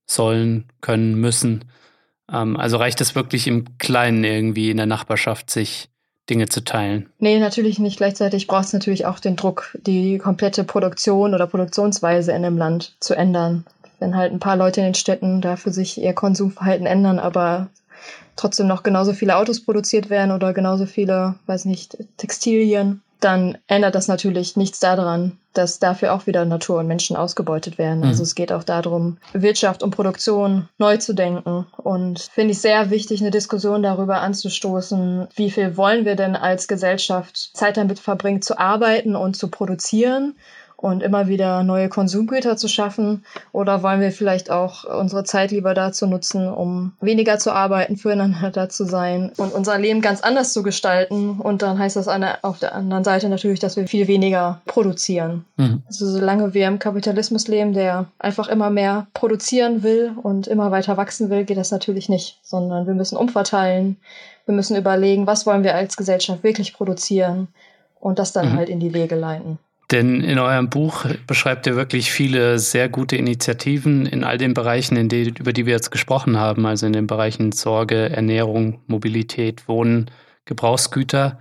sollen, 0.07 0.67
können, 0.81 1.17
müssen. 1.21 1.65
Ähm, 2.33 2.57
also 2.57 2.77
reicht 2.77 3.01
es 3.01 3.15
wirklich 3.15 3.47
im 3.47 3.79
Kleinen 3.79 4.23
irgendwie 4.25 4.71
in 4.71 4.77
der 4.77 4.87
Nachbarschaft, 4.87 5.51
sich 5.51 5.89
Dinge 6.29 6.49
zu 6.49 6.65
teilen. 6.65 7.09
Nee, 7.19 7.39
natürlich 7.39 7.79
nicht. 7.79 7.99
Gleichzeitig 7.99 8.47
braucht 8.47 8.67
es 8.67 8.73
natürlich 8.73 9.07
auch 9.07 9.21
den 9.21 9.37
Druck, 9.37 9.77
die 9.87 10.19
komplette 10.19 10.65
Produktion 10.65 11.35
oder 11.35 11.47
Produktionsweise 11.47 12.33
in 12.33 12.45
einem 12.45 12.59
Land 12.59 12.97
zu 13.01 13.15
ändern. 13.15 13.65
Wenn 13.99 14.17
halt 14.17 14.33
ein 14.33 14.41
paar 14.41 14.57
Leute 14.57 14.81
in 14.81 14.87
den 14.87 14.95
Städten 14.95 15.41
da 15.41 15.57
für 15.57 15.73
sich 15.73 16.01
ihr 16.01 16.13
Konsumverhalten 16.13 16.87
ändern, 16.87 17.19
aber 17.19 17.69
trotzdem 18.35 18.67
noch 18.67 18.83
genauso 18.83 19.13
viele 19.13 19.37
Autos 19.37 19.61
produziert 19.61 20.11
werden 20.11 20.33
oder 20.33 20.53
genauso 20.53 20.87
viele, 20.87 21.37
weiß 21.47 21.65
nicht, 21.65 21.97
Textilien, 22.17 23.03
dann 23.21 23.59
ändert 23.67 23.95
das 23.95 24.09
natürlich 24.09 24.57
nichts 24.57 24.81
daran, 24.81 25.39
dass 25.55 25.79
dafür 25.79 26.13
auch 26.15 26.27
wieder 26.27 26.45
Natur 26.45 26.81
und 26.81 26.87
Menschen 26.87 27.17
ausgebeutet 27.17 27.79
werden. 27.79 28.05
Also 28.05 28.21
mhm. 28.21 28.25
Es 28.25 28.35
geht 28.35 28.53
auch 28.53 28.65
darum, 28.65 29.19
Wirtschaft 29.33 29.83
und 29.83 29.91
Produktion 29.91 30.69
neu 30.79 30.99
zu 30.99 31.15
denken. 31.15 31.67
Und 31.77 32.21
finde 32.21 32.53
ich 32.53 32.61
sehr 32.61 32.91
wichtig, 32.91 33.21
eine 33.21 33.31
Diskussion 33.31 33.83
darüber 33.83 34.21
anzustoßen, 34.21 35.29
wie 35.35 35.51
viel 35.51 35.77
wollen 35.77 36.05
wir 36.05 36.17
denn 36.17 36.37
als 36.37 36.69
Gesellschaft 36.69 37.51
Zeit 37.55 37.77
damit 37.77 37.99
verbringen, 37.99 38.43
zu 38.43 38.59
arbeiten 38.59 39.17
und 39.17 39.37
zu 39.37 39.49
produzieren 39.49 40.35
und 40.77 41.03
immer 41.03 41.27
wieder 41.27 41.63
neue 41.63 41.89
Konsumgüter 41.89 42.57
zu 42.57 42.69
schaffen? 42.69 43.25
Oder 43.53 43.83
wollen 43.83 44.01
wir 44.01 44.13
vielleicht 44.13 44.51
auch 44.51 44.85
unsere 44.85 45.25
Zeit 45.25 45.51
lieber 45.51 45.75
dazu 45.75 46.07
nutzen, 46.07 46.49
um 46.49 46.93
weniger 47.01 47.39
zu 47.39 47.53
arbeiten, 47.53 47.97
füreinander 47.97 48.51
da 48.51 48.69
zu 48.69 48.85
sein 48.85 49.33
und 49.37 49.55
unser 49.55 49.79
Leben 49.79 50.01
ganz 50.01 50.21
anders 50.21 50.53
zu 50.53 50.63
gestalten? 50.63 51.41
Und 51.41 51.63
dann 51.63 51.79
heißt 51.79 51.97
das 51.97 52.09
auf 52.09 52.59
der 52.59 52.75
anderen 52.75 53.05
Seite 53.05 53.29
natürlich, 53.29 53.61
dass 53.61 53.77
wir 53.77 53.89
viel 53.89 54.07
weniger 54.07 54.61
produzieren. 54.67 55.45
Mhm. 55.57 55.83
Also 55.87 56.07
solange 56.07 56.55
wir 56.55 56.69
im 56.69 56.79
Kapitalismus 56.79 57.49
leben, 57.49 57.73
der 57.73 58.07
einfach 58.19 58.49
immer 58.49 58.71
mehr 58.71 59.07
produzieren 59.15 59.83
will 59.83 60.13
und 60.23 60.47
immer 60.47 60.71
weiter 60.71 60.97
wachsen 60.97 61.31
will, 61.31 61.45
geht 61.45 61.57
das 61.57 61.71
natürlich 61.71 62.09
nicht, 62.09 62.39
sondern 62.43 62.87
wir 62.87 62.95
müssen 62.95 63.17
umverteilen. 63.17 63.97
Wir 64.45 64.55
müssen 64.55 64.77
überlegen, 64.77 65.27
was 65.27 65.47
wollen 65.47 65.65
wir 65.65 65.75
als 65.75 65.97
Gesellschaft 65.97 66.45
wirklich 66.45 66.73
produzieren 66.73 67.49
und 67.99 68.19
das 68.19 68.33
dann 68.33 68.53
mhm. 68.53 68.57
halt 68.57 68.69
in 68.69 68.79
die 68.79 68.95
Wege 68.95 69.17
leiten. 69.17 69.59
Denn 69.93 70.21
in 70.21 70.39
eurem 70.39 70.69
Buch 70.69 71.05
beschreibt 71.27 71.67
ihr 71.67 71.77
wirklich 71.77 72.11
viele 72.11 72.59
sehr 72.59 72.89
gute 72.89 73.17
Initiativen 73.17 74.05
in 74.05 74.25
all 74.25 74.37
den 74.37 74.53
Bereichen, 74.53 74.97
in 74.97 75.09
die, 75.09 75.33
über 75.39 75.53
die 75.53 75.65
wir 75.65 75.75
jetzt 75.75 75.93
gesprochen 75.93 76.39
haben, 76.39 76.67
also 76.67 76.87
in 76.87 76.93
den 76.93 77.07
Bereichen 77.07 77.53
Sorge, 77.53 78.11
Ernährung, 78.11 78.81
Mobilität, 78.89 79.69
Wohnen, 79.69 80.11
Gebrauchsgüter. 80.45 81.39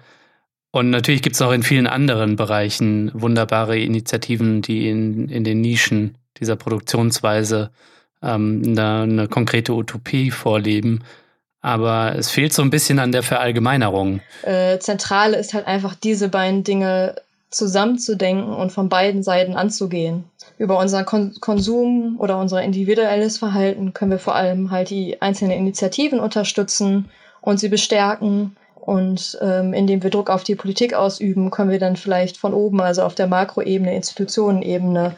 Und 0.69 0.91
natürlich 0.91 1.23
gibt 1.23 1.35
es 1.35 1.41
auch 1.41 1.53
in 1.53 1.63
vielen 1.63 1.87
anderen 1.87 2.35
Bereichen 2.35 3.09
wunderbare 3.13 3.79
Initiativen, 3.79 4.61
die 4.61 4.89
in, 4.89 5.29
in 5.29 5.43
den 5.43 5.61
Nischen 5.61 6.17
dieser 6.39 6.55
Produktionsweise 6.55 7.71
ähm, 8.21 8.61
eine, 8.65 9.01
eine 9.01 9.27
konkrete 9.27 9.73
Utopie 9.73 10.29
vorleben. 10.29 11.03
Aber 11.61 12.13
es 12.15 12.29
fehlt 12.29 12.53
so 12.53 12.61
ein 12.61 12.69
bisschen 12.69 12.99
an 12.99 13.11
der 13.11 13.23
Verallgemeinerung. 13.23 14.19
Äh, 14.43 14.77
Zentrale 14.77 15.37
ist 15.37 15.55
halt 15.55 15.65
einfach 15.65 15.95
diese 15.95 16.29
beiden 16.29 16.63
Dinge 16.63 17.15
zusammenzudenken 17.49 18.53
und 18.53 18.71
von 18.71 18.89
beiden 18.89 19.23
Seiten 19.23 19.55
anzugehen. 19.55 20.25
Über 20.57 20.77
unseren 20.79 21.05
Kon 21.05 21.33
Konsum 21.39 22.17
oder 22.19 22.37
unser 22.37 22.61
individuelles 22.61 23.37
Verhalten 23.37 23.93
können 23.93 24.11
wir 24.11 24.19
vor 24.19 24.35
allem 24.35 24.71
halt 24.71 24.89
die 24.89 25.21
einzelnen 25.21 25.57
Initiativen 25.57 26.19
unterstützen 26.19 27.09
und 27.41 27.59
sie 27.59 27.69
bestärken. 27.69 28.55
Und 28.75 29.39
ähm, 29.41 29.73
indem 29.73 30.03
wir 30.03 30.11
Druck 30.11 30.29
auf 30.29 30.43
die 30.43 30.55
Politik 30.55 30.93
ausüben, 30.93 31.49
können 31.49 31.71
wir 31.71 31.79
dann 31.79 31.95
vielleicht 31.95 32.37
von 32.37 32.53
oben, 32.53 32.81
also 32.81 33.01
auf 33.01 33.15
der 33.15 33.25
Makroebene, 33.25 33.95
Institutionenebene, 33.95 35.15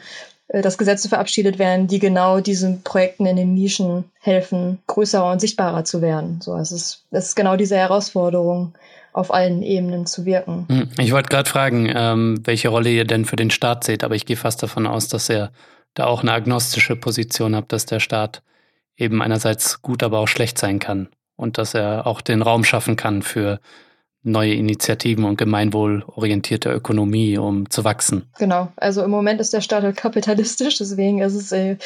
äh, 0.48 0.62
dass 0.62 0.78
Gesetze 0.78 1.08
verabschiedet 1.10 1.58
werden, 1.58 1.86
die 1.86 1.98
genau 1.98 2.40
diesen 2.40 2.82
Projekten 2.82 3.26
in 3.26 3.36
den 3.36 3.52
Nischen 3.54 4.04
helfen, 4.20 4.78
größer 4.86 5.30
und 5.30 5.40
sichtbarer 5.40 5.84
zu 5.84 6.00
werden. 6.00 6.40
So, 6.40 6.56
es 6.56 6.72
ist, 6.72 7.04
es 7.10 7.26
ist 7.26 7.36
genau 7.36 7.56
diese 7.56 7.76
Herausforderung, 7.76 8.72
auf 9.18 9.34
allen 9.34 9.62
Ebenen 9.62 10.06
zu 10.06 10.24
wirken. 10.24 10.66
Hm, 10.68 10.88
ich 10.98 11.12
wollte 11.12 11.28
gerade 11.28 11.50
fragen, 11.50 11.90
ähm, 11.94 12.40
welche 12.44 12.68
Rolle 12.68 12.90
ihr 12.90 13.04
denn 13.04 13.24
für 13.24 13.36
den 13.36 13.50
Staat 13.50 13.84
seht, 13.84 14.04
aber 14.04 14.14
ich 14.14 14.26
gehe 14.26 14.36
fast 14.36 14.62
davon 14.62 14.86
aus, 14.86 15.08
dass 15.08 15.28
er 15.28 15.50
da 15.94 16.06
auch 16.06 16.22
eine 16.22 16.32
agnostische 16.32 16.94
Position 16.94 17.56
habt, 17.56 17.72
dass 17.72 17.84
der 17.84 18.00
Staat 18.00 18.42
eben 18.96 19.20
einerseits 19.20 19.82
gut, 19.82 20.02
aber 20.02 20.18
auch 20.20 20.28
schlecht 20.28 20.58
sein 20.58 20.78
kann 20.78 21.08
und 21.36 21.58
dass 21.58 21.74
er 21.74 22.06
auch 22.06 22.20
den 22.20 22.42
Raum 22.42 22.62
schaffen 22.64 22.96
kann 22.96 23.22
für 23.22 23.60
neue 24.24 24.54
Initiativen 24.54 25.24
und 25.24 25.38
gemeinwohlorientierte 25.38 26.70
Ökonomie, 26.70 27.38
um 27.38 27.70
zu 27.70 27.84
wachsen. 27.84 28.24
Genau, 28.38 28.68
also 28.76 29.02
im 29.04 29.10
Moment 29.10 29.40
ist 29.40 29.52
der 29.52 29.60
Staat 29.60 29.84
halt 29.84 29.96
kapitalistisch, 29.96 30.78
deswegen 30.78 31.20
ist 31.20 31.34
es 31.34 31.52
äh, 31.52 31.76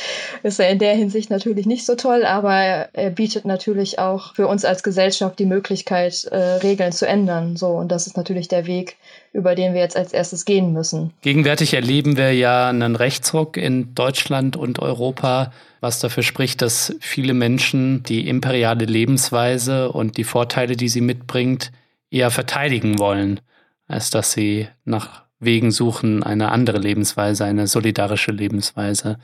ist 0.43 0.59
er 0.59 0.71
in 0.71 0.79
der 0.79 0.95
Hinsicht 0.95 1.31
natürlich 1.31 1.67
nicht 1.67 1.85
so 1.85 1.95
toll, 1.95 2.25
aber 2.25 2.89
er 2.93 3.11
bietet 3.11 3.45
natürlich 3.45 3.99
auch 3.99 4.35
für 4.35 4.47
uns 4.47 4.65
als 4.65 4.83
Gesellschaft 4.83 5.39
die 5.39 5.47
Möglichkeit, 5.47 6.25
äh, 6.25 6.37
Regeln 6.37 6.93
zu 6.93 7.07
ändern. 7.07 7.57
So, 7.57 7.69
und 7.69 7.93
das 7.93 8.07
ist 8.07 8.17
natürlich 8.17 8.49
der 8.49 8.67
Weg, 8.67 8.97
über 9.33 9.55
den 9.55 9.75
wir 9.75 9.81
jetzt 9.81 9.97
als 9.97 10.13
erstes 10.13 10.47
gehen 10.47 10.73
müssen. 10.73 11.13
Gegenwärtig 11.21 11.75
erleben 11.75 12.17
wir 12.17 12.33
ja 12.33 12.69
einen 12.69 12.97
Rechtsruck 12.97 13.59
in 13.59 13.95
Deutschland 13.95 14.57
und 14.57 14.79
Europa, 14.79 15.53
was 15.81 15.99
dafür 16.01 16.23
spricht, 16.23 16.63
dass 16.63 16.95
viele 17.01 17.35
Menschen 17.35 18.03
die 18.05 18.27
imperiale 18.29 18.87
Lebensweise 18.87 19.93
und 19.93 20.17
die 20.17 20.25
Vorteile, 20.25 20.77
die 20.77 20.89
sie 20.89 21.01
mitbringt, 21.01 21.73
eher 22.13 22.31
verteidigen 22.31 22.99
wollen, 22.99 23.41
als 23.89 24.11
dass 24.11 24.33
sie 24.33 24.69
nach 24.85 25.23
Wegen 25.39 25.73
suchen, 25.73 26.23
eine 26.23 26.53
andere 26.53 26.79
Lebensweise, 26.79 27.45
eine 27.45 27.67
solidarische 27.67 28.31
Lebensweise 28.31 29.19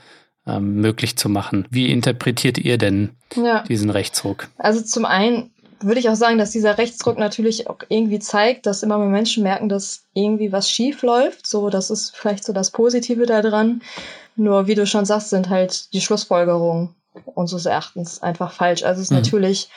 ähm, 0.47 0.77
möglich 0.77 1.17
zu 1.17 1.29
machen. 1.29 1.67
Wie 1.71 1.91
interpretiert 1.91 2.59
ihr 2.59 2.77
denn 2.77 3.11
ja. 3.37 3.63
diesen 3.63 3.91
Rechtsruck? 3.91 4.49
Also 4.59 4.81
zum 4.81 5.05
einen 5.05 5.51
würde 5.81 6.01
ich 6.01 6.09
auch 6.09 6.17
sagen, 6.17 6.39
dass 6.39 6.51
dieser 6.51 6.77
Rechtsruck 6.77 7.19
natürlich 7.19 7.69
auch 7.69 7.79
irgendwie 7.89 8.19
zeigt, 8.19 8.67
dass 8.67 8.83
immer 8.83 8.99
mehr 8.99 9.09
Menschen 9.09 9.45
merken, 9.45 9.69
dass 9.69 10.03
irgendwie 10.13 10.51
was 10.51 10.69
schief 10.69 11.03
läuft. 11.03 11.47
So, 11.47 11.71
das 11.71 11.91
ist 11.91 12.17
vielleicht 12.17 12.45
so 12.45 12.53
das 12.53 12.73
Positive 12.73 13.27
daran. 13.27 13.83
Nur, 14.35 14.67
wie 14.67 14.75
du 14.75 14.87
schon 14.87 15.05
sagst, 15.05 15.31
sind 15.31 15.49
halt 15.49 15.93
die 15.93 16.01
Schlussfolgerungen 16.01 16.95
unseres 17.35 17.67
Erachtens 17.67 18.23
einfach 18.23 18.53
falsch. 18.53 18.83
Also 18.83 19.01
es 19.01 19.07
ist 19.07 19.11
mhm. 19.11 19.19
natürlich 19.19 19.69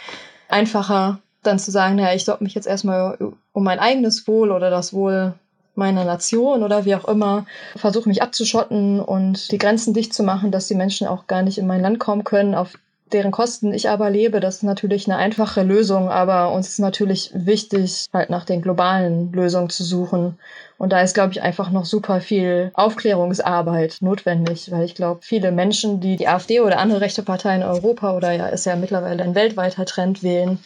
einfacher, 0.49 1.19
dann 1.43 1.59
zu 1.59 1.71
sagen, 1.71 1.95
naja, 1.95 2.13
ich 2.15 2.25
sollte 2.25 2.43
mich 2.43 2.53
jetzt 2.53 2.67
erstmal 2.67 3.17
um 3.53 3.63
mein 3.63 3.79
eigenes 3.79 4.27
Wohl 4.27 4.51
oder 4.51 4.69
das 4.69 4.93
Wohl 4.93 5.33
meiner 5.75 6.03
Nation 6.03 6.63
oder 6.63 6.85
wie 6.85 6.95
auch 6.95 7.05
immer, 7.05 7.45
versuche 7.75 8.09
mich 8.09 8.21
abzuschotten 8.21 8.99
und 8.99 9.51
die 9.51 9.57
Grenzen 9.57 9.93
dicht 9.93 10.13
zu 10.13 10.23
machen, 10.23 10.51
dass 10.51 10.67
die 10.67 10.75
Menschen 10.75 11.07
auch 11.07 11.27
gar 11.27 11.41
nicht 11.41 11.57
in 11.57 11.67
mein 11.67 11.81
Land 11.81 11.99
kommen 11.99 12.23
können, 12.23 12.55
auf 12.55 12.73
deren 13.13 13.31
Kosten 13.31 13.73
ich 13.73 13.89
aber 13.89 14.09
lebe. 14.09 14.39
Das 14.39 14.57
ist 14.57 14.63
natürlich 14.63 15.07
eine 15.07 15.17
einfache 15.17 15.63
Lösung, 15.63 16.09
aber 16.09 16.51
uns 16.53 16.69
ist 16.69 16.79
natürlich 16.79 17.31
wichtig, 17.33 18.07
halt 18.13 18.29
nach 18.29 18.45
den 18.45 18.61
globalen 18.61 19.31
Lösungen 19.33 19.69
zu 19.69 19.83
suchen. 19.83 20.37
Und 20.77 20.91
da 20.91 21.01
ist, 21.01 21.13
glaube 21.13 21.33
ich, 21.33 21.41
einfach 21.41 21.71
noch 21.71 21.85
super 21.85 22.21
viel 22.21 22.71
Aufklärungsarbeit 22.73 23.97
notwendig, 24.01 24.71
weil 24.71 24.83
ich 24.83 24.95
glaube, 24.95 25.19
viele 25.23 25.51
Menschen, 25.51 25.99
die 25.99 26.15
die 26.15 26.27
AfD 26.27 26.59
oder 26.61 26.79
andere 26.79 27.01
rechte 27.01 27.23
Parteien 27.23 27.61
in 27.61 27.67
Europa 27.67 28.15
oder 28.15 28.31
ja, 28.31 28.47
ist 28.47 28.65
ja 28.65 28.75
mittlerweile 28.75 29.23
ein 29.23 29.35
weltweiter 29.35 29.85
Trend 29.85 30.23
wählen, 30.23 30.59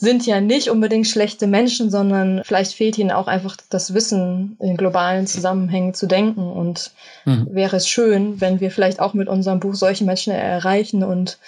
sind 0.00 0.26
ja 0.26 0.40
nicht 0.40 0.70
unbedingt 0.70 1.08
schlechte 1.08 1.48
Menschen, 1.48 1.90
sondern 1.90 2.42
vielleicht 2.44 2.74
fehlt 2.74 2.96
ihnen 2.98 3.10
auch 3.10 3.26
einfach 3.26 3.56
das 3.68 3.94
Wissen, 3.94 4.56
in 4.60 4.76
globalen 4.76 5.26
Zusammenhängen 5.26 5.92
zu 5.92 6.06
denken. 6.06 6.52
Und 6.52 6.92
mhm. 7.24 7.48
wäre 7.50 7.76
es 7.76 7.88
schön, 7.88 8.40
wenn 8.40 8.60
wir 8.60 8.70
vielleicht 8.70 9.00
auch 9.00 9.12
mit 9.12 9.28
unserem 9.28 9.58
Buch 9.58 9.74
solche 9.74 10.04
Menschen 10.04 10.32
erreichen 10.32 11.02
und 11.02 11.38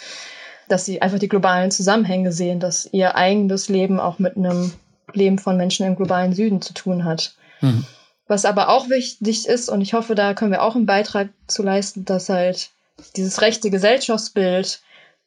dass 0.69 0.85
sie 0.85 1.01
einfach 1.01 1.21
die 1.21 1.29
globalen 1.29 1.71
Zusammenhänge 1.71 2.33
sehen, 2.33 2.59
dass 2.59 2.89
ihr 2.91 3.15
eigenes 3.15 3.69
Leben 3.69 4.01
auch 4.01 4.19
mit 4.19 4.37
einem 4.37 4.73
Leben 5.13 5.39
von 5.39 5.57
Menschen 5.57 5.87
im 5.87 5.95
globalen 5.95 6.33
Süden 6.33 6.61
zu 6.61 6.75
tun 6.75 7.05
hat. 7.05 7.35
Mhm. 7.61 7.85
Was 8.27 8.45
aber 8.45 8.69
auch 8.69 8.89
wichtig 8.89 9.47
ist, 9.47 9.69
und 9.69 9.81
ich 9.81 9.95
hoffe, 9.95 10.17
da 10.17 10.35
können 10.35 10.53
wir 10.53 10.63
auch 10.63 10.75
einen 10.75 10.87
Beitrag 10.87 11.29
zu 11.47 11.63
leisten, 11.63 12.05
dass 12.05 12.29
halt 12.29 12.71
dieses 13.17 13.43
rechte 13.43 13.71
Gesellschaftsbild 13.71 14.81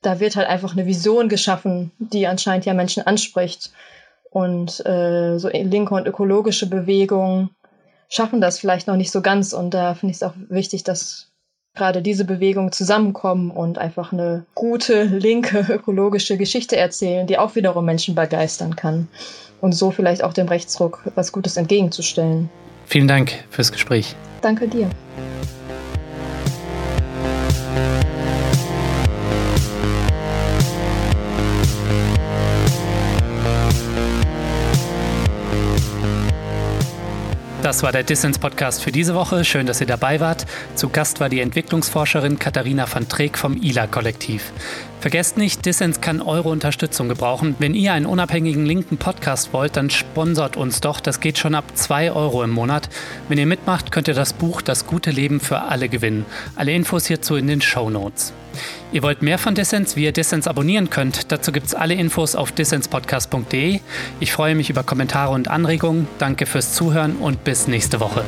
da 0.04 0.20
wird 0.20 0.36
halt 0.36 0.48
einfach 0.48 0.74
eine 0.74 0.86
Vision 0.86 1.30
geschaffen, 1.30 1.92
die 1.98 2.28
anscheinend 2.28 2.66
ja 2.66 2.74
Menschen 2.74 3.06
anspricht. 3.06 3.72
Und 4.30 4.86
äh, 4.86 5.38
so 5.38 5.50
linke 5.50 5.94
und 5.94 6.08
ökologische 6.08 6.68
Bewegungen 6.68 7.50
schaffen 8.10 8.42
das 8.42 8.60
vielleicht 8.60 8.88
noch 8.88 8.96
nicht 8.96 9.12
so 9.12 9.22
ganz. 9.22 9.54
Und 9.54 9.74
da 9.74 9.94
finde 9.96 10.12
ich 10.12 10.18
es 10.18 10.24
auch 10.24 10.34
wichtig, 10.50 10.84
dass 10.84 11.32
gerade 11.76 12.02
diese 12.02 12.26
Bewegungen 12.26 12.72
zusammenkommen 12.72 13.50
und 13.50 13.78
einfach 13.78 14.12
eine 14.12 14.46
gute, 14.54 15.04
linke, 15.04 15.60
ökologische 15.70 16.38
Geschichte 16.38 16.76
erzählen, 16.76 17.26
die 17.26 17.38
auch 17.38 17.56
wiederum 17.56 17.86
Menschen 17.86 18.16
begeistern 18.16 18.76
kann. 18.76 19.08
Und 19.62 19.72
so 19.72 19.92
vielleicht 19.92 20.24
auch 20.24 20.34
dem 20.34 20.50
Rechtsruck 20.50 21.04
was 21.16 21.32
Gutes 21.32 21.56
entgegenzustellen. 21.56 22.50
Vielen 22.86 23.08
Dank 23.08 23.46
fürs 23.50 23.72
Gespräch. 23.72 24.14
Danke 24.42 24.68
dir. 24.68 24.90
Das 37.74 37.82
war 37.82 37.92
der 37.92 38.04
Dissens-Podcast 38.04 38.84
für 38.84 38.92
diese 38.92 39.16
Woche. 39.16 39.44
Schön, 39.44 39.66
dass 39.66 39.82
ihr 39.82 39.88
dabei 39.88 40.20
wart. 40.20 40.46
Zu 40.76 40.90
Gast 40.90 41.20
war 41.20 41.30
die 41.30 41.40
Entwicklungsforscherin 41.40 42.38
Katharina 42.38 42.86
van 42.88 43.10
Treek 43.10 43.36
vom 43.36 43.60
ILA-Kollektiv. 43.60 44.52
Vergesst 45.00 45.38
nicht, 45.38 45.66
Dissens 45.66 46.00
kann 46.00 46.22
eure 46.22 46.50
Unterstützung 46.50 47.10
gebrauchen. 47.10 47.56
Wenn 47.58 47.74
ihr 47.74 47.94
einen 47.94 48.06
unabhängigen 48.06 48.68
linken 48.68 48.98
Podcast 48.98 49.54
wollt, 49.54 49.76
dann 49.76 49.90
sponsert 49.90 50.56
uns 50.56 50.82
doch. 50.82 51.00
Das 51.00 51.20
geht 51.20 51.40
schon 51.40 51.56
ab 51.56 51.66
2 51.74 52.12
Euro 52.12 52.44
im 52.44 52.52
Monat. 52.52 52.90
Wenn 53.28 53.40
ihr 53.40 53.48
mitmacht, 53.48 53.92
könnt 53.92 54.08
ihr 54.08 54.14
das 54.14 54.34
Buch 54.34 54.62
Das 54.62 54.86
gute 54.86 55.10
Leben 55.10 55.40
für 55.40 55.62
alle 55.62 55.90
gewinnen. 55.90 56.28
Alle 56.56 56.74
Infos 56.74 57.08
hierzu 57.08 57.38
in 57.38 57.48
den 57.48 57.60
Show 57.60 57.90
Notes. 57.90 58.34
Ihr 58.92 59.04
wollt 59.04 59.22
mehr 59.22 59.38
von 59.38 59.56
Dissens, 59.56 59.96
wie 59.96 60.04
ihr 60.04 60.12
Dissens 60.12 60.48
abonnieren 60.48 60.90
könnt. 60.90 61.32
Dazu 61.32 61.52
gibt 61.52 61.68
es 61.68 61.76
alle 61.76 61.94
Infos 61.94 62.36
auf 62.36 62.52
dissenspodcast.de. 62.52 63.80
Ich 64.20 64.32
freue 64.32 64.56
mich 64.56 64.70
über 64.70 64.84
Kommentare 64.84 65.34
und 65.34 65.48
Anregungen. 65.48 66.08
Danke 66.20 66.46
fürs 66.46 66.74
Zuhören 66.74 67.16
und 67.18 67.44
bis 67.44 67.68
nächste 67.68 68.00
Woche. 68.00 68.24